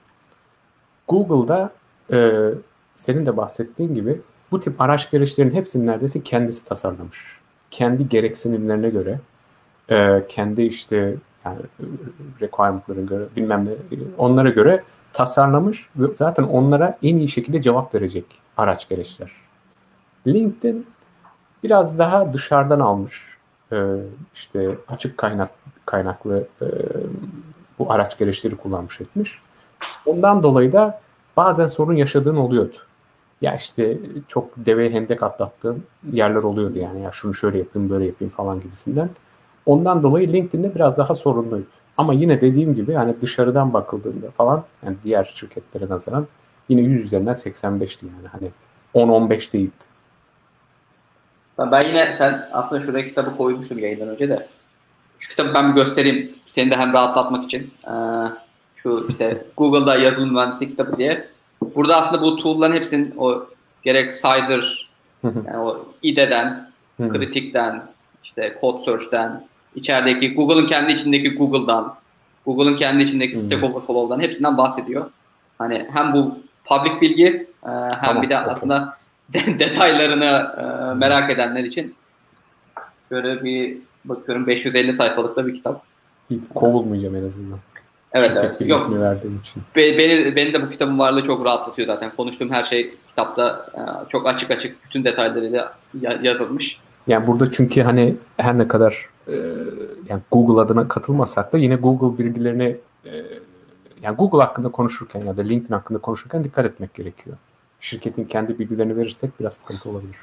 [1.08, 1.70] Google'da
[2.12, 2.48] e,
[2.94, 4.20] senin de bahsettiğin gibi
[4.50, 7.38] bu tip araç gereçlerin hepsini neredeyse kendisi tasarlamış.
[7.70, 9.20] Kendi gereksinimlerine göre,
[9.88, 11.14] e, kendi işte
[11.48, 11.60] yani
[12.40, 14.82] requirement'lara göre bilmem ne onlara göre
[15.12, 18.24] tasarlamış ve zaten onlara en iyi şekilde cevap verecek
[18.56, 19.30] araç gereçler.
[20.26, 20.86] LinkedIn
[21.62, 23.36] biraz daha dışarıdan almış
[23.72, 23.96] e,
[24.34, 25.50] işte açık kaynak
[25.86, 26.66] kaynaklı e,
[27.78, 29.42] bu araç gereçleri kullanmış etmiş.
[30.06, 31.00] Ondan dolayı da
[31.36, 32.76] bazen sorun yaşadığın oluyordu.
[33.40, 35.82] Ya işte çok deve hendek atlattığın
[36.12, 37.02] yerler oluyordu yani.
[37.02, 39.10] Ya şunu şöyle yapayım böyle yapayım falan gibisinden.
[39.66, 41.66] Ondan dolayı LinkedIn'de biraz daha sorunluydu.
[41.96, 46.26] Ama yine dediğim gibi yani dışarıdan bakıldığında falan yani diğer şirketlere nazaran
[46.68, 48.28] yine 100 üzerinden 85'ti yani.
[48.32, 48.50] Hani
[48.94, 49.88] 10-15 değildi.
[51.58, 54.46] Ben yine sen aslında şuraya kitabı koymuştum yayından önce de.
[55.18, 56.34] Şu kitabı ben bir göstereyim.
[56.46, 57.70] Seni de hem rahatlatmak için.
[57.86, 57.92] Ee,
[58.74, 61.28] şu işte Google'da yazılım mühendisliği kitabı diye.
[61.74, 63.46] Burada aslında bu tool'ların hepsinin o
[63.82, 64.90] gerek Cider,
[65.24, 67.82] yani o IDE'den, Kritik'ten,
[68.28, 71.94] işte Code Search'ten, içerideki Google'ın kendi içindeki Google'dan,
[72.46, 75.10] Google'ın kendi içindeki Stack Overflow'dan hepsinden bahsediyor.
[75.58, 77.26] Hani hem bu public bilgi
[77.66, 78.52] e, hem tamam, bir de okay.
[78.52, 78.96] aslında
[79.34, 80.24] detaylarını
[80.58, 81.94] e, merak edenler için
[83.08, 85.82] şöyle bir bakıyorum 550 sayfalıkta bir kitap.
[86.54, 87.58] Kovulmayacağım en azından.
[88.12, 88.70] Evet Şirket evet.
[88.70, 89.00] Yok.
[89.00, 89.62] verdiğim için.
[89.76, 92.12] Be, beni, beni de bu kitabın varlığı çok rahatlatıyor zaten.
[92.16, 95.76] Konuştuğum her şey kitapta e, çok açık açık bütün detaylarıyla
[96.22, 96.80] yazılmış.
[97.08, 99.34] Yani burada çünkü hani her ne kadar e,
[100.08, 103.24] yani Google adına katılmasak da yine Google bilgilerini e,
[104.02, 107.36] yani Google hakkında konuşurken ya da LinkedIn hakkında konuşurken dikkat etmek gerekiyor.
[107.80, 110.16] Şirketin kendi bilgilerini verirsek biraz sıkıntı olabilir.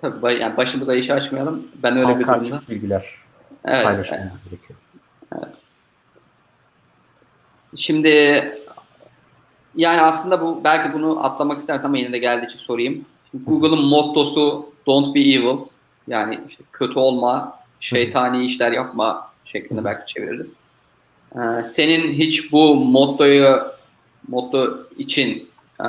[0.00, 1.66] Tabii yani başımıza işi açmayalım.
[1.82, 2.62] Ben öyle Halka bir durumda.
[2.68, 3.14] bilgiler
[3.64, 4.44] evet, paylaşmamız evet.
[4.44, 4.78] gerekiyor.
[5.32, 5.54] Evet.
[7.76, 8.08] Şimdi
[9.76, 13.04] yani aslında bu belki bunu atlamak istersen ama yine de geldiği için sorayım.
[13.34, 15.56] Google'ın mottosu don't be evil.
[16.10, 20.56] Yani işte kötü olma, şeytani işler yapma şeklinde belki çeviririz.
[21.34, 23.58] Ee, senin hiç bu mottoyu
[24.28, 25.48] motto için
[25.80, 25.86] e,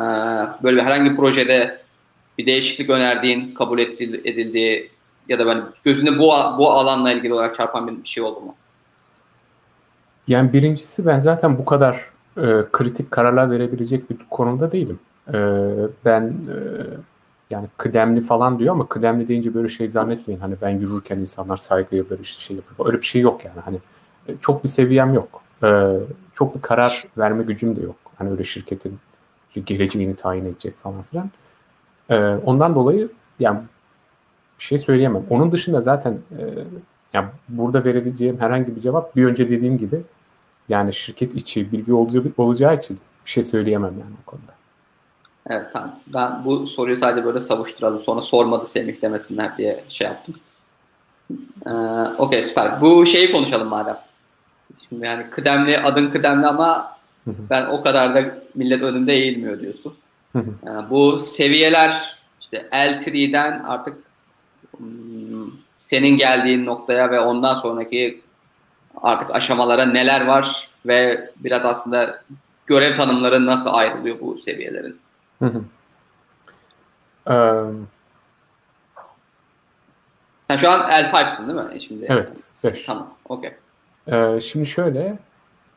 [0.63, 1.81] böyle bir herhangi bir projede
[2.37, 4.91] bir değişiklik önerdiğin, kabul edildiği
[5.29, 8.55] ya da ben gözünde bu bu alanla ilgili olarak çarpan bir şey oldu mu?
[10.27, 11.95] Yani birincisi ben zaten bu kadar
[12.37, 14.99] e, kritik kararlar verebilecek bir konumda değilim.
[15.27, 15.37] E,
[16.05, 16.57] ben e,
[17.51, 20.39] yani kıdemli falan diyor ama kıdemli deyince böyle şey zannetmeyin.
[20.39, 22.87] Hani ben yürürken insanlar saygıya böyle işte şey yapıyor.
[22.87, 23.59] Öyle bir şey yok yani.
[23.65, 23.77] Hani
[24.27, 25.41] e, çok bir seviyem yok.
[25.63, 25.97] E,
[26.33, 27.95] çok bir karar verme gücüm de yok.
[28.17, 28.99] Hani öyle şirketin
[29.65, 31.29] geleceğini tayin edecek falan filan.
[32.09, 33.59] E, ondan dolayı yani
[34.59, 35.23] bir şey söyleyemem.
[35.29, 36.43] Onun dışında zaten e,
[37.13, 40.01] yani burada verebileceğim herhangi bir cevap bir önce dediğim gibi
[40.69, 44.60] yani şirket içi bilgi olacağı, olacağı için bir şey söyleyemem yani o konuda.
[45.49, 45.99] Evet tamam.
[46.07, 48.01] Ben bu soruyu sadece böyle savuşturalım.
[48.01, 50.35] Sonra sormadı Semih demesinler diye şey yaptım.
[51.67, 51.71] Ee,
[52.17, 52.81] Okey süper.
[52.81, 53.99] Bu şeyi konuşalım madem.
[54.89, 59.93] Şimdi yani kıdemli, adın kıdemli ama ben o kadar da millet önünde eğilmiyor diyorsun.
[60.65, 63.97] yani bu seviyeler işte L3'den artık
[64.77, 68.21] hmm, senin geldiğin noktaya ve ondan sonraki
[69.01, 72.21] artık aşamalara neler var ve biraz aslında
[72.67, 74.99] görev tanımları nasıl ayrılıyor bu seviyelerin?
[75.41, 75.61] Hı hı.
[77.27, 77.71] Ee,
[80.47, 81.81] Sen şu an L5'sın değil mi?
[81.81, 82.29] Şimdi evet.
[82.63, 82.85] 5.
[82.85, 83.13] Tamam.
[83.29, 83.51] Okey.
[84.07, 85.19] Ee, şimdi şöyle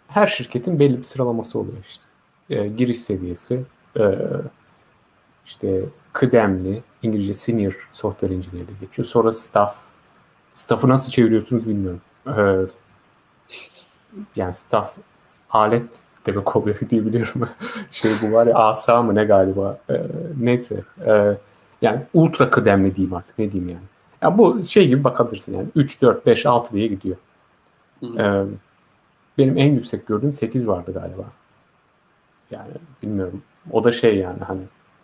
[0.08, 2.02] her şirketin belli bir sıralaması oluyor işte.
[2.50, 3.62] Ee, giriş seviyesi,
[3.98, 4.04] e,
[5.46, 5.80] işte
[6.12, 9.06] kıdemli, İngilizce senior software engineer diye geçiyor.
[9.06, 9.74] Sonra staff.
[10.52, 12.00] Staff'ı nasıl çeviriyorsunuz bilmiyorum.
[12.26, 12.56] Ee,
[14.36, 14.96] yani staff
[15.50, 15.86] alet
[16.26, 17.48] demek oluyor diye biliyorum.
[17.90, 19.78] şey bu var ya asa mı ne galiba.
[19.90, 20.02] Ee,
[20.40, 20.82] neyse.
[21.06, 21.36] Ee,
[21.82, 23.84] yani ultra kıdemli diyeyim artık ne diyeyim yani.
[24.22, 27.16] Ya bu şey gibi bakabilirsin yani 3, 4, 5, 6 diye gidiyor.
[28.02, 28.42] Ee,
[29.38, 31.24] benim en yüksek gördüğüm 8 vardı galiba.
[32.50, 32.72] Yani
[33.02, 33.42] bilmiyorum.
[33.70, 34.60] O da şey yani hani.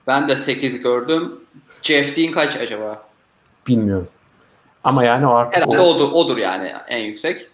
[0.07, 1.33] Ben de 8 gördüm.
[1.83, 3.03] Jeff Dean kaç acaba?
[3.67, 4.09] Bilmiyorum.
[4.85, 7.51] Ama yani o artık Herhalde o, odur, odur yani en yüksek.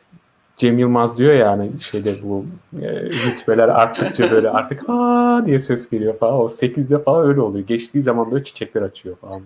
[0.57, 2.45] Cem Yılmaz diyor yani şeyde bu
[2.83, 6.35] e, rütbeler arttıkça böyle artık aa diye ses geliyor falan.
[6.35, 7.67] O 8'de falan öyle oluyor.
[7.67, 9.43] Geçtiği zaman böyle çiçekler açıyor falan.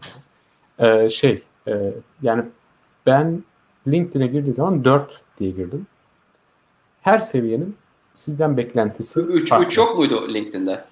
[0.78, 1.92] Ee, şey e,
[2.22, 2.44] yani
[3.06, 3.42] ben
[3.88, 5.86] LinkedIn'e girdiği zaman 4 diye girdim.
[7.02, 7.76] Her seviyenin
[8.14, 10.84] sizden beklentisi 3 3 yok muydu LinkedIn'de?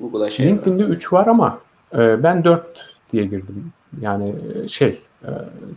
[0.00, 0.46] Google'a şey.
[0.46, 1.58] LinkedIn'de 3 var ama
[1.94, 3.72] e, ben 4 diye girdim.
[4.00, 5.00] Yani e, şey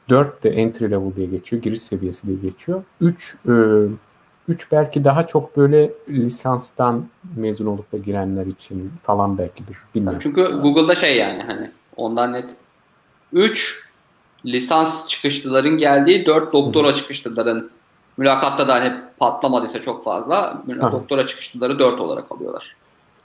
[0.09, 1.61] 4 de entry level diye geçiyor.
[1.61, 2.83] Giriş seviyesi diye geçiyor.
[3.01, 3.37] 3
[4.47, 9.77] 3 belki daha çok böyle lisanstan mezun olup da girenler için falan belkidir.
[9.95, 10.19] Bilmiyorum.
[10.23, 12.55] Çünkü Google'da şey yani hani ondan net
[13.33, 13.89] 3
[14.45, 16.95] lisans çıkışlıların geldiği 4 doktora Hı.
[16.95, 17.69] çıkışlıların
[18.17, 20.91] mülakatta da hani patlamadıysa çok fazla Hı.
[20.91, 22.75] doktora çıkışlıları 4 olarak alıyorlar.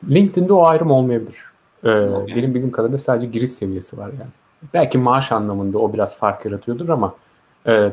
[0.08, 1.36] LinkedIn'de o ayrım olmayabilir.
[1.84, 2.36] Ee, okay.
[2.36, 4.30] Benim bildiğim kadarıyla sadece giriş seviyesi var yani.
[4.74, 7.14] Belki maaş anlamında o biraz fark yaratıyordur ama
[7.66, 7.92] e,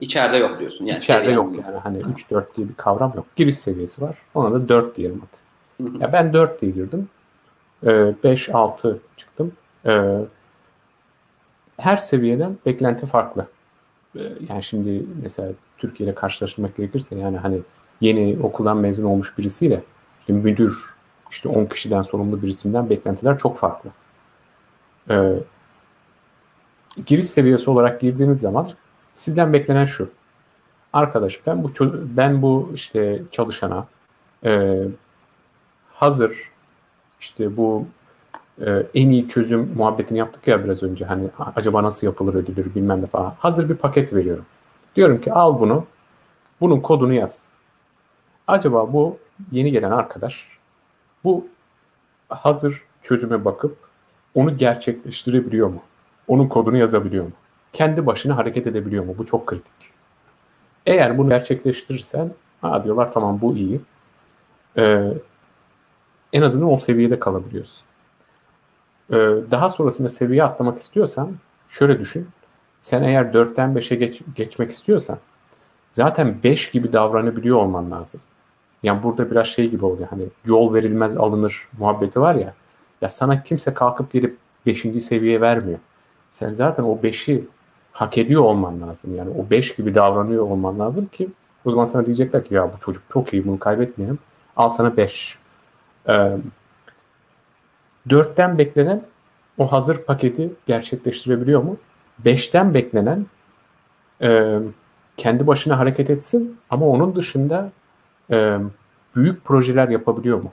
[0.00, 0.84] İçeride yok diyorsun.
[0.86, 1.70] Yani içeride yok anlamında.
[1.70, 1.78] yani.
[1.78, 3.26] Hani 3-4 diye bir kavram yok.
[3.36, 4.16] Giriş seviyesi var.
[4.34, 6.02] Ona da 4 diyelim hadi.
[6.02, 7.08] Ya ben 4 diye girdim.
[7.84, 9.52] 5-6 çıktım.
[9.86, 10.18] Ee,
[11.76, 13.46] her seviyeden beklenti farklı.
[14.16, 17.60] Ee, yani şimdi mesela Türkiye ile karşılaştırmak gerekirse yani hani
[18.00, 19.82] yeni okuldan mezun olmuş birisiyle
[20.20, 20.94] işte müdür
[21.30, 23.90] işte 10 kişiden sorumlu birisinden beklentiler çok farklı.
[25.10, 25.34] Ee,
[27.06, 28.68] giriş seviyesi olarak girdiğiniz zaman
[29.14, 30.10] sizden beklenen şu.
[30.92, 31.70] Arkadaş ben bu
[32.16, 33.86] ben bu işte çalışana
[34.44, 34.82] e,
[35.92, 36.50] hazır
[37.20, 37.86] işte bu
[38.60, 43.02] e, en iyi çözüm muhabbetini yaptık ya biraz önce hani acaba nasıl yapılır ödülür bilmem
[43.02, 43.34] ne falan.
[43.38, 44.46] Hazır bir paket veriyorum.
[44.96, 45.86] Diyorum ki al bunu.
[46.60, 47.52] Bunun kodunu yaz.
[48.46, 49.18] Acaba bu
[49.52, 50.46] yeni gelen arkadaş
[51.24, 51.46] bu
[52.28, 53.76] hazır çözüme bakıp
[54.34, 55.82] onu gerçekleştirebiliyor mu?
[56.28, 57.32] Onun kodunu yazabiliyor mu?
[57.72, 59.14] Kendi başına hareket edebiliyor mu?
[59.18, 59.72] Bu çok kritik.
[60.86, 62.30] Eğer bunu gerçekleştirirsen
[62.60, 63.80] ha diyorlar tamam bu iyi.
[64.78, 65.08] Ee,
[66.32, 67.84] en azından o seviyede kalabiliyorsun.
[69.10, 69.16] Ee,
[69.50, 71.30] daha sonrasında seviye atlamak istiyorsan
[71.68, 72.28] şöyle düşün.
[72.80, 75.18] Sen eğer 4'ten 5'e geç, geçmek istiyorsan
[75.90, 78.20] zaten 5 gibi davranabiliyor olman lazım.
[78.82, 82.54] Yani burada biraz şey gibi oluyor hani yol verilmez alınır muhabbeti var ya.
[83.02, 84.36] Ya sana kimse kalkıp gelip
[84.66, 84.80] 5.
[84.80, 85.78] seviyeye vermiyor.
[86.30, 87.44] Sen zaten o 5'i
[87.92, 89.16] hak ediyor olman lazım.
[89.16, 91.28] Yani o 5 gibi davranıyor olman lazım ki
[91.64, 94.18] o zaman sana diyecekler ki ya bu çocuk çok iyi bunu kaybetmeyelim.
[94.56, 95.38] Al sana 5.
[96.08, 96.36] Ee,
[98.08, 99.02] 4'ten beklenen
[99.58, 101.76] o hazır paketi gerçekleştirebiliyor mu?
[102.24, 103.26] 5'ten beklenen
[104.22, 104.58] e,
[105.16, 107.70] kendi başına hareket etsin ama onun dışında
[108.30, 108.58] e,
[109.16, 110.52] büyük projeler yapabiliyor mu?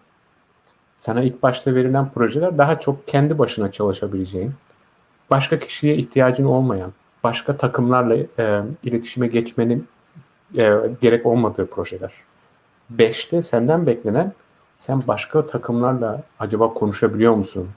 [0.99, 4.53] Sana ilk başta verilen projeler daha çok kendi başına çalışabileceğin,
[5.29, 6.93] başka kişiye ihtiyacın olmayan,
[7.23, 9.87] başka takımlarla e, iletişime geçmenin
[10.57, 12.11] e, gerek olmadığı projeler.
[12.89, 14.33] Beşte senden beklenen
[14.75, 17.69] sen başka takımlarla acaba konuşabiliyor musun?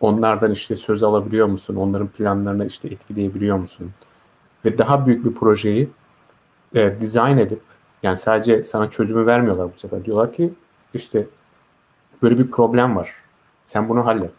[0.00, 1.76] Onlardan işte söz alabiliyor musun?
[1.76, 3.90] Onların planlarına işte etkileyebiliyor musun?
[4.64, 5.88] Ve daha büyük bir projeyi
[6.74, 7.60] e, dizayn edip
[8.02, 10.04] yani sadece sana çözümü vermiyorlar bu sefer.
[10.04, 10.52] Diyorlar ki
[10.94, 11.26] işte
[12.22, 13.14] böyle bir problem var.
[13.66, 14.32] Sen bunu hallet.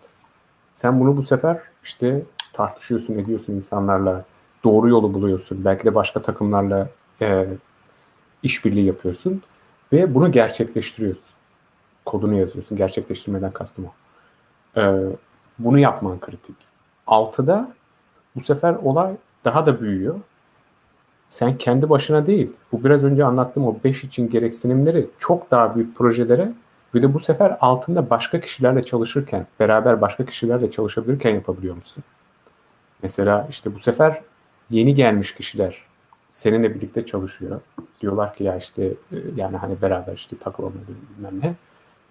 [0.73, 2.23] Sen bunu bu sefer işte
[2.53, 4.25] tartışıyorsun, ediyorsun insanlarla.
[4.63, 5.65] Doğru yolu buluyorsun.
[5.65, 6.89] Belki de başka takımlarla
[7.21, 7.47] e,
[8.43, 9.41] işbirliği yapıyorsun.
[9.93, 11.33] Ve bunu gerçekleştiriyorsun.
[12.05, 12.77] Kodunu yazıyorsun.
[12.77, 13.91] Gerçekleştirmeden kastım o.
[14.81, 15.05] E,
[15.59, 16.55] bunu yapman kritik.
[17.07, 17.73] Altıda
[18.35, 19.13] bu sefer olay
[19.45, 20.19] daha da büyüyor.
[21.27, 25.95] Sen kendi başına değil, bu biraz önce anlattığım o 5 için gereksinimleri çok daha büyük
[25.95, 26.51] projelere
[26.93, 32.03] bir de bu sefer altında başka kişilerle çalışırken, beraber başka kişilerle çalışabilirken yapabiliyor musun?
[33.03, 34.21] Mesela işte bu sefer
[34.69, 35.85] yeni gelmiş kişiler
[36.31, 37.61] seninle birlikte çalışıyor.
[38.01, 40.81] Diyorlar ki ya işte e, yani hani beraber işte takılalım
[41.17, 41.55] bilmem ne.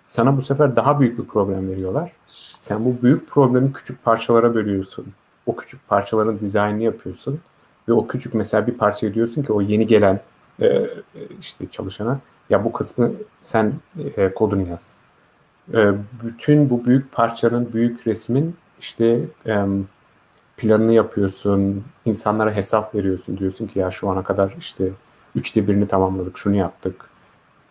[0.02, 2.12] Sana bu sefer daha büyük bir problem veriyorlar.
[2.58, 5.06] Sen bu büyük problemi küçük parçalara bölüyorsun.
[5.46, 7.40] O küçük parçaların dizaynını yapıyorsun
[7.88, 10.20] ve o küçük mesela bir parça diyorsun ki o yeni gelen
[10.60, 10.86] e,
[11.40, 12.18] işte çalışana
[12.50, 13.72] ya bu kısmı sen
[14.16, 14.96] e, kodunu yaz.
[15.74, 15.92] E,
[16.22, 19.64] bütün bu büyük parçanın, büyük resmin işte e,
[20.56, 23.38] planını yapıyorsun, insanlara hesap veriyorsun.
[23.38, 24.88] Diyorsun ki ya şu ana kadar işte
[25.34, 27.10] üçte birini tamamladık, şunu yaptık.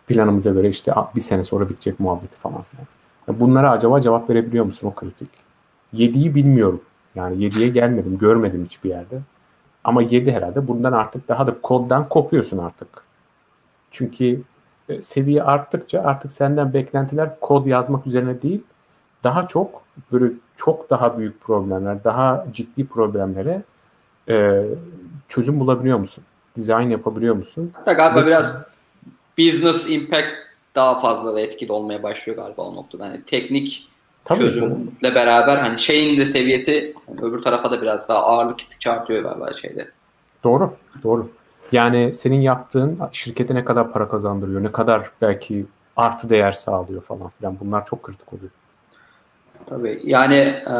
[0.06, 2.86] Planımıza göre işte bir sene sonra bitecek muhabbeti falan filan.
[3.40, 4.88] Bunlara acaba cevap verebiliyor musun?
[4.88, 5.28] O kritik.
[5.92, 6.80] Yediği bilmiyorum.
[7.14, 9.20] Yani yediye gelmedim, görmedim hiçbir yerde.
[9.84, 10.68] Ama yedi herhalde.
[10.68, 12.88] Bundan artık daha da koddan kopuyorsun artık.
[13.90, 14.42] Çünkü
[15.02, 18.62] seviye arttıkça artık senden beklentiler kod yazmak üzerine değil,
[19.24, 19.82] daha çok
[20.12, 23.62] böyle çok daha büyük problemler, daha ciddi problemlere
[24.28, 24.64] e,
[25.28, 26.24] çözüm bulabiliyor musun?
[26.56, 27.70] Dizayn yapabiliyor musun?
[27.74, 28.64] Hatta galiba Ve, biraz
[29.38, 30.28] business impact
[30.74, 33.06] daha fazla da etkili olmaya başlıyor galiba o noktada.
[33.06, 33.88] Yani teknik
[34.24, 35.14] Tabii çözümle ki.
[35.14, 39.54] beraber hani şeyin de seviyesi hani öbür tarafa da biraz daha ağırlık gittikçe artıyor galiba
[39.54, 39.88] şeyde.
[40.44, 41.28] Doğru, doğru.
[41.72, 45.66] Yani senin yaptığın şirkete ne kadar para kazandırıyor, ne kadar belki
[45.96, 47.56] artı değer sağlıyor falan filan.
[47.60, 48.50] Bunlar çok kritik oluyor.
[49.66, 50.00] Tabii.
[50.04, 50.74] Yani e,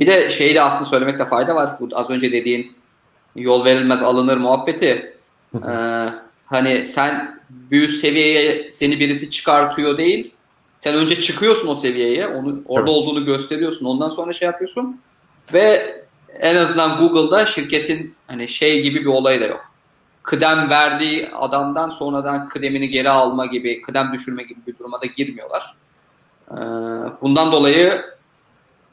[0.00, 1.70] bir de şeyi de aslında söylemekte fayda var.
[1.80, 2.76] Bu az önce dediğin
[3.36, 5.14] yol verilmez alınır muhabbeti.
[5.54, 5.70] e,
[6.44, 10.34] hani sen bir seviyeye seni birisi çıkartıyor değil.
[10.78, 12.26] Sen önce çıkıyorsun o seviyeye.
[12.26, 12.98] Onu orada evet.
[12.98, 13.86] olduğunu gösteriyorsun.
[13.86, 15.00] Ondan sonra şey yapıyorsun.
[15.54, 15.94] Ve
[16.40, 19.73] en azından Google'da şirketin hani şey gibi bir olayı da yok.
[20.24, 25.76] Kıdem verdiği adamdan sonradan kıdemini geri alma gibi, kıdem düşürme gibi bir duruma da girmiyorlar.
[26.50, 26.54] Ee,
[27.20, 28.02] bundan dolayı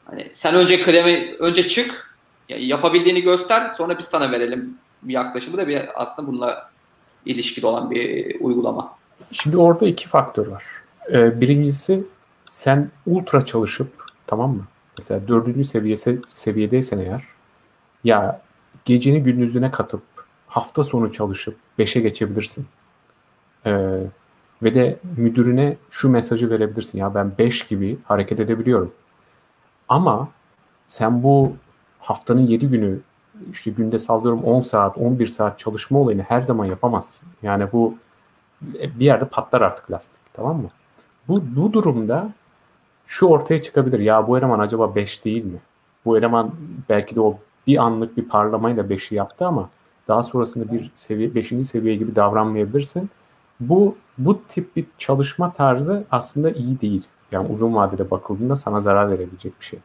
[0.04, 2.16] hani sen önce kıdemi önce çık,
[2.48, 6.70] yapabildiğini göster, sonra biz sana verelim yaklaşımı da bir aslında bununla
[7.26, 8.96] ilişkili olan bir uygulama.
[9.32, 10.64] Şimdi orada iki faktör var.
[11.12, 12.04] Ee, birincisi
[12.46, 13.92] sen ultra çalışıp
[14.26, 14.66] tamam mı?
[14.98, 17.24] Mesela dördüncü seviyesi, seviyedeysen eğer
[18.04, 18.40] ya
[18.84, 20.02] geceni gündüzüne katıp
[20.52, 22.66] hafta sonu çalışıp beşe geçebilirsin.
[23.66, 23.98] Ee,
[24.62, 26.98] ve de müdürüne şu mesajı verebilirsin.
[26.98, 28.92] Ya ben beş gibi hareket edebiliyorum.
[29.88, 30.28] Ama
[30.86, 31.52] sen bu
[31.98, 33.00] haftanın yedi günü
[33.52, 37.28] işte günde sallıyorum 10 saat, 11 saat çalışma olayını her zaman yapamazsın.
[37.42, 37.94] Yani bu
[38.60, 40.68] bir yerde patlar artık lastik tamam mı?
[41.28, 42.32] Bu, bu durumda
[43.06, 43.98] şu ortaya çıkabilir.
[43.98, 45.58] Ya bu eleman acaba 5 değil mi?
[46.04, 46.50] Bu eleman
[46.88, 49.68] belki de o bir anlık bir parlamayla 5'i yaptı ama
[50.12, 51.48] daha sonrasında bir seviye 5.
[51.48, 53.10] seviye gibi davranmayabilirsin.
[53.60, 57.04] Bu bu tip bir çalışma tarzı aslında iyi değil.
[57.32, 59.78] Yani uzun vadede bakıldığında sana zarar verebilecek bir şey.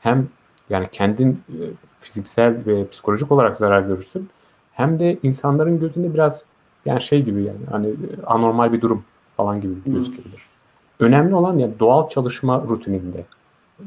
[0.00, 0.28] Hem
[0.70, 1.60] yani kendin e,
[1.98, 4.28] fiziksel ve psikolojik olarak zarar görürsün.
[4.72, 6.44] Hem de insanların gözünde biraz
[6.84, 9.04] yani şey gibi yani hani e, anormal bir durum
[9.36, 10.46] falan gibi gözükebilir.
[11.00, 13.24] Önemli olan yani doğal çalışma rutininde,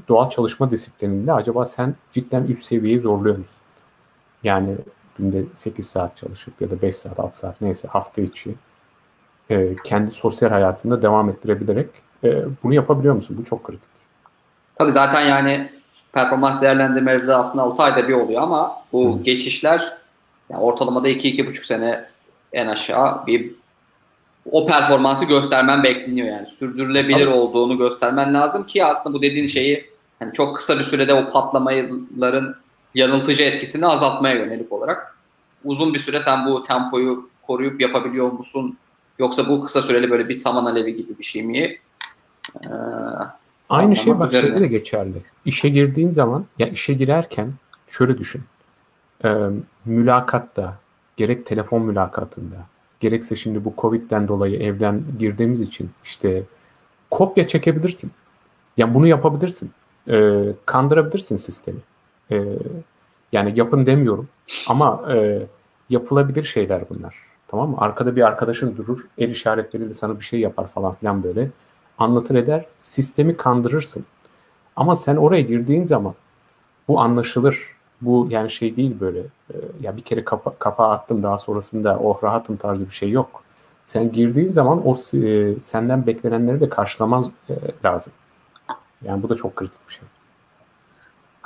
[0.08, 3.62] doğal çalışma disiplininde acaba sen cidden üst seviyeyi zorluyor musun?
[4.44, 4.76] Yani
[5.18, 8.56] günde 8 saat çalışıp ya da 5 saat, 6 saat neyse hafta içi
[9.50, 11.90] e, kendi sosyal hayatında devam ettirebilerek
[12.24, 13.38] e, bunu yapabiliyor musun?
[13.40, 13.90] Bu çok kritik.
[14.76, 15.70] Tabii zaten yani
[16.14, 19.24] performans değerlendirmeleri de aslında 6 ayda bir oluyor ama bu Hı.
[19.24, 19.98] geçişler
[20.50, 22.06] yani ortalamada 2-2,5 sene
[22.54, 23.56] en aşağı bir
[24.52, 26.46] o performansı göstermen bekleniyor yani.
[26.46, 27.34] Sürdürülebilir Tabii.
[27.34, 29.86] olduğunu göstermen lazım ki aslında bu dediğin şeyi
[30.22, 32.56] yani çok kısa bir sürede o patlamaların
[32.96, 35.18] yanıltıcı etkisini azaltmaya yönelik olarak
[35.64, 38.78] uzun bir süre sen bu tempoyu koruyup yapabiliyor musun?
[39.20, 41.78] Yoksa bu kısa süreli böyle bir saman alevi gibi bir şey mi?
[42.66, 42.70] Ee,
[43.70, 45.22] Aynı şey bak şeyde de geçerli.
[45.46, 47.54] İşe girdiğin zaman ya işe girerken
[47.88, 48.44] şöyle düşün.
[49.26, 49.36] E,
[49.86, 50.78] mülakatta
[51.18, 52.56] gerek telefon mülakatında
[53.00, 56.44] gerekse şimdi bu Covid'den dolayı evden girdiğimiz için işte
[57.12, 58.12] kopya çekebilirsin.
[58.78, 59.72] Ya bunu yapabilirsin.
[60.10, 61.80] E, kandırabilirsin sistemi.
[62.32, 62.46] E,
[63.32, 64.28] yani yapın demiyorum
[64.68, 65.48] ama e,
[65.90, 67.16] yapılabilir şeyler bunlar.
[67.48, 67.78] Tamam mı?
[67.80, 71.50] Arkada bir arkadaşın durur, el işaretleriyle sana bir şey yapar falan filan böyle.
[71.98, 74.06] Anlatır eder, sistemi kandırırsın.
[74.76, 76.14] Ama sen oraya girdiğin zaman
[76.88, 77.76] bu anlaşılır.
[78.02, 82.24] Bu yani şey değil böyle e, ya bir kere kapa, kapağı attım daha sonrasında oh
[82.24, 83.44] rahatım tarzı bir şey yok.
[83.86, 87.54] Sen girdiğin zaman o e, senden beklenenleri de karşılamaz e,
[87.86, 88.14] lazım.
[89.04, 90.04] Yani bu da çok kritik bir şey.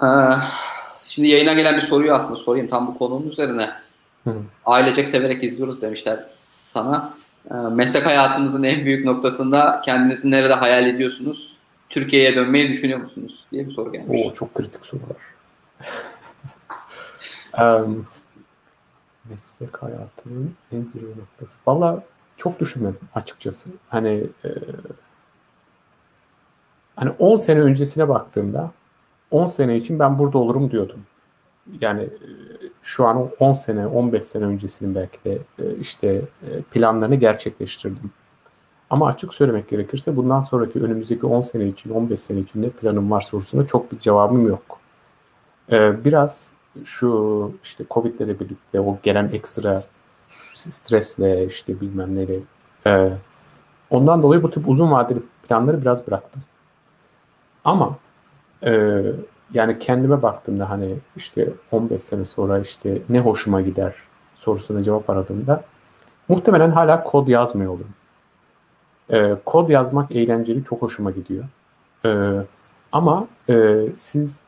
[0.04, 0.08] Ee,
[1.04, 3.70] şimdi yayına gelen bir soruyu aslında sorayım tam bu konunun üzerine.
[4.24, 4.34] Hı.
[4.66, 7.14] Ailecek severek izliyoruz demişler sana.
[7.52, 11.58] Ee, meslek hayatınızın en büyük noktasında kendinizi nerede hayal ediyorsunuz?
[11.90, 13.46] Türkiye'ye dönmeyi düşünüyor musunuz?
[13.52, 14.26] diye bir soru gelmiş.
[14.26, 15.18] Oo, çok kritik sorular.
[17.84, 18.08] um,
[19.30, 21.60] meslek hayatının en zirve noktası.
[21.68, 22.04] Valla
[22.38, 23.70] çok düşünmedim açıkçası.
[23.90, 24.50] Hani e,
[26.96, 28.72] hani 10 sene öncesine baktığımda
[29.32, 31.00] 10 sene için ben burada olurum diyordum.
[31.82, 32.30] yani e,
[32.82, 36.08] şu an 10 sene, 15 sene öncesinin belki de e, işte
[36.48, 38.12] e, planlarını gerçekleştirdim.
[38.90, 43.12] Ama açık söylemek gerekirse bundan sonraki önümüzdeki 10 sene için, 15 sene için ne planım
[43.12, 44.80] var sorusuna çok bir cevabım yok.
[45.72, 46.54] Biraz
[46.84, 49.84] şu işte Covid ile birlikte o gelen ekstra
[50.28, 52.40] stresle işte bilmem neyle
[53.90, 56.42] ondan dolayı bu tip uzun vadeli planları biraz bıraktım.
[57.66, 57.98] Ama
[58.66, 59.02] e,
[59.54, 63.96] yani kendime baktığımda hani işte 15 sene sonra işte ne hoşuma gider
[64.36, 65.64] sorusuna cevap aradığımda
[66.28, 67.94] muhtemelen hala kod yazmıyor olurum.
[69.10, 71.46] E, kod yazmak eğlenceli, çok hoşuma gidiyor.
[72.06, 72.12] E,
[72.92, 74.44] ama e, siz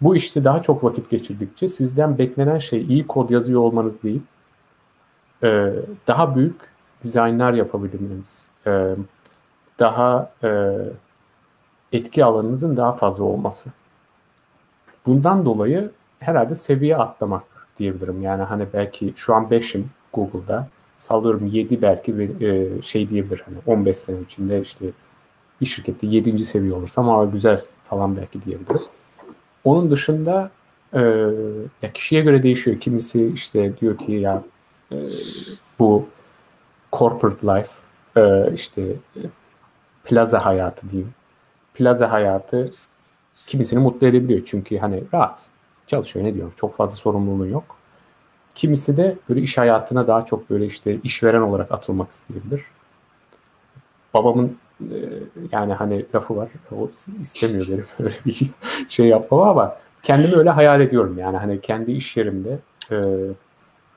[0.00, 4.22] bu işte daha çok vakit geçirdikçe sizden beklenen şey iyi kod yazıyor olmanız değil,
[5.42, 5.72] e,
[6.06, 6.60] daha büyük
[7.02, 8.94] dizaynlar yapabilmeniz, e,
[9.78, 10.78] daha e,
[11.92, 13.70] etki alanınızın daha fazla olması.
[15.06, 17.42] Bundan dolayı herhalde seviye atlamak
[17.78, 18.22] diyebilirim.
[18.22, 20.68] Yani hani belki şu an 5'im Google'da.
[20.98, 23.42] Sallıyorum 7 belki bir e, şey diyebilir.
[23.46, 24.86] Hani 15 sene içinde işte
[25.60, 26.44] bir şirkette 7.
[26.44, 28.80] seviye olursam ama güzel falan belki diyebilirim.
[29.64, 30.50] Onun dışında
[30.92, 31.00] e,
[31.82, 32.80] ya kişiye göre değişiyor.
[32.80, 34.42] Kimisi işte diyor ki ya
[34.92, 34.96] e,
[35.78, 36.08] bu
[36.92, 37.72] corporate life
[38.16, 38.82] e, işte
[39.16, 39.20] e,
[40.04, 41.14] plaza hayatı diyeyim
[41.78, 42.66] plaza hayatı
[43.46, 44.42] kimisini mutlu edebiliyor.
[44.44, 45.50] Çünkü hani rahat
[45.86, 47.76] çalışıyor ne diyor çok fazla sorumluluğu yok.
[48.54, 52.62] Kimisi de böyle iş hayatına daha çok böyle işte işveren olarak atılmak isteyebilir.
[54.14, 54.96] Babamın e,
[55.52, 56.48] yani hani lafı var.
[56.76, 58.50] O istemiyor benim öyle bir
[58.88, 61.18] şey yapmam ama kendimi öyle hayal ediyorum.
[61.18, 62.58] Yani hani kendi iş yerimde
[62.90, 62.96] e,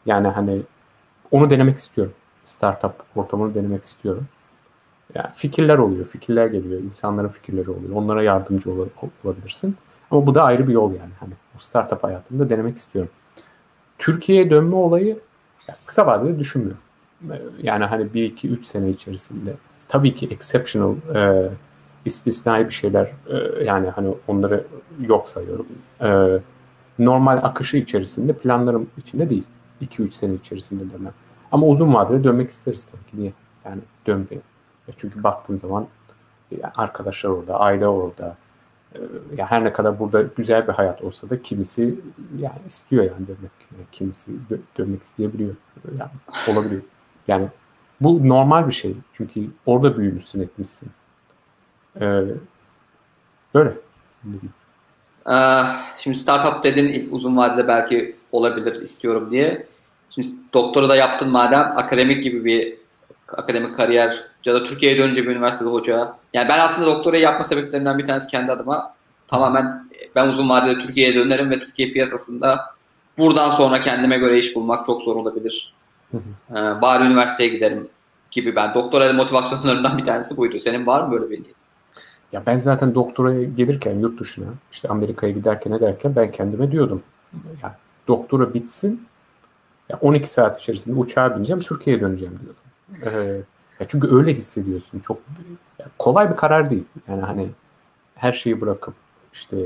[0.06, 0.62] yani hani
[1.32, 2.14] onu denemek istiyorum.
[2.46, 4.28] Startup ortamını denemek istiyorum.
[5.16, 7.96] Yani fikirler oluyor, fikirler geliyor, insanların fikirleri oluyor.
[7.96, 8.88] Onlara yardımcı ol,
[9.24, 9.76] olabilirsin.
[10.12, 11.12] Ama bu da ayrı bir yol yani.
[11.20, 13.12] Hani o startup hayatında denemek istiyorum.
[13.98, 15.20] Türkiye'ye dönme olayı
[15.86, 16.82] kısa vadede düşünmüyorum.
[17.62, 19.54] Yani hani 1-2-3 sene içerisinde
[19.88, 21.50] tabii ki exceptional e,
[22.06, 24.66] istisnai bir şeyler e, yani hani onları
[25.00, 25.68] yok sayıyorum.
[26.02, 26.40] E,
[27.00, 29.44] normal akışı içerisinde planlarım içinde değil.
[29.82, 31.14] 2-3 sene içerisinde dönmem.
[31.52, 33.22] Ama uzun vadede dönmek isteriz tabii ki.
[33.22, 33.34] Niye?
[33.66, 34.42] Yani dönmeye.
[34.98, 35.88] Çünkü baktığın zaman
[36.76, 38.38] arkadaşlar orada, aile orada.
[38.96, 39.00] Ee,
[39.38, 41.96] ya her ne kadar burada güzel bir hayat olsa da kimisi
[42.40, 43.52] yani istiyor yani dönmek.
[43.72, 44.34] Yani kimisi
[44.78, 45.56] dönmek isteyebiliyor.
[46.00, 46.12] Yani
[46.48, 46.82] olabiliyor.
[47.28, 47.48] Yani
[48.02, 48.96] bu normal bir şey.
[49.14, 50.90] Çünkü orada büyümüşsün, etmişsin.
[52.02, 52.24] Ee,
[53.56, 53.74] böyle.
[55.98, 59.68] Şimdi startup dedin ilk uzun vadede belki olabilir istiyorum diye.
[60.10, 62.81] Şimdi doktora da yaptın madem akademik gibi bir
[63.38, 66.14] akademik kariyer ya da Türkiye'ye dönünce bir üniversitede hoca.
[66.34, 68.94] Yani ben aslında doktorayı yapma sebeplerinden bir tanesi kendi adıma
[69.28, 72.60] tamamen ben uzun vadede Türkiye'ye dönerim ve Türkiye piyasasında
[73.18, 75.74] buradan sonra kendime göre iş bulmak çok zor olabilir.
[76.14, 77.88] Ee, bari üniversiteye giderim
[78.32, 78.74] gibi ben.
[78.74, 80.60] Doktora motivasyonlarından bir tanesi buydu.
[80.60, 81.56] Senin var mı böyle bir niyet?
[82.32, 87.04] Ya ben zaten doktoraya gelirken yurt dışına işte Amerika'ya giderken ederken ben kendime diyordum.
[87.64, 87.78] Ya
[88.08, 89.08] doktora bitsin
[89.90, 92.61] ya 12 saat içerisinde uçağa bineceğim Türkiye'ye döneceğim diyordum.
[93.80, 95.00] Ya çünkü öyle hissediyorsun.
[95.00, 95.18] Çok
[95.98, 96.86] kolay bir karar değil.
[97.08, 97.50] Yani hani
[98.16, 98.94] her şeyi bırakıp
[99.34, 99.58] işte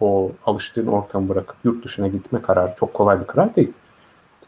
[0.00, 3.72] o alıştığın ortamı bırakıp yurt dışına gitme kararı çok kolay bir karar değil.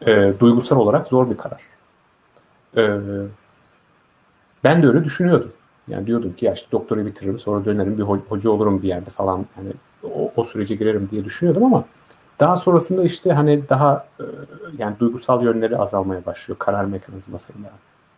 [0.05, 1.61] E, duygusal olarak zor bir karar.
[2.77, 2.99] E,
[4.63, 5.51] ben de öyle düşünüyordum.
[5.87, 9.45] Yani diyordum ki ya işte doktoru bitiririm sonra dönerim bir hoca olurum bir yerde falan.
[9.57, 11.85] Yani o, o sürece girerim diye düşünüyordum ama
[12.39, 14.23] daha sonrasında işte hani daha e,
[14.77, 17.67] yani duygusal yönleri azalmaya başlıyor karar mekanizmasında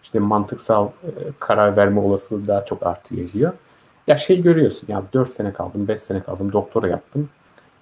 [0.04, 3.54] işte mantıksal e, karar verme olasılığı daha çok artıyor ediyor.
[4.08, 7.30] Ya şey görüyorsun ya 4 sene kaldım, 5 sene kaldım, doktora yaptım.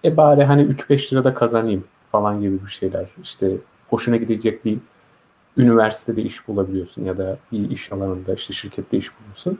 [0.05, 3.05] E bari hani 3-5 lira da kazanayım falan gibi bir şeyler.
[3.23, 3.51] İşte
[3.89, 4.77] hoşuna gidecek bir
[5.57, 9.59] üniversitede iş bulabiliyorsun ya da bir iş alanında işte şirkette iş buluyorsun.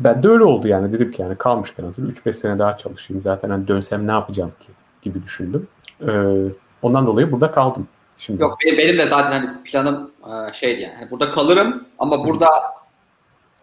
[0.00, 3.50] Ben de öyle oldu yani dedim ki yani kalmışken hazır 3-5 sene daha çalışayım zaten
[3.50, 4.68] hani dönsem ne yapacağım ki
[5.02, 5.68] gibi düşündüm.
[6.08, 6.48] Ee,
[6.82, 7.88] ondan dolayı burada kaldım.
[8.22, 8.42] Şimdi.
[8.42, 10.94] Yok benim, benim de zaten hani planım e, şeydi yani.
[10.94, 12.48] Hani burada kalırım ama burada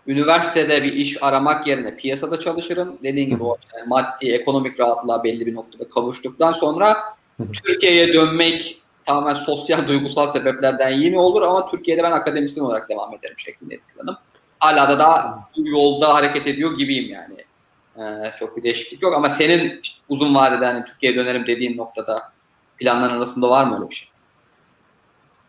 [0.08, 2.98] üniversitede bir iş aramak yerine piyasada çalışırım.
[3.04, 6.98] Dediğim gibi o yani maddi, ekonomik rahatlığa belli bir noktada kavuştuktan sonra
[7.54, 13.40] Türkiye'ye dönmek tamamen sosyal, duygusal sebeplerden yeni olur ama Türkiye'de ben akademisyen olarak devam ederim
[13.40, 14.18] şeklinde planım.
[14.60, 17.46] Hala da daha bu yolda hareket ediyor gibiyim yani.
[17.98, 22.22] Ee, çok bir değişiklik yok ama senin işte uzun vadede hani Türkiye'ye dönerim dediğin noktada
[22.78, 24.10] planların arasında var mı öyle bir şey?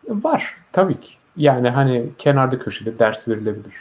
[0.07, 1.13] Var tabii ki.
[1.37, 3.73] Yani hani kenarda köşede ders verilebilir.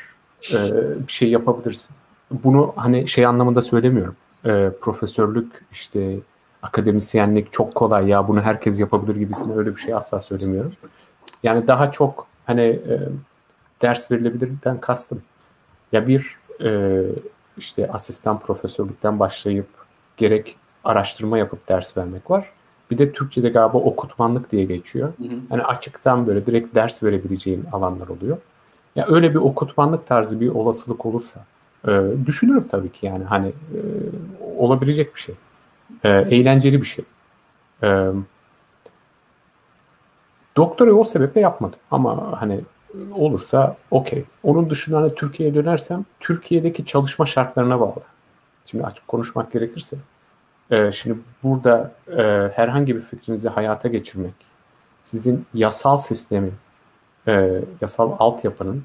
[0.54, 0.72] Ee,
[1.06, 1.96] bir şey yapabilirsin.
[2.30, 4.16] Bunu hani şey anlamında söylemiyorum.
[4.46, 6.18] Ee, profesörlük işte
[6.62, 10.72] akademisyenlik çok kolay ya bunu herkes yapabilir gibisine öyle bir şey asla söylemiyorum.
[11.42, 12.98] Yani daha çok hani e,
[13.82, 15.22] ders verilebilirden kastım.
[15.92, 17.00] Ya bir e,
[17.56, 19.68] işte asistan profesörlükten başlayıp
[20.16, 22.52] gerek araştırma yapıp ders vermek var.
[22.90, 25.12] Bir de Türkçe'de galiba okutmanlık diye geçiyor.
[25.18, 25.36] Hı hı.
[25.50, 28.38] Yani açıktan böyle direkt ders verebileceğin alanlar oluyor.
[28.96, 31.44] Ya öyle bir okutmanlık tarzı bir olasılık olursa
[31.88, 33.78] e, düşünürüm tabii ki yani hani e,
[34.56, 35.34] olabilecek bir şey.
[36.04, 37.04] E, eğlenceli bir şey.
[37.82, 38.10] E,
[40.56, 42.60] doktorayı o sebeple yapmadım ama hani
[43.12, 44.24] olursa okey.
[44.42, 48.02] Onun dışında hani Türkiye'ye dönersem Türkiye'deki çalışma şartlarına bağlı.
[48.66, 49.96] Şimdi açık konuşmak gerekirse
[50.70, 54.34] e, şimdi burada e, herhangi bir fikrinizi hayata geçirmek
[55.02, 56.54] sizin yasal sistemin
[57.28, 58.84] e, yasal altyapının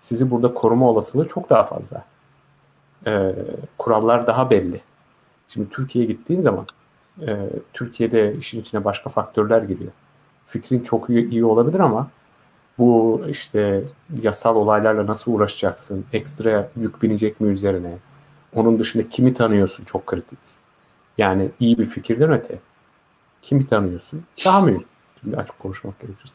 [0.00, 2.04] sizi burada koruma olasılığı çok daha fazla.
[3.06, 3.34] E,
[3.78, 4.80] kurallar daha belli.
[5.48, 6.66] Şimdi Türkiye'ye gittiğin zaman
[7.20, 7.36] e,
[7.72, 9.92] Türkiye'de işin içine başka faktörler giriyor.
[10.46, 12.08] Fikrin çok iyi, iyi olabilir ama
[12.78, 13.84] bu işte
[14.22, 16.04] yasal olaylarla nasıl uğraşacaksın?
[16.12, 17.98] Ekstra yük binecek mi üzerine?
[18.54, 20.51] Onun dışında kimi tanıyorsun çok kritik.
[21.22, 22.58] Yani iyi bir fikirden öte.
[23.42, 24.24] Kimi tanıyorsun?
[24.44, 24.84] Daha mühim.
[25.20, 26.34] Şimdi açık konuşmak gerekirse.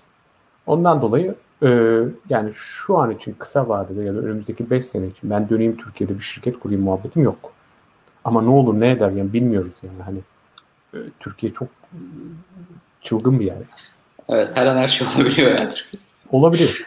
[0.65, 5.29] Ondan dolayı e, yani şu an için kısa vadede ya da önümüzdeki 5 sene için
[5.29, 7.51] ben döneyim Türkiye'de bir şirket kurayım muhabbetim yok.
[8.23, 10.19] Ama ne olur ne eder yani bilmiyoruz yani hani
[10.93, 11.67] e, Türkiye çok
[13.01, 13.57] çılgın bir yer.
[14.29, 16.03] Evet her an her şey olabiliyor yani Türkiye.
[16.31, 16.85] Olabilir.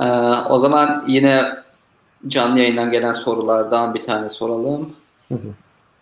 [0.00, 0.06] Ee,
[0.48, 1.42] o zaman yine
[2.26, 4.92] canlı yayından gelen sorulardan bir tane soralım.
[5.28, 5.48] Hı hı.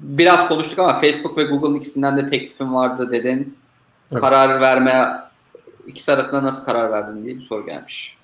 [0.00, 3.56] Biraz konuştuk ama Facebook ve Google'ın ikisinden de teklifim vardı dedin.
[4.12, 4.20] Evet.
[4.20, 5.04] Karar verme
[5.86, 8.16] ikisi arasında nasıl karar verdin diye bir soru gelmiş.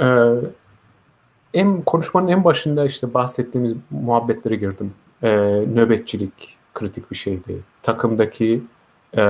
[0.00, 0.34] Ee,
[1.54, 4.94] en konuşmanın en başında işte bahsettiğimiz muhabbetlere girdim.
[5.22, 5.30] Ee,
[5.74, 7.60] nöbetçilik kritik bir şeydi.
[7.82, 8.62] Takımdaki
[9.16, 9.22] e,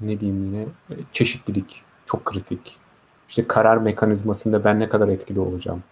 [0.00, 0.66] ne diyeyim yine
[1.12, 2.76] çeşitlilik çok kritik.
[3.28, 5.82] İşte karar mekanizmasında ben ne kadar etkili olacağım.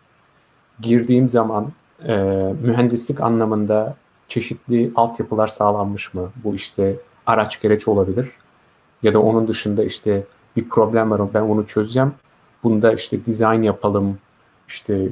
[0.80, 1.72] Girdiğim zaman
[2.06, 2.16] e,
[2.62, 3.96] mühendislik anlamında
[4.28, 6.30] çeşitli altyapılar sağlanmış mı?
[6.44, 8.30] Bu işte araç gereç olabilir.
[9.02, 10.24] Ya da onun dışında işte
[10.56, 12.12] bir problem var ben onu çözeceğim.
[12.62, 14.18] Bunda işte design yapalım.
[14.68, 15.08] İşte e,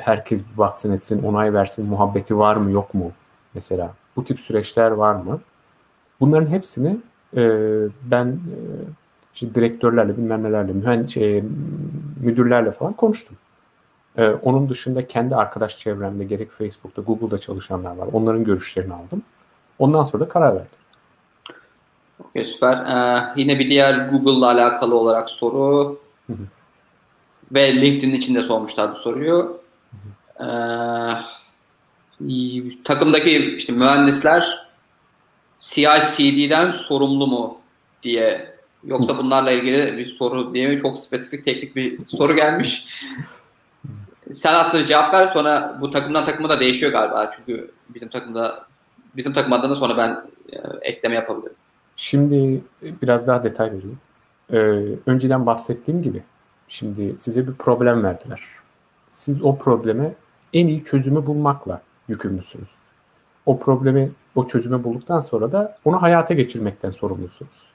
[0.00, 3.12] herkes bir baksın etsin, onay versin, muhabbeti var mı yok mu?
[3.54, 5.40] Mesela bu tip süreçler var mı?
[6.20, 6.96] Bunların hepsini
[7.36, 7.42] e,
[8.04, 8.56] ben e,
[9.34, 11.44] işte direktörlerle bilmem nelerle, mühendis, şey,
[12.20, 13.36] müdürlerle falan konuştum.
[14.16, 18.08] Ee, onun dışında kendi arkadaş çevremde gerek Facebook'ta, Google'da çalışanlar var.
[18.12, 19.22] Onların görüşlerini aldım.
[19.78, 20.70] Ondan sonra da karar verdim.
[22.20, 22.76] Okay, süper.
[22.76, 26.46] Ee, yine bir diğer Google'la alakalı olarak soru hı hı.
[27.52, 29.60] ve LinkedIn için de sormuşlar bu soruyu.
[30.40, 30.46] Ee,
[32.84, 34.66] takımdaki işte mühendisler
[35.58, 37.58] CI/CD'den sorumlu mu
[38.02, 38.50] diye
[38.84, 42.86] Yoksa bunlarla ilgili bir soru diye mi çok spesifik teknik bir soru gelmiş.
[44.34, 47.30] Sen aslında cevap ver sonra bu takımdan takıma da değişiyor galiba.
[47.36, 48.66] Çünkü bizim takımda
[49.16, 51.54] bizim takım adına sonra ben e, ekleme yapabilirim.
[51.96, 53.98] Şimdi biraz daha detay vereyim.
[54.52, 54.56] Ee,
[55.06, 56.22] önceden bahsettiğim gibi
[56.68, 58.40] şimdi size bir problem verdiler.
[59.10, 60.14] Siz o probleme
[60.52, 62.74] en iyi çözümü bulmakla yükümlüsünüz.
[63.46, 67.70] O problemi, o çözümü bulduktan sonra da onu hayata geçirmekten sorumlusunuz.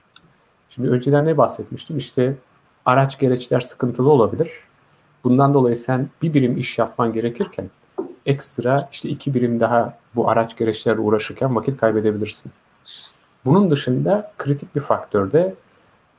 [0.69, 1.98] Şimdi önceden ne bahsetmiştim?
[1.98, 2.36] İşte
[2.86, 4.52] araç gereçler sıkıntılı olabilir.
[5.26, 7.69] Bundan dolayı sen bir birim iş yapman gerekirken
[8.26, 12.52] ekstra işte iki birim daha bu araç gereçlerle uğraşırken vakit kaybedebilirsin.
[13.45, 15.56] Bunun dışında kritik bir faktör de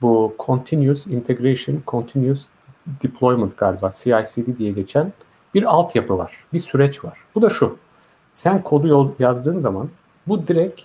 [0.03, 2.47] bu Continuous Integration, Continuous
[3.03, 5.13] Deployment galiba CI/CD diye geçen
[5.55, 7.19] bir altyapı var, bir süreç var.
[7.35, 7.79] Bu da şu,
[8.33, 9.89] sen kodu yazdığın zaman
[10.27, 10.81] bu direkt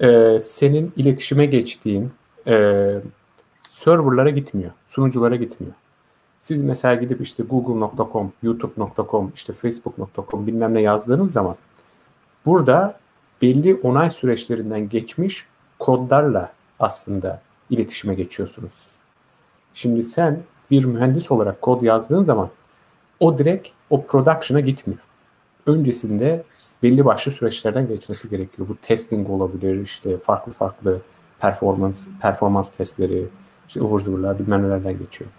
[0.00, 2.12] e, senin iletişime geçtiğin,
[2.46, 2.94] e,
[3.70, 5.74] serverlara gitmiyor, sunuculara gitmiyor.
[6.44, 11.56] Siz mesela gidip işte google.com, youtube.com, işte facebook.com bilmem ne yazdığınız zaman
[12.46, 12.98] burada
[13.42, 15.46] belli onay süreçlerinden geçmiş
[15.78, 17.40] kodlarla aslında
[17.70, 18.86] iletişime geçiyorsunuz.
[19.74, 22.48] Şimdi sen bir mühendis olarak kod yazdığın zaman
[23.20, 25.00] o direkt o production'a gitmiyor.
[25.66, 26.44] Öncesinde
[26.82, 28.68] belli başlı süreçlerden geçmesi gerekiyor.
[28.68, 31.00] Bu testing olabilir, işte farklı farklı
[31.40, 33.28] performans performans testleri,
[33.68, 35.30] işte ıvır zıvırlar bilmem nelerden geçiyor.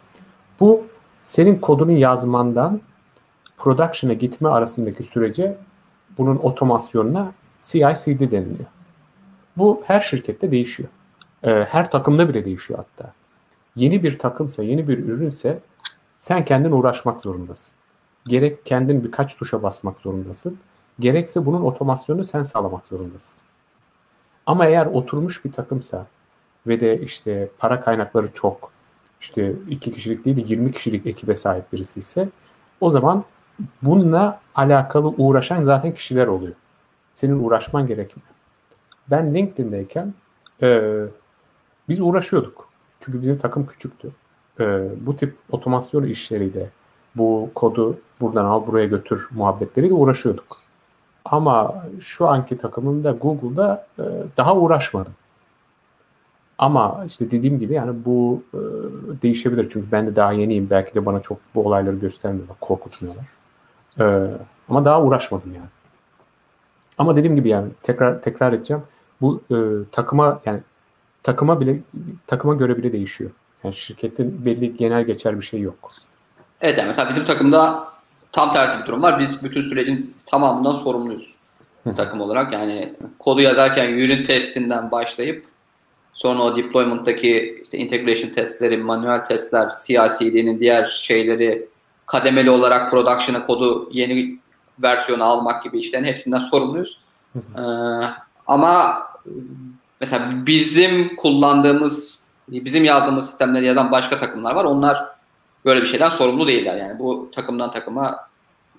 [0.59, 0.85] Bu
[1.25, 2.81] senin kodunu yazmandan
[3.57, 5.57] production'a gitme arasındaki sürece
[6.17, 7.31] bunun otomasyonuna
[7.61, 8.69] CI/CD deniliyor.
[9.57, 10.89] Bu her şirkette değişiyor.
[11.43, 13.13] Ee, her takımda bile değişiyor hatta.
[13.75, 15.59] Yeni bir takımsa, yeni bir ürünse
[16.19, 17.75] sen kendin uğraşmak zorundasın.
[18.27, 20.57] Gerek kendin birkaç tuşa basmak zorundasın.
[20.99, 23.41] Gerekse bunun otomasyonunu sen sağlamak zorundasın.
[24.45, 26.05] Ama eğer oturmuş bir takımsa
[26.67, 28.71] ve de işte para kaynakları çok,
[29.25, 32.29] işte iki kişilik değil de 20 kişilik ekibe sahip birisi ise
[32.81, 33.23] o zaman
[33.81, 36.53] bununla alakalı uğraşan zaten kişiler oluyor.
[37.13, 38.29] Senin uğraşman gerekmiyor.
[39.07, 40.13] Ben LinkedIn'deyken
[40.61, 40.99] e,
[41.89, 42.69] biz uğraşıyorduk.
[42.99, 44.11] Çünkü bizim takım küçüktü.
[44.59, 46.69] E, bu tip otomasyon işleriyle
[47.15, 50.57] bu kodu buradan al buraya götür muhabbetleriyle uğraşıyorduk.
[51.25, 54.03] Ama şu anki takımında Google'da e,
[54.37, 55.13] daha uğraşmadım.
[56.57, 58.59] Ama işte dediğim gibi yani bu e,
[59.21, 59.69] değişebilir.
[59.69, 60.69] Çünkü ben de daha yeniyim.
[60.69, 63.25] Belki de bana çok bu olayları göstermiyorlar, korkutmuyorlar.
[63.99, 64.05] E,
[64.69, 65.67] ama daha uğraşmadım yani.
[66.97, 68.83] Ama dediğim gibi yani tekrar tekrar edeceğim.
[69.21, 69.55] Bu e,
[69.91, 70.59] takıma yani
[71.23, 71.79] takıma bile
[72.27, 73.31] takıma göre bile değişiyor.
[73.63, 75.91] Yani şirketin belli genel geçer bir şey yok.
[76.61, 77.87] Evet yani mesela bizim takımda
[78.31, 79.19] tam tersi bir durum var.
[79.19, 81.35] Biz bütün sürecin tamamından sorumluyuz
[81.95, 82.53] takım olarak.
[82.53, 85.45] Yani kodu yazarken unit testinden başlayıp
[86.15, 91.67] sonra o deployment'taki işte integration testleri, manuel testler, CI/CD'nin diğer şeyleri
[92.05, 94.39] kademeli olarak production'a kodu yeni
[94.79, 96.99] versiyonu almak gibi işlerin hepsinden sorumluyuz.
[97.35, 97.61] Ee,
[98.47, 99.03] ama
[100.01, 104.65] mesela bizim kullandığımız, bizim yazdığımız sistemleri yazan başka takımlar var.
[104.65, 105.05] Onlar
[105.65, 106.77] böyle bir şeyden sorumlu değiller.
[106.77, 108.27] Yani bu takımdan takıma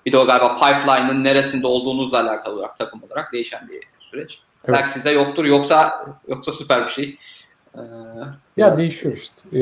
[0.05, 4.41] bir de o galiba pipeline'ın neresinde olduğunuzla alakalı olarak takım olarak değişen bir süreç.
[4.67, 4.79] Evet.
[4.79, 7.17] Belki sizde yoktur yoksa yoksa süper bir şey.
[7.75, 7.79] Ee,
[8.57, 9.41] ya değişiyor işte.
[9.53, 9.59] Ee,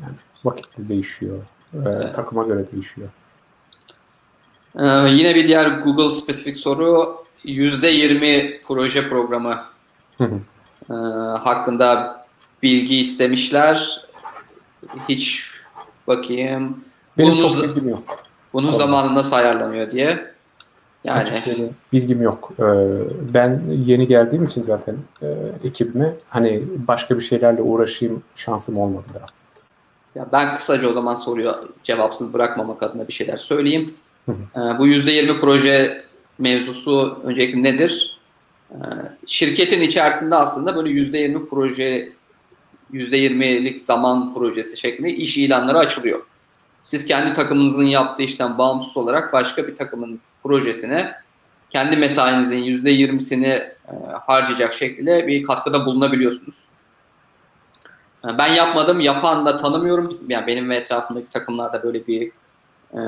[0.00, 0.14] yani
[0.44, 1.38] vakitle değişiyor.
[1.74, 2.14] Ee, evet.
[2.14, 3.08] Takıma göre değişiyor.
[4.78, 7.22] Ee, yine bir diğer Google spesifik soru.
[7.44, 9.64] %20 proje programı
[10.90, 10.94] E,
[11.38, 12.20] hakkında
[12.62, 14.04] bilgi istemişler.
[15.08, 15.50] Hiç
[16.06, 16.84] bakayım.
[17.18, 18.24] Benim bunun, çok bilgim yok.
[18.52, 18.76] Bunun Tabii.
[18.76, 20.31] zamanı nasıl ayarlanıyor diye.
[21.04, 22.52] Yani Açıkçası bilgim yok.
[22.58, 22.62] Ee,
[23.34, 25.26] ben yeni geldiğim için zaten e,
[25.64, 29.26] ekibime hani başka bir şeylerle uğraşayım şansım olmadı daha.
[30.14, 33.94] Ya ben kısaca o zaman soruyu cevapsız bırakmamak adına bir şeyler söyleyeyim.
[34.26, 34.60] Hı hı.
[34.60, 36.04] Ee, bu %20 proje
[36.38, 38.20] mevzusu öncelikle nedir?
[38.70, 38.76] Ee,
[39.26, 42.12] şirketin içerisinde aslında böyle %20 proje
[42.92, 46.22] %20'lik zaman projesi şeklinde iş ilanları açılıyor.
[46.84, 51.14] Siz kendi takımınızın yaptığı işten bağımsız olarak başka bir takımın projesine
[51.70, 53.72] kendi mesainizin %20'sini e,
[54.26, 56.64] harcayacak şekilde bir katkıda bulunabiliyorsunuz.
[58.24, 60.10] E, ben yapmadım, yapan da tanımıyorum.
[60.28, 62.30] Yani benim ve etrafımdaki takımlarda böyle bir
[62.94, 63.00] e,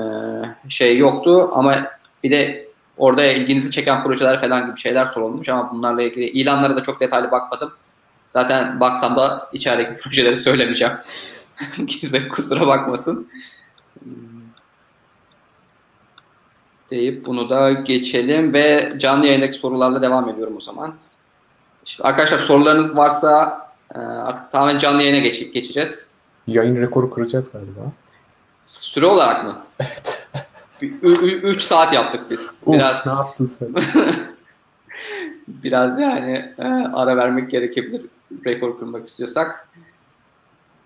[0.69, 1.75] şey yoktu ama
[2.23, 6.83] bir de orada ilginizi çeken projeler falan gibi şeyler sorulmuş ama bunlarla ilgili ilanlara da
[6.83, 7.73] çok detaylı bakmadım.
[8.33, 10.93] Zaten baksam da içerideki projeleri söylemeyeceğim.
[11.87, 13.27] Kimse kusura bakmasın.
[16.89, 20.95] Deyip bunu da geçelim ve canlı yayındaki sorularla devam ediyorum o zaman.
[21.85, 23.61] Şimdi arkadaşlar sorularınız varsa
[23.95, 26.07] e, artık tamamen canlı yayına geç geçeceğiz.
[26.47, 27.91] Yayın rekoru kıracağız galiba.
[28.63, 29.61] Süre olarak mı?
[30.81, 31.01] Evet.
[31.43, 32.47] 3 saat yaptık biz.
[32.67, 33.67] Biraz of, ne yaptın sen?
[35.47, 36.63] biraz yani e,
[36.93, 38.05] ara vermek gerekebilir
[38.45, 39.67] rekor kırmak istiyorsak.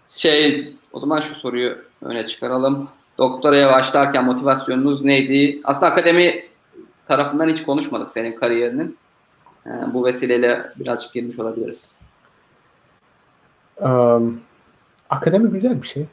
[0.08, 2.90] Şey o zaman şu soruyu öne çıkaralım.
[3.20, 5.62] Doktoraya başlarken motivasyonunuz neydi?
[5.64, 6.46] Aslında akademi
[7.06, 8.98] tarafından hiç konuşmadık senin kariyerinin.
[9.66, 11.96] E, bu vesileyle birazcık girmiş olabiliriz.
[13.78, 14.42] Um,
[15.10, 16.06] akademi güzel bir şey.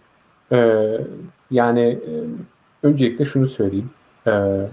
[0.53, 0.99] Ee,
[1.51, 2.13] yani e,
[2.83, 3.91] öncelikle şunu söyleyeyim.
[4.27, 4.67] Ee,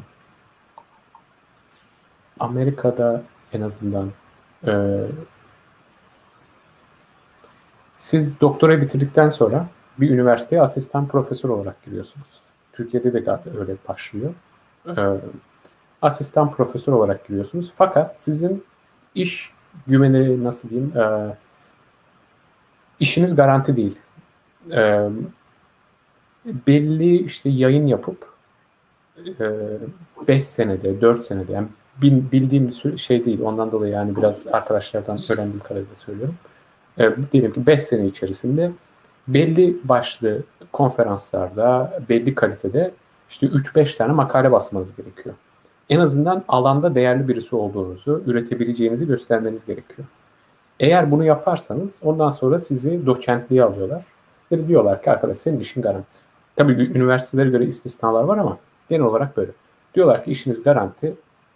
[2.39, 3.23] Amerika'da
[3.53, 4.11] en azından
[4.67, 5.01] e,
[7.93, 12.41] siz doktora bitirdikten sonra bir üniversiteye asistan profesör olarak giriyorsunuz.
[12.73, 14.33] Türkiye'de de öyle başlıyor.
[14.87, 14.91] Ee,
[16.01, 17.71] asistan profesör olarak giriyorsunuz.
[17.75, 18.63] Fakat sizin
[19.15, 19.53] iş
[19.87, 21.37] güveni nasıl diyeyim e,
[22.99, 23.99] işiniz garanti değil.
[24.71, 25.09] E,
[26.45, 28.33] belli işte yayın yapıp
[30.27, 31.67] 5 e, senede, 4 senede yani
[32.01, 33.41] bildiğim bir şey değil.
[33.41, 36.35] Ondan dolayı yani biraz arkadaşlardan öğrendiğim kadarıyla söylüyorum.
[36.99, 38.71] E, diyelim ki 5 sene içerisinde
[39.27, 42.91] belli başlı konferanslarda, belli kalitede
[43.29, 45.35] işte 3-5 tane makale basmanız gerekiyor.
[45.89, 50.07] En azından alanda değerli birisi olduğunuzu, üretebileceğinizi göstermeniz gerekiyor.
[50.79, 54.05] Eğer bunu yaparsanız ondan sonra sizi doçentliğe alıyorlar.
[54.51, 56.19] Ve diyorlar ki arkadaş senin işin garanti.
[56.55, 58.57] Tabii üniversitelere göre istisnalar var ama
[58.89, 59.51] genel olarak böyle.
[59.95, 61.13] Diyorlar ki işiniz garanti.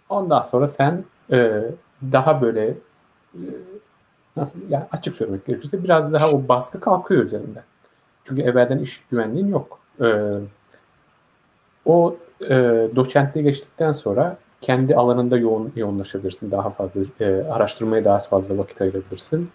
[0.08, 1.62] Ondan sonra sen e,
[2.12, 2.74] daha böyle
[3.34, 3.42] e,
[4.38, 7.62] nasıl yani açık söylemek gerekirse biraz daha o baskı kalkıyor üzerinde.
[8.24, 9.78] Çünkü evvelden iş güvenliğin yok.
[10.00, 10.06] E,
[11.86, 12.54] o e,
[12.96, 16.50] doçentliğe geçtikten sonra kendi alanında yoğun yoğunlaşabilirsin.
[16.50, 19.50] Daha fazla e, araştırmaya daha fazla vakit ayırabilirsin.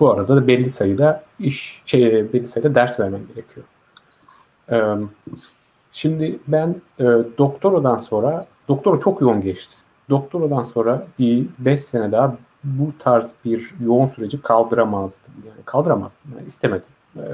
[0.00, 3.66] Bu arada da belli sayıda iş şey belli sayıda ders vermen gerekiyor.
[4.70, 4.78] E,
[5.92, 7.04] şimdi ben e,
[7.38, 9.76] doktoradan sonra doktora çok yoğun geçti.
[10.10, 15.34] Doktoradan sonra bir 5 sene daha bu tarz bir yoğun süreci kaldıramazdım.
[15.46, 16.30] Yani kaldıramazdım.
[16.36, 16.90] Yani istemedim.
[17.16, 17.24] E,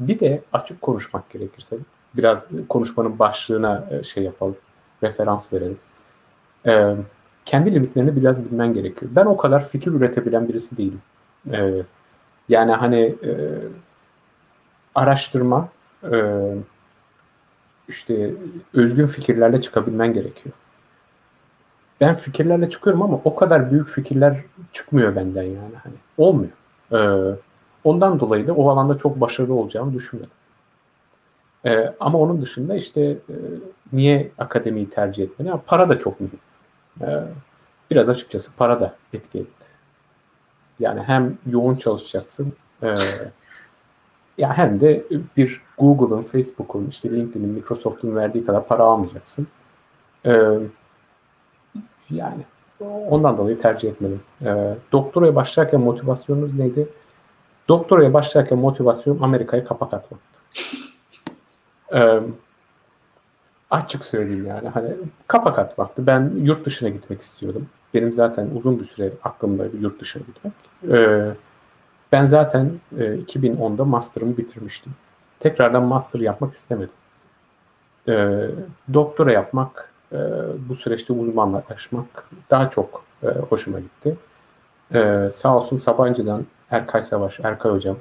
[0.00, 1.76] bir de açık konuşmak gerekirse
[2.16, 4.56] biraz konuşmanın başlığına e, şey yapalım,
[5.02, 5.78] referans verelim.
[6.66, 6.96] Ee,
[7.44, 9.12] kendi limitlerini biraz bilmen gerekiyor.
[9.14, 11.02] Ben o kadar fikir üretebilen birisi değilim.
[11.52, 11.82] Ee,
[12.48, 13.32] yani hani e,
[14.94, 15.68] araştırma,
[16.12, 16.18] e,
[17.88, 18.34] işte
[18.74, 20.54] özgün fikirlerle çıkabilmen gerekiyor.
[22.04, 24.36] Ben fikirlerle çıkıyorum ama o kadar büyük fikirler
[24.72, 25.74] çıkmıyor benden yani.
[25.82, 26.52] Hani olmuyor.
[26.92, 27.36] Ee,
[27.84, 30.30] ondan dolayı da o alanda çok başarılı olacağımı düşünmedim.
[31.66, 33.36] E, ama onun dışında işte e,
[33.92, 35.48] niye akademiyi tercih etmeni?
[35.48, 36.38] Yani para da çok mühim.
[37.00, 37.06] E,
[37.90, 39.66] biraz açıkçası para da etki etti.
[40.80, 42.52] Yani hem yoğun çalışacaksın
[42.82, 42.94] e,
[44.38, 45.04] ya hem de
[45.36, 49.46] bir Google'ın, Facebook'un, işte LinkedIn'in, Microsoft'un verdiği kadar para almayacaksın.
[50.26, 50.58] E,
[52.10, 52.44] yani
[53.08, 54.20] ondan dolayı tercih etmedim.
[54.42, 56.88] E, doktoraya başlarken motivasyonunuz neydi?
[57.68, 60.40] Doktoraya başlarken motivasyon Amerika'ya kapak atmaktı.
[61.94, 62.20] Ee,
[63.70, 64.90] açık söyleyeyim yani hani
[65.26, 66.06] kapak atmaktı.
[66.06, 67.68] Ben yurt dışına gitmek istiyordum.
[67.94, 70.52] Benim zaten uzun bir süre aklımdaydı yurt dışına gitmek.
[70.90, 71.32] Ee,
[72.12, 74.92] ben zaten e, 2010'da master'ımı bitirmiştim.
[75.40, 76.94] Tekrardan master yapmak istemedim.
[78.08, 78.48] Ee,
[78.94, 80.18] doktora yapmak, e,
[80.68, 84.16] bu süreçte uzmanlaşmak daha çok e, hoşuma gitti.
[84.94, 87.96] Ee, sağ olsun Sabancı'dan Erkay Savaş, Erkay Hocam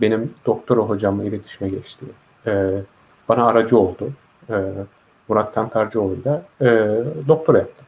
[0.00, 2.06] benim doktora hocamla iletişime geçti.
[2.46, 2.72] Ee,
[3.28, 4.12] bana aracı oldu.
[4.50, 4.54] E,
[5.28, 6.66] Murat Kantarcıoğlu da e,
[7.28, 7.84] doktora yaptı.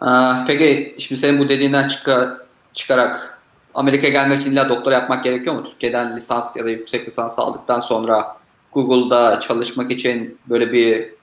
[0.00, 2.38] Aa, peki şimdi senin bu dediğinden çıka,
[2.72, 3.38] çıkarak
[3.74, 5.64] Amerika'ya gelmek için illa doktora yapmak gerekiyor mu?
[5.64, 8.36] Türkiye'den lisans ya da yüksek lisans aldıktan sonra
[8.74, 11.14] Google'da çalışmak için böyle bir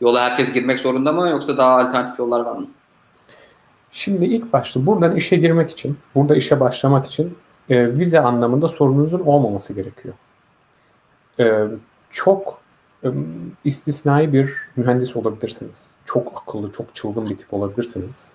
[0.00, 2.66] yola herkes girmek zorunda mı yoksa daha alternatif yollar var mı?
[3.90, 7.38] Şimdi ilk başta buradan işe girmek için, burada işe başlamak için
[7.70, 10.14] e, vize anlamında sorununuzun olmaması gerekiyor
[11.40, 11.64] e,
[12.10, 12.58] çok
[13.04, 13.08] e,
[13.64, 15.90] istisnai bir mühendis olabilirsiniz.
[16.04, 18.32] Çok akıllı, çok çılgın bir tip olabilirsiniz.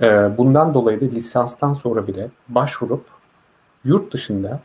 [0.00, 3.04] E, bundan dolayı da lisanstan sonra bile başvurup
[3.84, 4.60] yurt dışında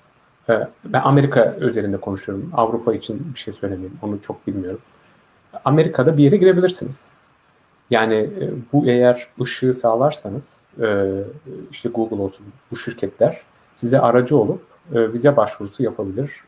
[0.85, 2.51] ben Amerika üzerinde konuşuyorum.
[2.53, 3.99] Avrupa için bir şey söylemeyeyim.
[4.01, 4.81] Onu çok bilmiyorum.
[5.65, 7.11] Amerika'da bir yere girebilirsiniz.
[7.89, 11.07] Yani e, bu eğer ışığı sağlarsanız e,
[11.71, 13.41] işte Google olsun bu şirketler
[13.75, 14.61] size aracı olup
[14.93, 16.43] e, vize başvurusu yapabilir.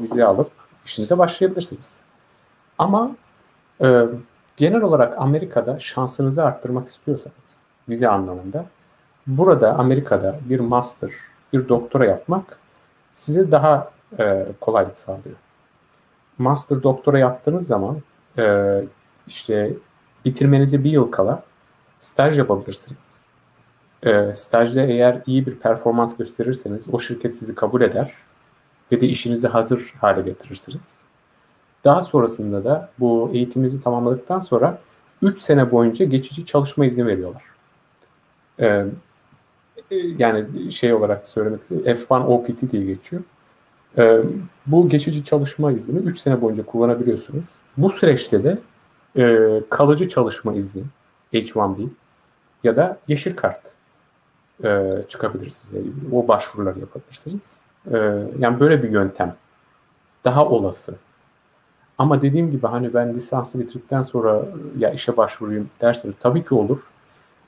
[0.00, 0.50] Vize alıp
[0.84, 2.00] işinize başlayabilirsiniz.
[2.78, 3.10] Ama
[4.56, 7.56] genel olarak Amerika'da şansınızı arttırmak istiyorsanız
[7.88, 8.64] vize anlamında
[9.26, 11.10] burada Amerika'da bir master,
[11.52, 12.58] bir doktora yapmak
[13.18, 15.36] size daha e, kolaylık sağlıyor.
[16.38, 18.02] Master doktora yaptığınız zaman
[18.38, 18.74] e,
[19.26, 19.72] işte
[20.24, 21.42] bitirmenize bir yıl kala
[22.00, 23.18] staj yapabilirsiniz
[24.02, 28.14] e, stajda eğer iyi bir performans gösterirseniz o şirket sizi kabul eder
[28.92, 30.98] ve de işinizi hazır hale getirirsiniz.
[31.84, 34.78] Daha sonrasında da bu eğitiminizi tamamladıktan sonra
[35.22, 37.42] 3 sene boyunca geçici çalışma izni veriyorlar.
[38.60, 38.86] Ee,
[39.90, 43.22] yani şey olarak söylemek istiyorum F1 OPT diye geçiyor.
[43.98, 44.20] Ee,
[44.66, 47.48] bu geçici çalışma iznini 3 sene boyunca kullanabiliyorsunuz.
[47.76, 48.58] Bu süreçte de
[49.16, 50.82] e, kalıcı çalışma izni
[51.32, 51.88] H1B
[52.64, 53.72] ya da yeşil kart
[54.64, 55.78] e, çıkabilir size.
[56.12, 57.60] O başvurular yapabilirsiniz.
[57.92, 57.96] E,
[58.38, 59.36] yani böyle bir yöntem
[60.24, 60.94] daha olası.
[61.98, 64.42] Ama dediğim gibi hani ben lisansı bitirdikten sonra
[64.78, 66.78] ya işe başvurayım derseniz tabii ki olur.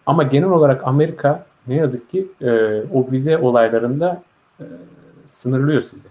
[0.07, 4.23] Ama genel olarak Amerika ne yazık ki e, o vize olaylarında
[4.61, 4.65] e,
[5.27, 6.09] sınırlıyor sizi.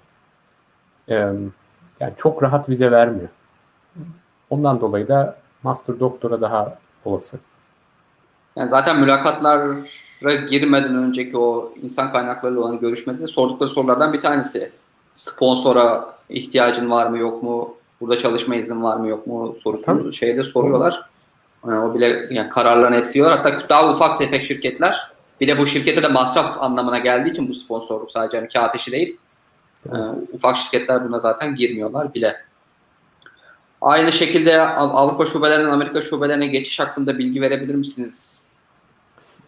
[1.09, 1.15] E,
[1.99, 3.30] yani çok rahat vize vermiyor.
[4.49, 7.39] Ondan dolayı da master doktora daha olası.
[8.55, 9.67] Yani zaten mülakatlar
[10.49, 14.71] girmeden önceki o insan kaynakları olan görüşmede sordukları sorulardan bir tanesi.
[15.11, 17.76] Sponsora ihtiyacın var mı yok mu?
[18.01, 20.13] Burada çalışma iznin var mı yok mu sorusunu Tabii.
[20.13, 21.09] şeyde soruyorlar.
[21.67, 23.38] Yani o bile yani kararlarını etkiliyorlar.
[23.38, 25.11] Hatta daha ufak tefek şirketler
[25.41, 28.91] bir de bu şirkete de masraf anlamına geldiği için bu sponsorluk sadece hani kağıt işi
[28.91, 29.18] değil.
[29.86, 29.98] Ee,
[30.34, 32.36] ufak şirketler buna zaten girmiyorlar bile.
[33.82, 38.44] Aynı şekilde Avrupa şubelerinden Amerika şubelerine geçiş hakkında bilgi verebilir misiniz?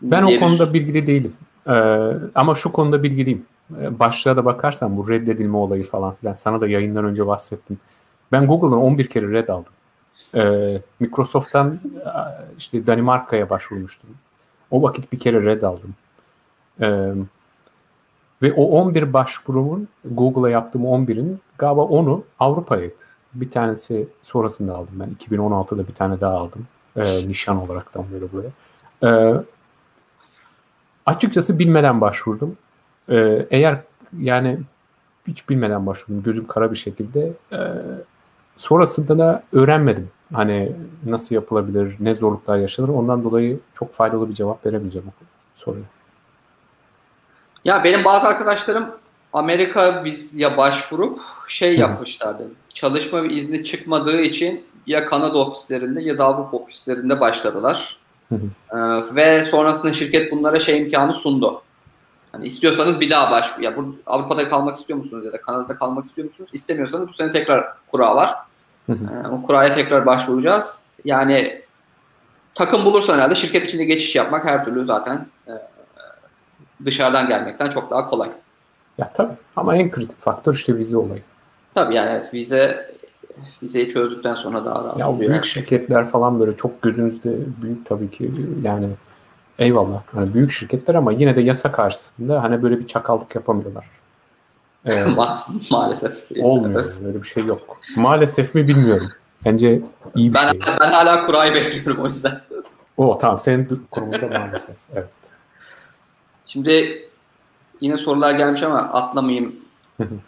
[0.01, 1.33] Ben o konuda bilgili değilim.
[1.67, 1.71] Ee,
[2.35, 3.45] ama şu konuda bilgiliyim.
[3.81, 7.79] Ee, başlığa da bakarsan bu reddedilme olayı falan filan sana da yayından önce bahsettim.
[8.31, 9.73] Ben Google'dan 11 kere red aldım.
[10.35, 11.79] Ee, Microsoft'tan
[12.57, 14.09] işte Danimarka'ya başvurmuştum.
[14.71, 15.95] O vakit bir kere red aldım.
[16.81, 17.13] Ee,
[18.41, 22.89] ve o 11 başvurumun Google'a yaptığım 11'in galiba onu Avrupa'ya
[23.33, 25.37] Bir tanesi sonrasında aldım ben.
[25.37, 26.67] 2016'da bir tane daha aldım.
[26.95, 28.51] Ee, nişan olaraktan böyle buraya.
[29.03, 29.43] Ee,
[31.05, 32.57] açıkçası bilmeden başvurdum.
[33.09, 33.77] Ee, eğer
[34.19, 34.59] yani
[35.27, 36.23] hiç bilmeden başvurdum.
[36.23, 37.31] Gözüm kara bir şekilde.
[37.51, 37.57] Ee,
[38.57, 40.09] sonrasında da öğrenmedim.
[40.33, 40.71] Hani
[41.05, 42.89] nasıl yapılabilir, ne zorluklar yaşanır.
[42.89, 45.11] Ondan dolayı çok faydalı bir cevap veremeyeceğim o
[45.55, 45.83] soruya.
[47.65, 48.89] Ya benim bazı arkadaşlarım
[49.33, 52.43] Amerika vizya başvurup şey yapmışlardı.
[52.73, 57.97] Çalışma izni çıkmadığı için ya Kanada ofislerinde ya da Avrupa ofislerinde başladılar.
[58.31, 58.77] Ee,
[59.15, 61.61] ve sonrasında şirket bunlara şey imkanı sundu.
[62.31, 63.63] Hani istiyorsanız bir daha başvur.
[63.63, 66.49] Ya bu Avrupa'da kalmak istiyor musunuz ya da Kanada'da kalmak istiyor musunuz?
[66.53, 68.35] İstemiyorsanız bu sene tekrar kura var.
[68.89, 70.79] Ee, o kuraya tekrar başvuracağız.
[71.05, 71.61] Yani
[72.55, 75.51] takım bulursan herhalde şirket içinde geçiş yapmak her türlü zaten e,
[76.85, 78.29] dışarıdan gelmekten çok daha kolay.
[78.97, 81.21] Ya tabii ama en kritik faktör işte vize olayı.
[81.73, 82.91] Tabii yani evet vize
[83.63, 85.31] vizeyi çözdükten sonra daha rahat ya oluyor.
[85.31, 88.31] Büyük şirketler falan böyle çok gözünüzde büyük tabii ki
[88.61, 88.89] yani
[89.59, 90.01] eyvallah.
[90.13, 93.85] Hani büyük şirketler ama yine de yasa karşısında hani böyle bir çakallık yapamıyorlar.
[94.85, 96.13] Ee, Ma- maalesef.
[96.41, 96.83] Olmuyor.
[96.85, 96.93] Evet.
[97.05, 97.77] Öyle bir şey yok.
[97.95, 99.09] Maalesef mi bilmiyorum.
[99.45, 99.81] Bence
[100.15, 100.59] iyi bir ben, şey.
[100.81, 102.41] Ben hala kurayı bekliyorum o yüzden.
[102.97, 104.75] O tamam senin konumunda maalesef.
[104.95, 105.09] Evet.
[106.45, 107.01] Şimdi
[107.81, 109.55] yine sorular gelmiş ama atlamayayım.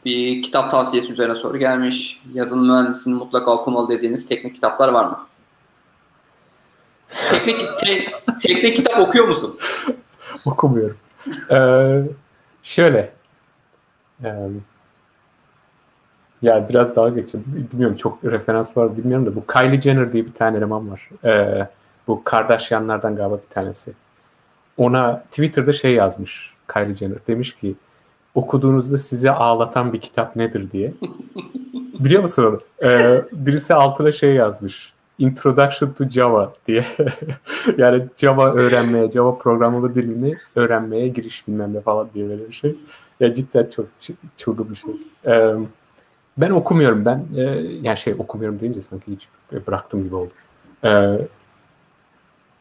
[0.05, 2.21] bir kitap tavsiyesi üzerine soru gelmiş.
[2.33, 5.19] Yazılım mühendisinin mutlaka okumalı dediğiniz teknik kitaplar var mı?
[7.29, 8.11] Teknik, te,
[8.41, 9.57] teknik kitap okuyor musun?
[10.45, 10.97] Okumuyorum.
[11.51, 12.01] Ee,
[12.63, 13.13] şöyle.
[14.23, 14.49] Ee,
[16.41, 17.45] ya biraz daha geçeyim.
[17.73, 21.09] Bilmiyorum çok referans var bilmiyorum da bu Kylie Jenner diye bir tane eleman var.
[21.25, 21.67] Ee,
[22.07, 23.93] bu Kardashianlardan galiba bir tanesi.
[24.77, 27.17] Ona Twitter'da şey yazmış Kylie Jenner.
[27.27, 27.75] Demiş ki
[28.35, 30.93] okuduğunuzda sizi ağlatan bir kitap nedir diye.
[31.99, 32.59] Biliyor musun onu?
[32.89, 34.93] Ee, birisi altına şey yazmış.
[35.19, 36.85] Introduction to Java diye.
[37.77, 42.75] yani Java öğrenmeye, Java programlama dilini öğrenmeye giriş bilmem ne falan diye böyle bir şey.
[43.19, 43.85] Ya cidden çok
[44.37, 44.93] çılgın bir şey.
[45.25, 45.55] Ee,
[46.37, 47.05] ben okumuyorum.
[47.05, 47.41] Ben e,
[47.81, 49.27] yani şey okumuyorum deyince sanki hiç
[49.67, 50.31] bıraktım gibi oldu.
[50.83, 51.17] Ee,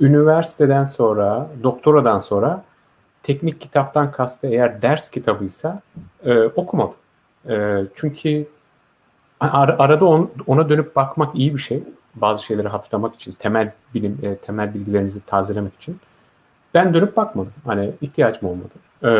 [0.00, 2.64] üniversiteden sonra, doktoradan sonra
[3.22, 5.80] teknik kitaptan kastı eğer ders kitabıysa
[6.24, 6.94] e, okumadım.
[7.48, 8.46] E, çünkü
[9.40, 11.82] ar- arada on, ona dönüp bakmak iyi bir şey.
[12.14, 16.00] Bazı şeyleri hatırlamak için, temel bilim, e, temel bilgilerinizi tazelemek için.
[16.74, 17.52] Ben dönüp bakmadım.
[17.64, 18.74] Hani ihtiyacım olmadı.
[19.04, 19.10] E,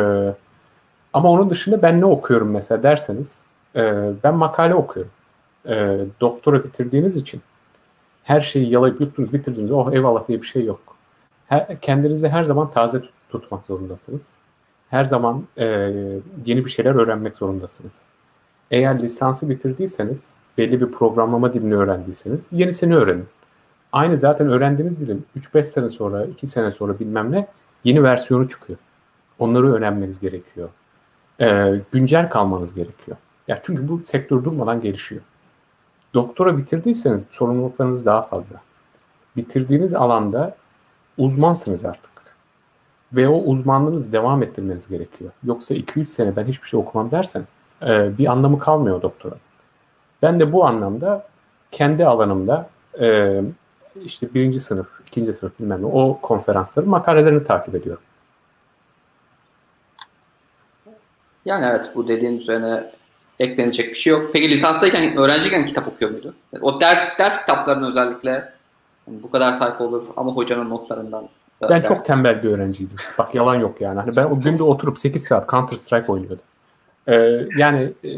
[1.12, 5.12] ama onun dışında ben ne okuyorum mesela derseniz, e, ben makale okuyorum.
[5.68, 7.43] E, doktora bitirdiğiniz için
[8.24, 9.70] her şeyi yalayıp yuttunuz, bitirdiniz.
[9.70, 10.80] Oh eyvallah diye bir şey yok.
[11.47, 14.34] Her, kendinizi her zaman taze tut tutmak zorundasınız.
[14.90, 15.66] Her zaman e,
[16.47, 17.98] yeni bir şeyler öğrenmek zorundasınız.
[18.70, 23.26] Eğer lisansı bitirdiyseniz, belli bir programlama dilini öğrendiyseniz yenisini öğrenin.
[23.93, 27.47] Aynı zaten öğrendiğiniz dilin 3-5 sene sonra, 2 sene sonra bilmem ne
[27.84, 28.78] yeni versiyonu çıkıyor.
[29.39, 30.68] Onları öğrenmeniz gerekiyor.
[31.41, 33.17] E, güncel kalmanız gerekiyor.
[33.49, 35.23] Ya çünkü bu sektör durmadan gelişiyor.
[36.15, 38.57] Doktora bitirdiyseniz sorumluluklarınız daha fazla.
[39.37, 40.57] Bitirdiğiniz alanda
[41.19, 42.13] uzmansınız artık
[43.13, 45.31] ve o uzmanlığınızı devam ettirmeniz gerekiyor.
[45.45, 47.43] Yoksa 2-3 sene ben hiçbir şey okumam dersen
[47.83, 49.35] e, bir anlamı kalmıyor doktora.
[50.23, 51.27] Ben de bu anlamda
[51.71, 52.69] kendi alanımda
[53.01, 53.41] e,
[54.05, 58.03] işte birinci sınıf, ikinci sınıf bilmem ne o konferansların makalelerini takip ediyorum.
[61.44, 62.90] Yani evet bu dediğin üzerine
[63.39, 64.31] eklenecek bir şey yok.
[64.32, 66.35] Peki lisanstayken, öğrenciyken kitap okuyor muydu?
[66.62, 68.52] O ders ders kitaplarının özellikle
[69.06, 71.28] bu kadar sayfa olur ama hocanın notlarından
[71.62, 71.94] ben dersin.
[71.94, 72.97] çok tembel bir öğrenciydim.
[73.19, 74.01] Bak yalan yok yani.
[74.01, 76.44] Hani ben o günde oturup 8 saat Counter Strike oynuyordum.
[77.09, 78.10] Ee, yani e,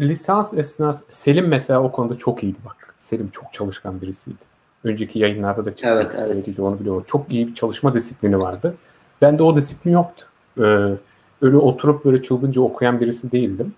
[0.00, 2.94] lisans esnası Selim mesela o konuda çok iyiydi bak.
[2.98, 4.50] Selim çok çalışkan birisiydi.
[4.84, 5.88] Önceki yayınlarda da çıktı.
[5.88, 6.58] Evet, evet.
[6.58, 7.04] Onu biliyorum.
[7.06, 8.74] Çok iyi bir çalışma disiplini vardı.
[9.22, 10.26] Bende o disiplin yoktu.
[10.60, 10.94] Ee,
[11.42, 13.74] öyle oturup böyle çılgınca okuyan birisi değildim.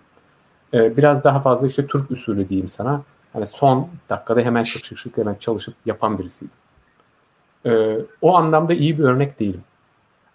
[0.75, 3.03] Ee, biraz daha fazla işte Türk usulü diyeyim sana.
[3.33, 6.57] Hani son dakikada hemen şık şık şık hemen çalışıp yapan birisiydim.
[7.67, 9.61] E, o anlamda iyi bir örnek değilim.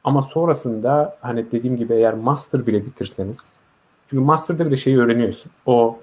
[0.04, 3.54] Ama sonrasında hani dediğim gibi eğer master bile bitirseniz
[4.08, 5.52] çünkü master'da bile şeyi öğreniyorsun.
[5.66, 6.00] O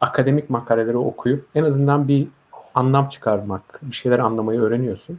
[0.00, 2.28] akademik makaleleri okuyup en azından bir
[2.74, 5.18] anlam çıkarmak, bir şeyler anlamayı öğreniyorsun.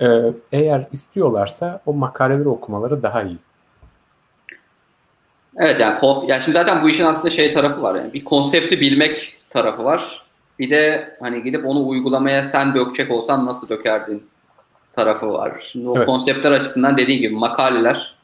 [0.00, 3.38] Ee, eğer istiyorlarsa o makaleleri okumaları daha iyi.
[5.56, 5.98] Evet yani,
[6.28, 10.22] yani şimdi zaten bu işin aslında şey tarafı var yani bir konsepti bilmek tarafı var.
[10.58, 14.26] Bir de hani gidip onu uygulamaya sen dökecek olsan nasıl dökerdin
[14.92, 15.60] tarafı var.
[15.72, 16.06] Şimdi o evet.
[16.06, 18.14] konseptler açısından dediğin gibi makaleler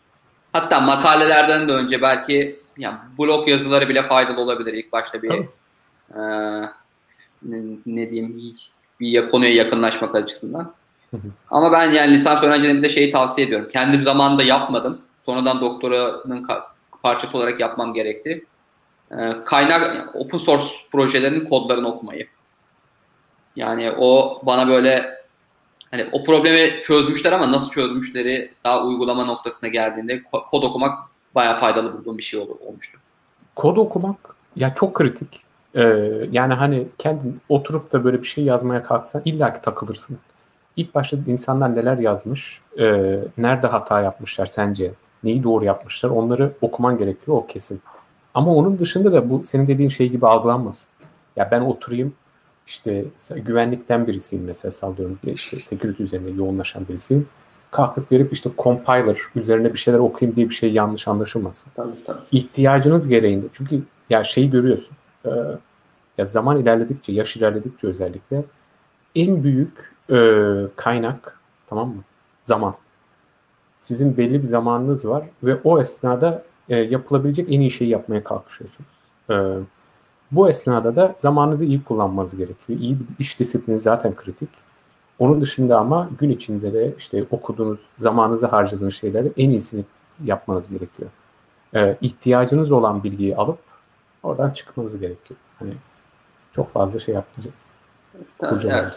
[0.52, 5.40] hatta makalelerden de önce belki yani blog yazıları bile faydalı olabilir ilk başta bir e,
[7.42, 8.54] ne, ne diyeyim
[9.00, 10.72] bir konuya yakınlaşmak açısından.
[11.50, 13.68] Ama ben yani lisans öğrencilerime de şeyi tavsiye ediyorum.
[13.72, 14.98] Kendim zamanında yapmadım.
[15.20, 16.42] Sonradan doktoranın
[17.02, 18.44] parçası olarak yapmam gerekti.
[19.18, 22.26] Ee, kaynak open source projelerinin kodlarını okumayı.
[23.56, 25.18] Yani o bana böyle
[25.90, 30.98] hani o problemi çözmüşler ama nasıl çözmüşleri daha uygulama noktasına geldiğinde kod okumak
[31.34, 32.98] bayağı faydalı bulduğum bir şey olmuştu.
[33.54, 34.16] Kod okumak
[34.56, 35.40] ya çok kritik.
[35.74, 35.82] Ee,
[36.30, 40.18] yani hani kendin oturup da böyle bir şey yazmaya kalksan illaki takılırsın.
[40.76, 44.92] İlk başta insanlar neler yazmış, e, nerede hata yapmışlar sence,
[45.24, 47.80] neyi doğru yapmışlar onları okuman gerekiyor o kesin.
[48.34, 50.88] Ama onun dışında da bu senin dediğin şey gibi algılanmasın.
[51.36, 52.12] Ya ben oturayım
[52.66, 53.04] işte
[53.36, 57.28] güvenlikten birisiyim mesela sallıyorum işte security üzerine yoğunlaşan birisiyim.
[57.70, 61.72] Kalkıp verip işte compiler üzerine bir şeyler okuyayım diye bir şey yanlış anlaşılmasın.
[61.76, 62.20] Tabii, tabii.
[62.32, 63.46] İhtiyacınız gereğinde.
[63.52, 64.96] Çünkü ya şeyi görüyorsun.
[65.24, 65.30] E,
[66.18, 68.44] ya zaman ilerledikçe, yaş ilerledikçe özellikle
[69.14, 70.18] en büyük e,
[70.76, 72.02] kaynak tamam mı?
[72.44, 72.74] Zaman.
[73.78, 78.92] Sizin belli bir zamanınız var ve o esnada e, yapılabilecek en iyi şeyi yapmaya kalkışıyorsunuz.
[79.30, 79.36] E,
[80.30, 82.78] bu esnada da zamanınızı iyi kullanmanız gerekiyor.
[82.80, 84.48] İyi bir iş disiplini zaten kritik.
[85.18, 89.84] Onun dışında ama gün içinde de işte okuduğunuz, zamanınızı harcadığınız şeyleri en iyisini
[90.24, 91.10] yapmanız gerekiyor.
[91.74, 93.58] E, ihtiyacınız olan bilgiyi alıp
[94.22, 95.40] oradan çıkmanız gerekiyor.
[95.58, 95.72] Hani
[96.52, 97.54] çok fazla şey yapmayacak.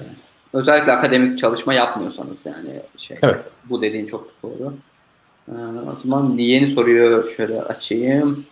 [0.10, 0.31] Evet.
[0.54, 3.18] Özellikle akademik çalışma yapmıyorsanız yani şey.
[3.22, 3.52] Evet.
[3.70, 4.74] Bu dediğin çok doğru.
[5.50, 5.54] Ee,
[5.92, 8.46] o zaman yeni soruyu şöyle açayım.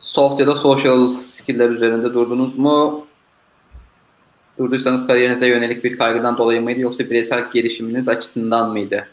[0.00, 3.06] Soft ya da social skill'ler üzerinde durdunuz mu?
[4.58, 9.06] Durduysanız kariyerinize yönelik bir kaygıdan dolayı mıydı yoksa bireysel gelişiminiz açısından mıydı?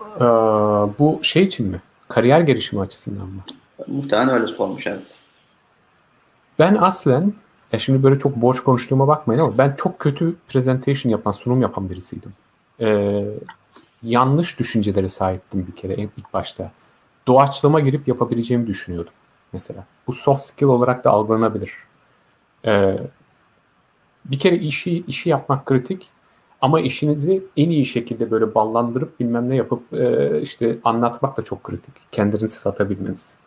[0.00, 0.24] Ee,
[0.98, 1.80] bu şey için mi?
[2.08, 3.42] Kariyer gelişimi açısından mı?
[3.86, 5.16] Muhtemelen öyle sormuş evet.
[6.58, 7.32] Ben aslen
[7.72, 11.90] ya şimdi böyle çok boş konuştuğuma bakmayın ama ben çok kötü presentation yapan, sunum yapan
[11.90, 12.32] birisiydim.
[12.80, 13.24] Ee,
[14.02, 16.70] yanlış düşüncelere sahiptim bir kere ilk başta.
[17.26, 19.12] Doğaçlama girip yapabileceğimi düşünüyordum
[19.52, 19.84] mesela.
[20.06, 21.72] Bu soft skill olarak da algılanabilir.
[22.66, 22.98] Ee,
[24.24, 26.08] bir kere işi işi yapmak kritik
[26.60, 31.64] ama işinizi en iyi şekilde böyle ballandırıp bilmem ne yapıp e, işte anlatmak da çok
[31.64, 31.94] kritik.
[32.12, 33.38] Kendinizi satabilmeniz.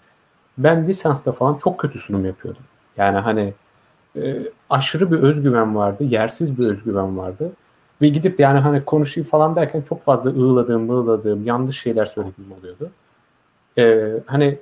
[0.57, 2.63] Ben lisansta falan çok kötü sunum yapıyordum.
[2.97, 3.53] Yani hani
[4.17, 7.51] e, aşırı bir özgüven vardı, yersiz bir özgüven vardı.
[8.01, 12.91] Ve gidip yani hani konuşayım falan derken çok fazla ığladığım, ığladığım, yanlış şeyler söylediğim oluyordu.
[13.77, 14.59] E, hani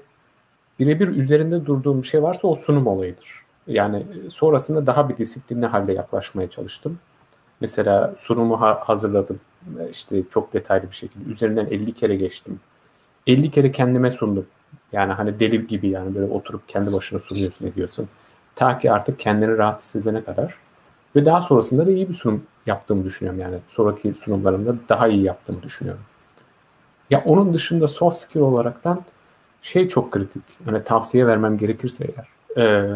[0.79, 3.43] birebir üzerinde durduğum şey varsa o sunum olayıdır.
[3.67, 6.99] Yani sonrasında daha bir disiplinli halde yaklaşmaya çalıştım.
[7.61, 9.39] Mesela sunumu ha- hazırladım.
[9.91, 11.31] İşte çok detaylı bir şekilde.
[11.31, 12.59] Üzerinden 50 kere geçtim.
[13.27, 14.45] 50 kere kendime sundum.
[14.91, 18.09] Yani hani deli gibi yani böyle oturup kendi başına sunuyorsun ediyorsun.
[18.55, 20.55] Ta ki artık kendini rahat hissedene kadar.
[21.15, 23.39] Ve daha sonrasında da iyi bir sunum yaptığımı düşünüyorum.
[23.41, 26.03] Yani sonraki sunumlarımda daha iyi yaptığımı düşünüyorum.
[27.09, 29.01] Ya onun dışında soft skill olaraktan
[29.61, 30.43] şey çok kritik.
[30.65, 32.27] Hani tavsiye vermem gerekirse eğer.
[32.65, 32.95] E,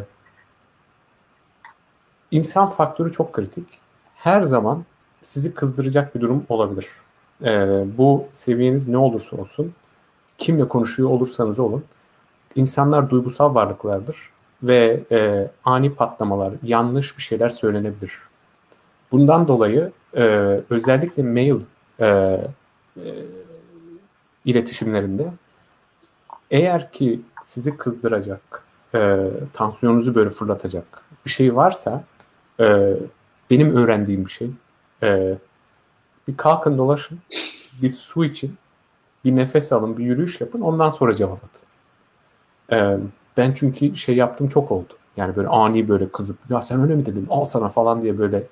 [2.32, 3.68] insan faktörü çok kritik.
[4.16, 4.86] Her zaman
[5.22, 6.88] sizi kızdıracak bir durum olabilir.
[7.44, 9.74] E, bu seviyeniz ne olursa olsun,
[10.38, 11.84] kimle konuşuyor olursanız olun,
[12.56, 14.32] insanlar duygusal varlıklardır
[14.64, 18.20] ve e, ani patlamalar, yanlış bir şeyler söylenebilir.
[19.12, 20.24] Bundan dolayı e,
[20.70, 21.60] özellikle mail
[22.00, 23.14] e, e,
[24.46, 25.32] iletişimlerinde
[26.52, 28.64] eğer ki sizi kızdıracak,
[28.96, 32.04] e, tansiyonunuzu böyle fırlatacak bir şey varsa
[32.60, 32.94] e,
[33.50, 34.50] benim öğrendiğim bir şey
[35.04, 35.38] e,
[36.28, 37.20] bir kalkın dolaşın,
[37.82, 38.56] bir su için,
[39.26, 41.68] bir nefes alın, bir yürüyüş yapın ondan sonra cevap atın.
[42.72, 42.98] E,
[43.38, 44.94] ben çünkü şey yaptım çok oldu.
[45.18, 48.44] Yani böyle ani böyle kızıp ya sen öyle mi dedin al sana falan diye böyle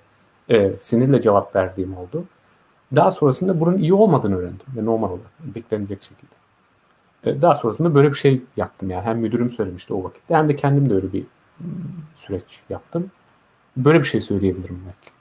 [0.49, 2.23] e, sinirle cevap verdiğim oldu.
[2.95, 4.65] Daha sonrasında bunun iyi olmadığını öğrendim.
[4.75, 6.35] Ve normal olarak beklenecek şekilde.
[7.23, 9.05] E, daha sonrasında böyle bir şey yaptım yani.
[9.05, 11.23] Hem müdürüm söylemişti o vakitte hem de kendim de öyle bir
[12.15, 13.11] süreç yaptım.
[13.77, 15.15] Böyle bir şey söyleyebilirim belki.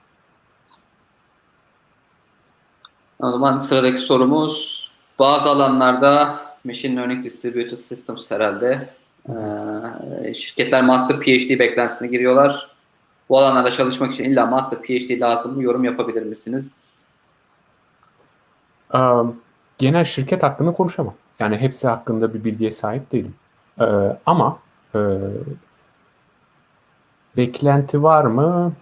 [3.18, 8.88] O zaman sıradaki sorumuz bazı alanlarda Machine Learning Distributed Systems herhalde
[9.28, 12.70] ee, şirketler Master PhD beklentisine giriyorlar.
[13.28, 15.62] Bu alanlarda çalışmak için illa Master PhD lazım mı?
[15.62, 16.94] Yorum yapabilir misiniz?
[18.94, 19.36] Um,
[19.78, 21.14] genel şirket hakkında konuşamam.
[21.38, 23.34] Yani hepsi hakkında bir bilgiye sahip değilim.
[23.80, 23.84] Ee,
[24.26, 24.58] ama
[24.94, 25.00] e,
[27.36, 28.72] Beklenti var mı?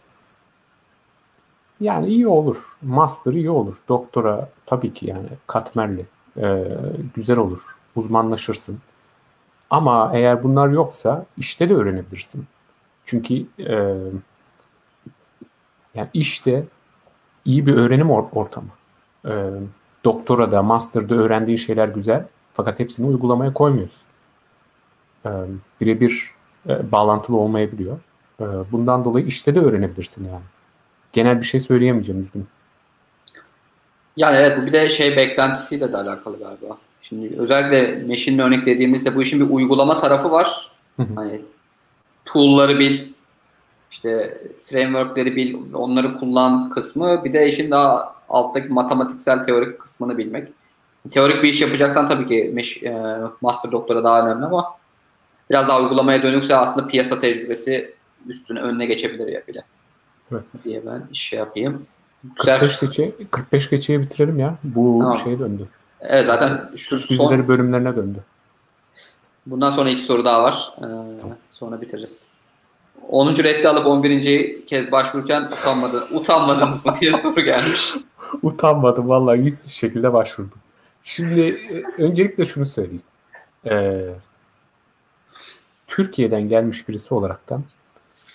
[1.81, 2.77] Yani iyi olur.
[2.83, 3.77] Master iyi olur.
[3.89, 6.07] Doktora tabii ki yani katmerli.
[6.37, 6.65] Ee,
[7.15, 7.61] güzel olur.
[7.97, 8.79] Uzmanlaşırsın.
[9.73, 12.47] Ama eğer bunlar yoksa işte de öğrenebilirsin.
[13.05, 13.75] Çünkü e,
[15.95, 16.65] yani işte
[17.45, 18.69] iyi bir öğrenim or- ortamı.
[19.27, 19.33] E,
[20.05, 22.25] doktora da, master'da öğrendiğin şeyler güzel.
[22.55, 24.07] Fakat hepsini uygulamaya koymuyorsun.
[25.27, 25.31] E,
[25.81, 26.31] birebir
[26.69, 27.99] e, bağlantılı olmayabiliyor.
[28.41, 30.45] E, bundan dolayı işte de öğrenebilirsin yani.
[31.13, 32.47] Genel bir şey söyleyemeyeceğim üzgünüm.
[34.17, 36.79] Yani evet bu bir de şey beklentisiyle de alakalı galiba.
[37.03, 40.71] Şimdi özellikle machine learning dediğimizde bu işin bir uygulama tarafı var.
[41.17, 41.43] Hani
[42.25, 43.01] tool'ları bil,
[43.91, 47.25] işte framework'leri bil, onları kullan kısmı.
[47.25, 50.49] Bir de işin daha alttaki matematiksel teorik kısmını bilmek.
[51.11, 52.55] Teorik bir iş yapacaksan tabii ki
[52.85, 54.67] e, master doktora daha önemli ama
[55.51, 57.95] biraz daha uygulamaya dönükse aslında piyasa tecrübesi
[58.27, 59.65] üstüne önüne geçebilir ya bile.
[60.33, 60.43] Evet.
[60.65, 61.87] Diye ben iş şey yapayım.
[62.39, 62.61] Güzel.
[62.61, 64.55] 45 geçe 45 geçeye bitirelim ya.
[64.65, 65.19] Bu tamam.
[65.19, 65.69] şey döndü.
[66.03, 67.49] Evet zaten şu son...
[67.49, 68.19] bölümlerine döndü.
[69.47, 70.73] Bundan sonra iki soru daha var.
[70.79, 71.37] Ee, tamam.
[71.49, 72.27] Sonra bitiririz.
[73.09, 73.37] 10.
[73.37, 74.67] reddi alıp 11.
[74.67, 77.95] kez başvururken utanmadı, utanmadınız mı diye soru gelmiş.
[78.43, 80.59] Utanmadım vallahi yüzsüz şekilde başvurdum.
[81.05, 81.41] Şimdi
[81.99, 83.03] e, öncelikle şunu söyleyeyim.
[83.67, 84.09] Ee,
[85.87, 87.65] Türkiye'den gelmiş birisi olaraktan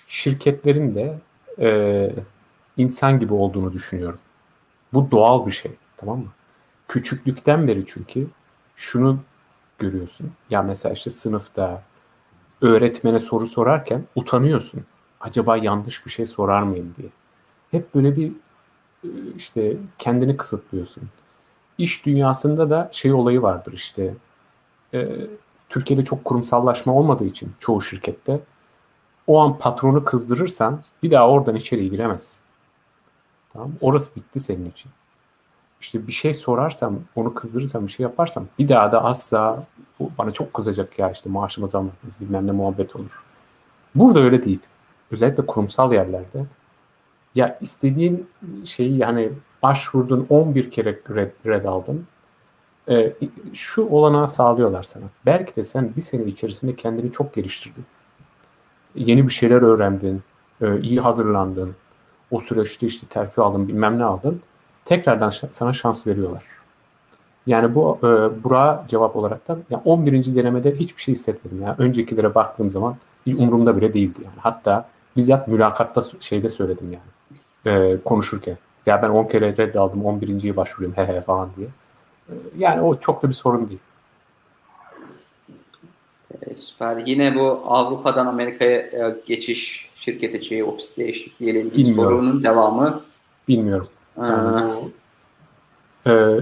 [0.07, 1.19] şirketlerin de
[1.59, 2.09] e,
[2.77, 4.19] insan gibi olduğunu düşünüyorum.
[4.93, 6.27] Bu doğal bir şey tamam mı?
[6.87, 8.27] Küçüklükten beri çünkü
[8.75, 9.19] şunu
[9.79, 10.31] görüyorsun.
[10.49, 11.83] Ya mesela işte sınıfta
[12.61, 14.85] öğretmene soru sorarken utanıyorsun.
[15.19, 17.09] Acaba yanlış bir şey sorar mıyım diye.
[17.71, 18.31] Hep böyle bir
[19.03, 21.03] e, işte kendini kısıtlıyorsun.
[21.77, 24.13] İş dünyasında da şey olayı vardır işte.
[24.93, 25.09] E,
[25.69, 28.39] Türkiye'de çok kurumsallaşma olmadığı için çoğu şirkette
[29.27, 32.45] o an patronu kızdırırsan bir daha oradan içeri giremezsin.
[33.53, 34.91] Tamam Orası bitti senin için.
[35.81, 39.63] İşte bir şey sorarsam, onu kızdırırsam, bir şey yaparsam bir daha da asla
[40.17, 41.89] bana çok kızacak ya işte maaşıma zam
[42.21, 43.23] bilmem ne muhabbet olur.
[43.95, 44.59] Burada öyle değil.
[45.11, 46.45] Özellikle kurumsal yerlerde
[47.35, 48.29] ya istediğin
[48.65, 49.31] şeyi yani
[49.63, 52.05] başvurdun 11 kere red, red aldın.
[52.89, 53.13] Ee,
[53.53, 55.03] şu olanağı sağlıyorlar sana.
[55.25, 57.85] Belki de sen bir sene içerisinde kendini çok geliştirdin.
[58.95, 60.23] Yeni bir şeyler öğrendin,
[60.61, 61.75] e, iyi hazırlandın.
[62.31, 64.41] O süreçte işte terfi aldın, bilmem ne aldın.
[64.87, 66.43] Tekrardan sana şans veriyorlar.
[67.47, 70.35] Yani bu e, Burak'a cevap olarak da yani 11.
[70.35, 71.61] denemede hiçbir şey hissetmedim.
[71.61, 72.95] Yani öncekilere baktığım zaman
[73.25, 74.19] hiç umurumda bile değildi.
[74.25, 74.35] Yani.
[74.37, 78.57] Hatta bizzat mülakatta şeyde söyledim yani e, konuşurken.
[78.85, 81.67] Ya ben 10 kere red aldım 11.yi başvuruyorum he he falan diye.
[82.29, 83.79] E, yani o çok da bir sorun değil.
[86.41, 86.97] E, süper.
[86.97, 93.01] Yine bu Avrupa'dan Amerika'ya e, geçiş, şirket içi, ofis değişikliği ile ilgili sorunun devamı.
[93.47, 93.87] Bilmiyorum.
[94.17, 94.91] Yani,
[96.07, 96.39] e,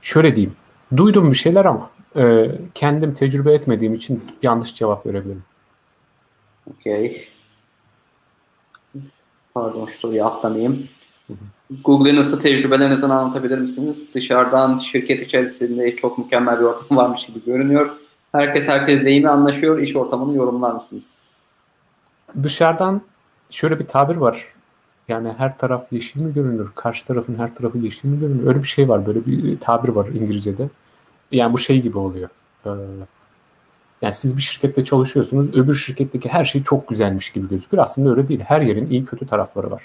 [0.00, 0.56] şöyle diyeyim.
[0.96, 5.44] Duydum bir şeyler ama e, kendim tecrübe etmediğim için yanlış cevap verebilirim.
[6.70, 7.28] Okey.
[9.54, 10.88] Pardon şu soruyu atlamayayım.
[11.84, 14.14] Google'ın nasıl tecrübelerinizi anlatabilir misiniz?
[14.14, 17.92] Dışarıdan şirket içerisinde çok mükemmel bir ortam varmış gibi görünüyor.
[18.32, 19.78] Herkes herkesle iyi mi anlaşıyor?
[19.78, 21.30] İş ortamını yorumlar mısınız?
[22.42, 23.02] Dışarıdan
[23.50, 24.55] şöyle bir tabir var.
[25.08, 26.68] Yani her taraf yeşil mi görünür?
[26.74, 28.46] Karşı tarafın her tarafı yeşil mi görünür?
[28.46, 29.06] Öyle bir şey var.
[29.06, 30.68] Böyle bir tabir var İngilizce'de.
[31.32, 32.28] Yani bu şey gibi oluyor.
[32.66, 32.70] Ee,
[34.02, 35.54] yani siz bir şirkette çalışıyorsunuz.
[35.56, 37.78] Öbür şirketteki her şey çok güzelmiş gibi gözükür.
[37.78, 38.40] Aslında öyle değil.
[38.40, 39.82] Her yerin iyi kötü tarafları var.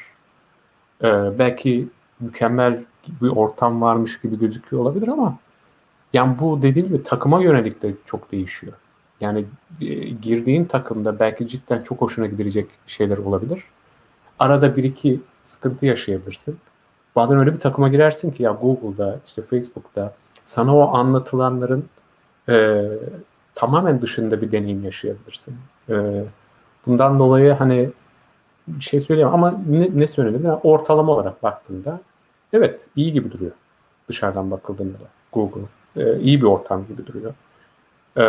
[1.04, 1.88] Ee, belki
[2.20, 2.84] mükemmel
[3.22, 5.38] bir ortam varmış gibi gözüküyor olabilir ama
[6.14, 8.74] yani bu dediğim gibi takıma yönelik de çok değişiyor.
[9.22, 9.46] Yani
[9.82, 13.64] e, girdiğin takımda belki cidden çok hoşuna gidecek şeyler olabilir
[14.42, 16.58] arada bir iki sıkıntı yaşayabilirsin.
[17.16, 20.14] Bazen öyle bir takıma girersin ki ya Google'da, işte Facebook'ta
[20.44, 21.86] sana o anlatılanların
[22.50, 22.88] e,
[23.56, 25.56] tamamen dışında bir deneyim yaşayabilirsin.
[25.90, 26.24] E,
[26.86, 27.90] bundan dolayı hani
[28.68, 30.46] bir şey söyleyemem ama ne, ne söyledim?
[30.46, 32.00] Yani ortalama olarak baktığında
[32.54, 33.52] evet iyi gibi duruyor
[34.10, 35.62] dışarıdan bakıldığında da Google.
[35.96, 37.34] E, iyi bir ortam gibi duruyor.
[38.18, 38.24] E,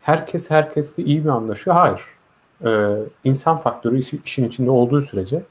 [0.00, 1.76] herkes herkesle iyi mi anlaşıyor?
[1.76, 2.15] Hayır
[2.64, 5.42] e, insan faktörü işin içinde olduğu sürece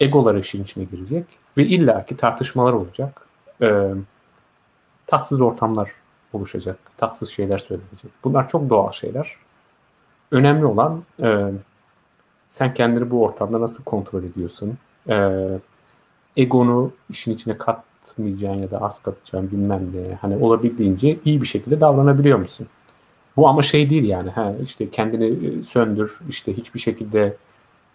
[0.00, 1.24] egolar işin içine girecek
[1.56, 3.26] ve illaki tartışmalar olacak.
[3.62, 3.90] E,
[5.06, 5.90] tatsız ortamlar
[6.32, 8.10] oluşacak, tatsız şeyler söylenecek.
[8.24, 9.36] Bunlar çok doğal şeyler.
[10.30, 11.50] Önemli olan e,
[12.48, 14.78] sen kendini bu ortamda nasıl kontrol ediyorsun?
[15.08, 15.46] E,
[16.36, 20.14] egonu işin içine katmayacağın ya da az katacağın bilmem ne.
[20.14, 22.66] Hani olabildiğince iyi bir şekilde davranabiliyor musun?
[23.36, 24.30] Bu ama şey değil yani.
[24.30, 27.36] Ha, işte kendini e, söndür, işte hiçbir şekilde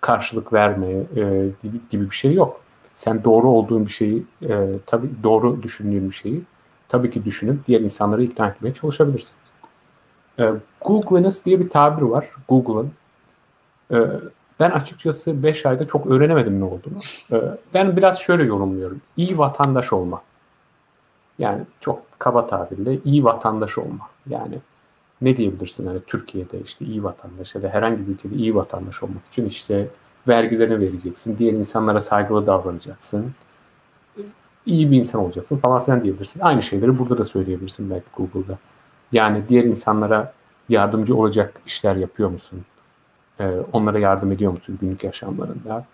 [0.01, 2.61] karşılık verme e, gibi, gibi bir şey yok.
[2.93, 6.41] Sen doğru olduğun bir şeyi, e, tabii doğru düşündüğün bir şeyi
[6.89, 9.35] tabii ki düşünüp diğer insanları ikna etmeye çalışabilirsin.
[10.39, 10.51] E,
[10.81, 12.29] Google'ınız diye bir tabir var.
[12.47, 12.91] Google'ın.
[13.91, 13.97] E,
[14.59, 16.99] ben açıkçası 5 ayda çok öğrenemedim ne olduğunu.
[17.31, 19.01] E, ben biraz şöyle yorumluyorum.
[19.17, 20.21] İyi vatandaş olma.
[21.39, 24.09] Yani çok kaba tabirle iyi vatandaş olma.
[24.29, 24.55] Yani
[25.25, 29.27] ne diyebilirsin hani Türkiye'de işte iyi vatandaş ya da herhangi bir ülkede iyi vatandaş olmak
[29.31, 29.87] için işte
[30.27, 33.33] vergilerini vereceksin, diğer insanlara saygılı davranacaksın,
[34.65, 36.39] iyi bir insan olacaksın falan filan diyebilirsin.
[36.39, 38.57] Aynı şeyleri burada da söyleyebilirsin belki Google'da.
[39.11, 40.33] Yani diğer insanlara
[40.69, 42.65] yardımcı olacak işler yapıyor musun?
[43.39, 45.85] Ee, onlara yardım ediyor musun günlük yaşamlarında?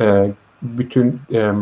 [0.00, 0.32] Ee,
[0.62, 1.52] bütün e,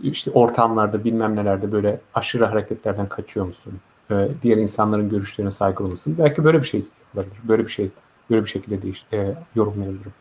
[0.00, 3.72] işte ortamlarda bilmem nelerde böyle aşırı hareketlerden kaçıyor musun?
[4.10, 6.16] Ee, diğer insanların görüşlerine saygılı mısın?
[6.18, 7.36] Belki böyle bir şey olabilir.
[7.44, 7.90] Böyle bir şey
[8.30, 10.12] böyle bir şekilde değiş, e, yorumlayabilirim.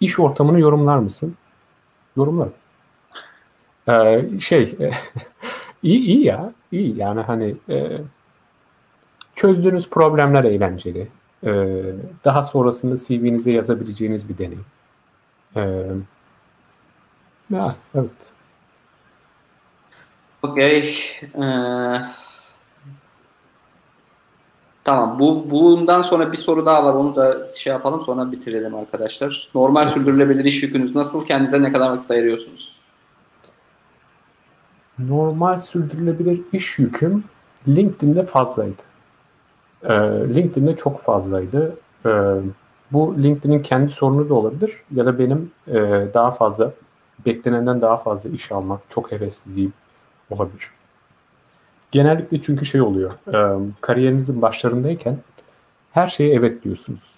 [0.00, 1.34] İş ortamını yorumlar mısın?
[2.16, 2.52] Yorumlarım.
[3.88, 4.76] Ee, şey
[5.82, 7.98] iyi iyi ya iyi yani hani e,
[9.34, 11.08] çözdüğünüz problemler eğlenceli.
[11.44, 11.82] Ee,
[12.24, 14.64] daha sonrasında CV'nize yazabileceğiniz bir deneyim.
[15.56, 15.86] Ee,
[17.50, 18.10] ya evet.
[20.42, 20.96] Okey.
[21.34, 22.00] Ee,
[24.84, 25.18] tamam.
[25.18, 26.94] Bu bundan sonra bir soru daha var.
[26.94, 29.48] Onu da şey yapalım sonra bitirelim arkadaşlar.
[29.54, 31.24] Normal sürdürülebilir iş yükünüz nasıl?
[31.24, 32.76] Kendinize ne kadar vakit ayırıyorsunuz?
[34.98, 37.24] Normal sürdürülebilir iş yüküm
[37.68, 38.82] LinkedIn'de fazlaydı.
[39.84, 39.94] Ee,
[40.34, 41.76] LinkedIn'de çok fazlaydı.
[42.06, 42.10] Ee,
[42.92, 45.74] bu LinkedIn'in kendi sorunu da olabilir ya da benim e,
[46.14, 46.72] daha fazla
[47.26, 49.72] beklenenden daha fazla iş almak çok hevesliyim
[50.30, 50.70] olabilir.
[51.92, 53.12] Genellikle çünkü şey oluyor.
[53.34, 55.18] E, kariyerinizin başlarındayken
[55.92, 57.14] her şeye evet diyorsunuz.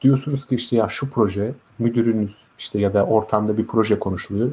[0.00, 4.50] Diyorsunuz ki işte ya şu proje müdürünüz işte ya da ortamda bir proje konuşuluyor.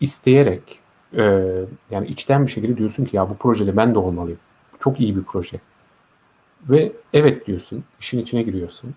[0.00, 0.80] İsteyerek
[1.16, 1.50] e,
[1.90, 4.38] yani içten bir şekilde diyorsun ki ya bu projede ben de olmalıyım.
[4.80, 5.60] Çok iyi bir proje.
[6.68, 7.84] Ve evet diyorsun.
[8.00, 8.94] işin içine giriyorsun.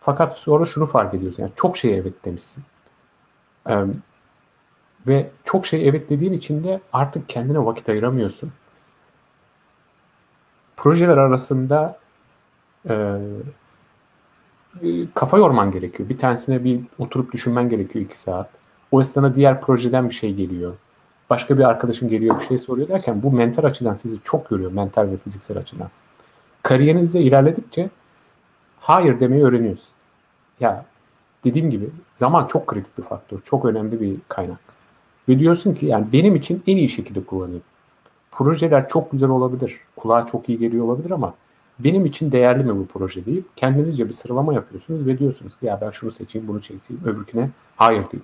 [0.00, 1.42] Fakat sonra şunu fark ediyorsun.
[1.42, 2.64] Yani çok şeye evet demişsin.
[5.06, 8.52] Ve çok şey evet dediğin için de artık kendine vakit ayıramıyorsun.
[10.76, 11.98] Projeler arasında
[12.88, 13.18] e,
[15.14, 16.08] kafa yorman gerekiyor.
[16.08, 18.50] Bir tanesine bir oturup düşünmen gerekiyor iki saat.
[18.90, 20.74] O esnada diğer projeden bir şey geliyor.
[21.30, 24.72] Başka bir arkadaşın geliyor bir şey soruyor derken bu mental açıdan sizi çok yoruyor.
[24.72, 25.90] Mental ve fiziksel açıdan.
[26.62, 27.90] Kariyerinizde ilerledikçe
[28.80, 29.92] hayır demeyi öğreniyorsun.
[30.60, 30.84] Ya
[31.44, 33.38] dediğim gibi zaman çok kritik bir faktör.
[33.44, 34.75] Çok önemli bir kaynak.
[35.28, 37.62] Ve diyorsun ki yani benim için en iyi şekilde kullanayım.
[38.30, 39.80] Projeler çok güzel olabilir.
[39.96, 41.34] Kulağa çok iyi geliyor olabilir ama
[41.78, 45.80] benim için değerli mi bu proje deyip kendinizce bir sıralama yapıyorsunuz ve diyorsunuz ki ya
[45.80, 48.22] ben şunu seçeyim bunu çekeyim öbürküne hayır değil.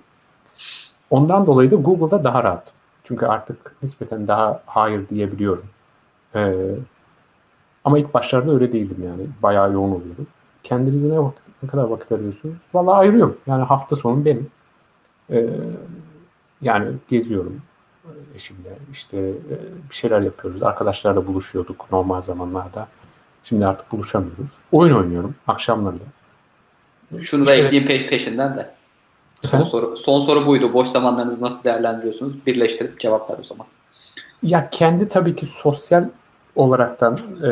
[1.09, 2.73] Ondan dolayı da Google'da daha rahat.
[3.03, 5.65] Çünkü artık nispeten daha hayır diyebiliyorum.
[6.35, 6.75] Ee,
[7.83, 9.27] ama ilk başlarda öyle değildim yani.
[9.43, 10.27] Bayağı yoğun oluyordum.
[10.63, 12.57] Kendinize ne, vakit, ne kadar vakit arıyorsunuz?
[12.73, 13.37] Vallahi ayırıyorum.
[13.47, 14.47] Yani hafta sonu benim.
[15.31, 15.49] Ee,
[16.63, 17.61] yani geziyorum
[18.35, 18.77] eşimle.
[18.91, 19.55] İşte e,
[19.89, 20.63] bir şeyler yapıyoruz.
[20.63, 22.87] Arkadaşlarla buluşuyorduk normal zamanlarda.
[23.43, 24.49] Şimdi artık buluşamıyoruz.
[24.71, 27.21] Oyun oynuyorum akşamları da.
[27.21, 28.73] Şunu da ekleyeyim pe peşinden de.
[29.45, 30.73] Son soru, son soru buydu.
[30.73, 32.45] Boş zamanlarınızı nasıl değerlendiriyorsunuz?
[32.45, 33.67] Birleştirip cevaplar o zaman.
[34.43, 36.09] Ya kendi tabii ki sosyal
[36.55, 37.51] olaraktan e,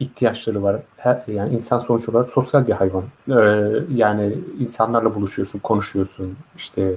[0.00, 0.76] ihtiyaçları var.
[0.96, 3.04] Her, yani insan sonuç olarak sosyal bir hayvan.
[3.28, 3.34] E,
[3.94, 6.36] yani insanlarla buluşuyorsun, konuşuyorsun.
[6.56, 6.94] İşte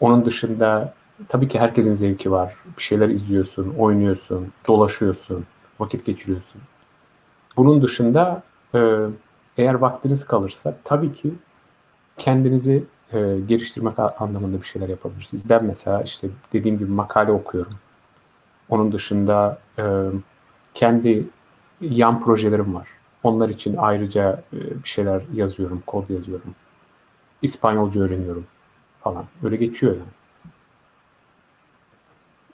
[0.00, 0.94] onun dışında
[1.28, 2.54] tabii ki herkesin zevki var.
[2.76, 5.46] Bir şeyler izliyorsun, oynuyorsun, dolaşıyorsun,
[5.78, 6.60] vakit geçiriyorsun.
[7.56, 8.42] Bunun dışında
[8.74, 8.96] e,
[9.56, 11.34] eğer vaktiniz kalırsa tabii ki
[12.16, 15.48] kendinizi e, geliştirmek anlamında bir şeyler yapabilirsiniz.
[15.48, 17.74] Ben mesela işte dediğim gibi makale okuyorum.
[18.68, 19.84] Onun dışında e,
[20.74, 21.26] kendi
[21.80, 22.88] yan projelerim var.
[23.22, 26.54] Onlar için ayrıca e, bir şeyler yazıyorum, kod yazıyorum.
[27.42, 28.46] İspanyolca öğreniyorum
[28.98, 29.24] falan.
[29.44, 30.08] Öyle geçiyor yani.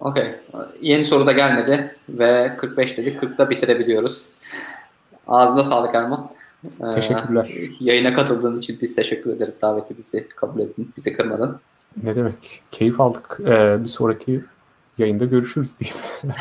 [0.01, 0.35] Okey.
[0.81, 3.23] Yeni soru da gelmedi ve 45 dedik.
[3.23, 4.33] 40'da bitirebiliyoruz.
[5.27, 6.31] Ağzına sağlık Erman.
[6.65, 7.45] Ee, Teşekkürler.
[7.45, 9.59] Ee, yayına katıldığın için biz teşekkür ederiz.
[9.63, 11.61] Daveti bizi kabul ettin, bizi kırmadın.
[12.03, 12.63] Ne demek?
[12.71, 13.39] Keyif aldık.
[13.41, 14.45] Ee, bir sonraki
[14.99, 15.99] yayında görüşürüz diyeyim.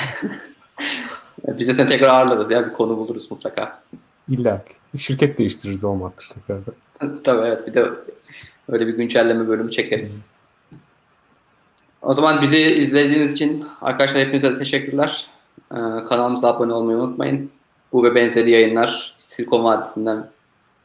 [1.47, 2.65] Biz de seni tekrar ağırlarız ya.
[2.65, 3.81] Bir konu buluruz mutlaka.
[4.29, 4.73] İlla ki.
[5.03, 6.73] Şirket değiştiririz olmadı tekrardan.
[7.23, 7.67] Tabii evet.
[7.67, 7.89] Bir de
[8.69, 10.21] öyle bir güncelleme bölümü çekeriz.
[12.01, 15.27] O zaman bizi izlediğiniz için arkadaşlar hepinize teşekkürler.
[15.71, 15.75] Ee,
[16.09, 17.51] kanalımıza abone olmayı unutmayın.
[17.93, 20.29] Bu ve benzeri yayınlar Silikon Vadisi'nden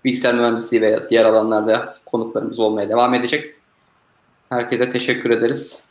[0.05, 3.55] bilgisayar mühendisliği veya diğer alanlarda konuklarımız olmaya devam edecek.
[4.49, 5.85] Herkese teşekkür ederiz.